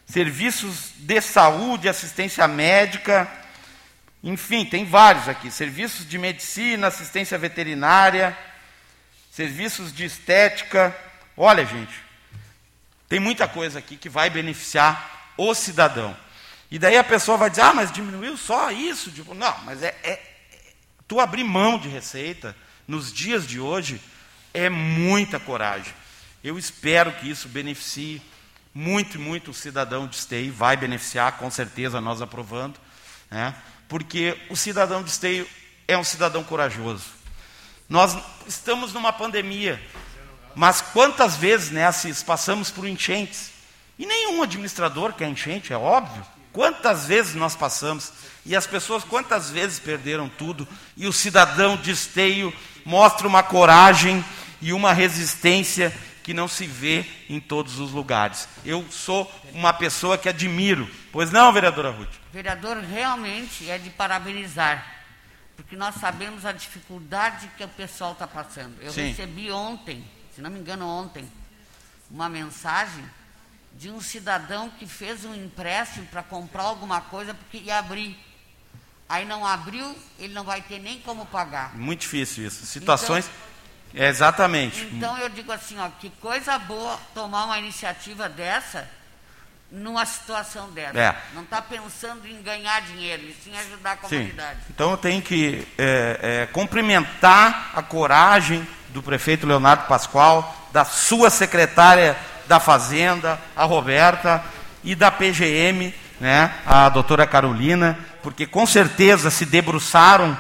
[0.06, 3.30] serviços de saúde, assistência médica,
[4.24, 8.38] enfim, tem vários aqui, serviços de medicina, assistência veterinária,
[9.30, 10.96] serviços de estética.
[11.36, 11.94] Olha, gente,
[13.10, 16.16] tem muita coisa aqui que vai beneficiar o cidadão.
[16.74, 19.12] E daí a pessoa vai dizer, ah, mas diminuiu só isso?
[19.12, 20.20] Tipo, não, mas é, é,
[21.08, 24.02] tu abrir mão de receita nos dias de hoje
[24.56, 25.94] é muita coragem.
[26.44, 28.20] Eu espero que isso beneficie
[28.74, 32.80] muito, muito o cidadão de esteio, vai beneficiar, com certeza, nós aprovando,
[33.30, 33.54] né?
[33.88, 35.48] porque o cidadão de esteio
[35.88, 37.06] é um cidadão corajoso.
[37.88, 38.18] Nós
[38.48, 39.80] estamos numa pandemia,
[40.56, 43.52] mas quantas vezes, né, Assis, passamos por enchentes?
[44.00, 46.34] E nenhum administrador quer enchente, é óbvio.
[46.54, 48.14] Quantas vezes nós passamos?
[48.46, 50.68] E as pessoas quantas vezes perderam tudo?
[50.96, 52.54] E o cidadão de esteio
[52.86, 54.24] mostra uma coragem
[54.62, 58.48] e uma resistência que não se vê em todos os lugares.
[58.64, 60.90] Eu sou uma pessoa que admiro.
[61.12, 62.14] Pois não, vereadora Ruth?
[62.32, 64.86] Vereador, realmente é de parabenizar,
[65.56, 68.76] porque nós sabemos a dificuldade que o pessoal está passando.
[68.82, 69.08] Eu Sim.
[69.10, 70.04] recebi ontem,
[70.34, 71.30] se não me engano ontem,
[72.10, 73.04] uma mensagem
[73.74, 78.18] de um cidadão que fez um empréstimo para comprar alguma coisa porque ia abrir.
[79.10, 81.76] Aí não abriu, ele não vai ter nem como pagar.
[81.76, 82.66] Muito difícil isso.
[82.66, 83.30] Situações.
[83.94, 84.84] é, exatamente.
[84.92, 88.90] Então eu digo assim, ó, que coisa boa tomar uma iniciativa dessa
[89.74, 90.98] numa situação dessa.
[90.98, 91.16] É.
[91.34, 94.18] Não está pensando em ganhar dinheiro, e sim ajudar a Sim.
[94.18, 94.60] comunidade.
[94.70, 101.32] Então eu tenho que é, é, cumprimentar a coragem do prefeito Leonardo Pascoal, da sua
[101.32, 102.16] secretária
[102.48, 104.44] da Fazenda, a Roberta,
[104.84, 110.38] e da PGM, né, a doutora Carolina, porque com certeza se debruçaram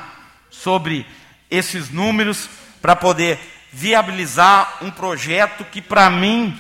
[0.50, 1.06] sobre
[1.50, 2.50] esses números
[2.82, 3.40] para poder
[3.72, 6.60] viabilizar um projeto que, para mim,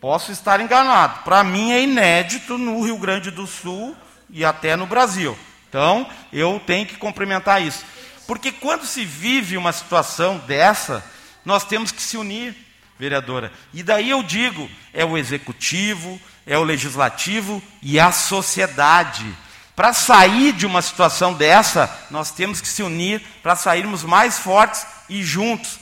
[0.00, 3.94] posso estar enganado, para mim é inédito no Rio Grande do Sul
[4.30, 5.36] e até no Brasil.
[5.68, 7.84] Então, eu tenho que cumprimentar isso.
[8.26, 11.04] Porque quando se vive uma situação dessa,
[11.44, 12.56] nós temos que se unir,
[13.00, 13.50] vereadora.
[13.72, 19.26] E daí eu digo, é o executivo, é o legislativo e a sociedade,
[19.74, 24.86] Para sair de uma situação dessa, nós temos que se unir para sairmos mais fortes
[25.08, 25.80] e juntos.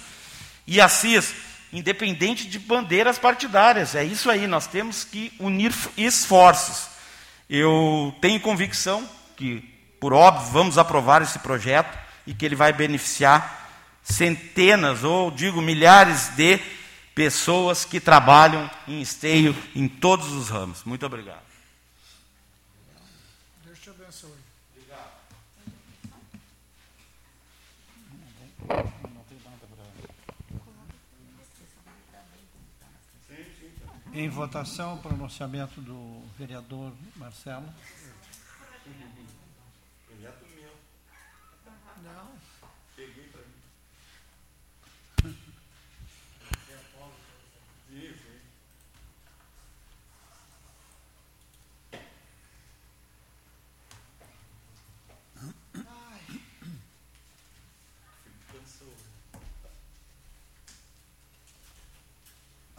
[0.69, 1.35] E Assis,
[1.73, 6.86] independente de bandeiras partidárias, é isso aí, nós temos que unir esforços.
[7.51, 9.65] Eu tenho convicção que,
[9.99, 13.69] por óbvio, vamos aprovar esse projeto e que ele vai beneficiar
[14.05, 16.61] centenas ou digo milhares de
[17.19, 20.85] pessoas que trabalham em esteio em todos os ramos.
[20.85, 21.43] Muito obrigado.
[23.65, 24.31] Deus te abençoe.
[34.15, 37.66] Em votação, pronunciamento do vereador Marcelo.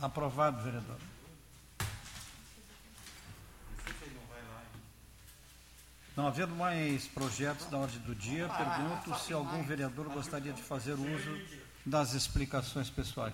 [0.02, 0.98] Aprovado, vereador.
[6.16, 10.94] Não havendo mais projetos da ordem do dia, pergunto se algum vereador gostaria de fazer
[10.94, 13.34] uso das explicações pessoais.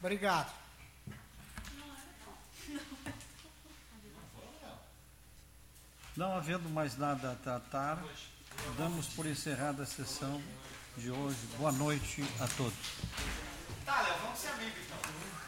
[0.00, 0.52] Obrigado.
[6.16, 8.02] Não havendo mais nada a tratar,
[8.76, 10.42] damos por encerrada a sessão
[10.96, 11.38] de hoje.
[11.56, 12.74] Boa noite a todos.
[13.84, 15.47] Tá, Léo, vamos ser amigos então.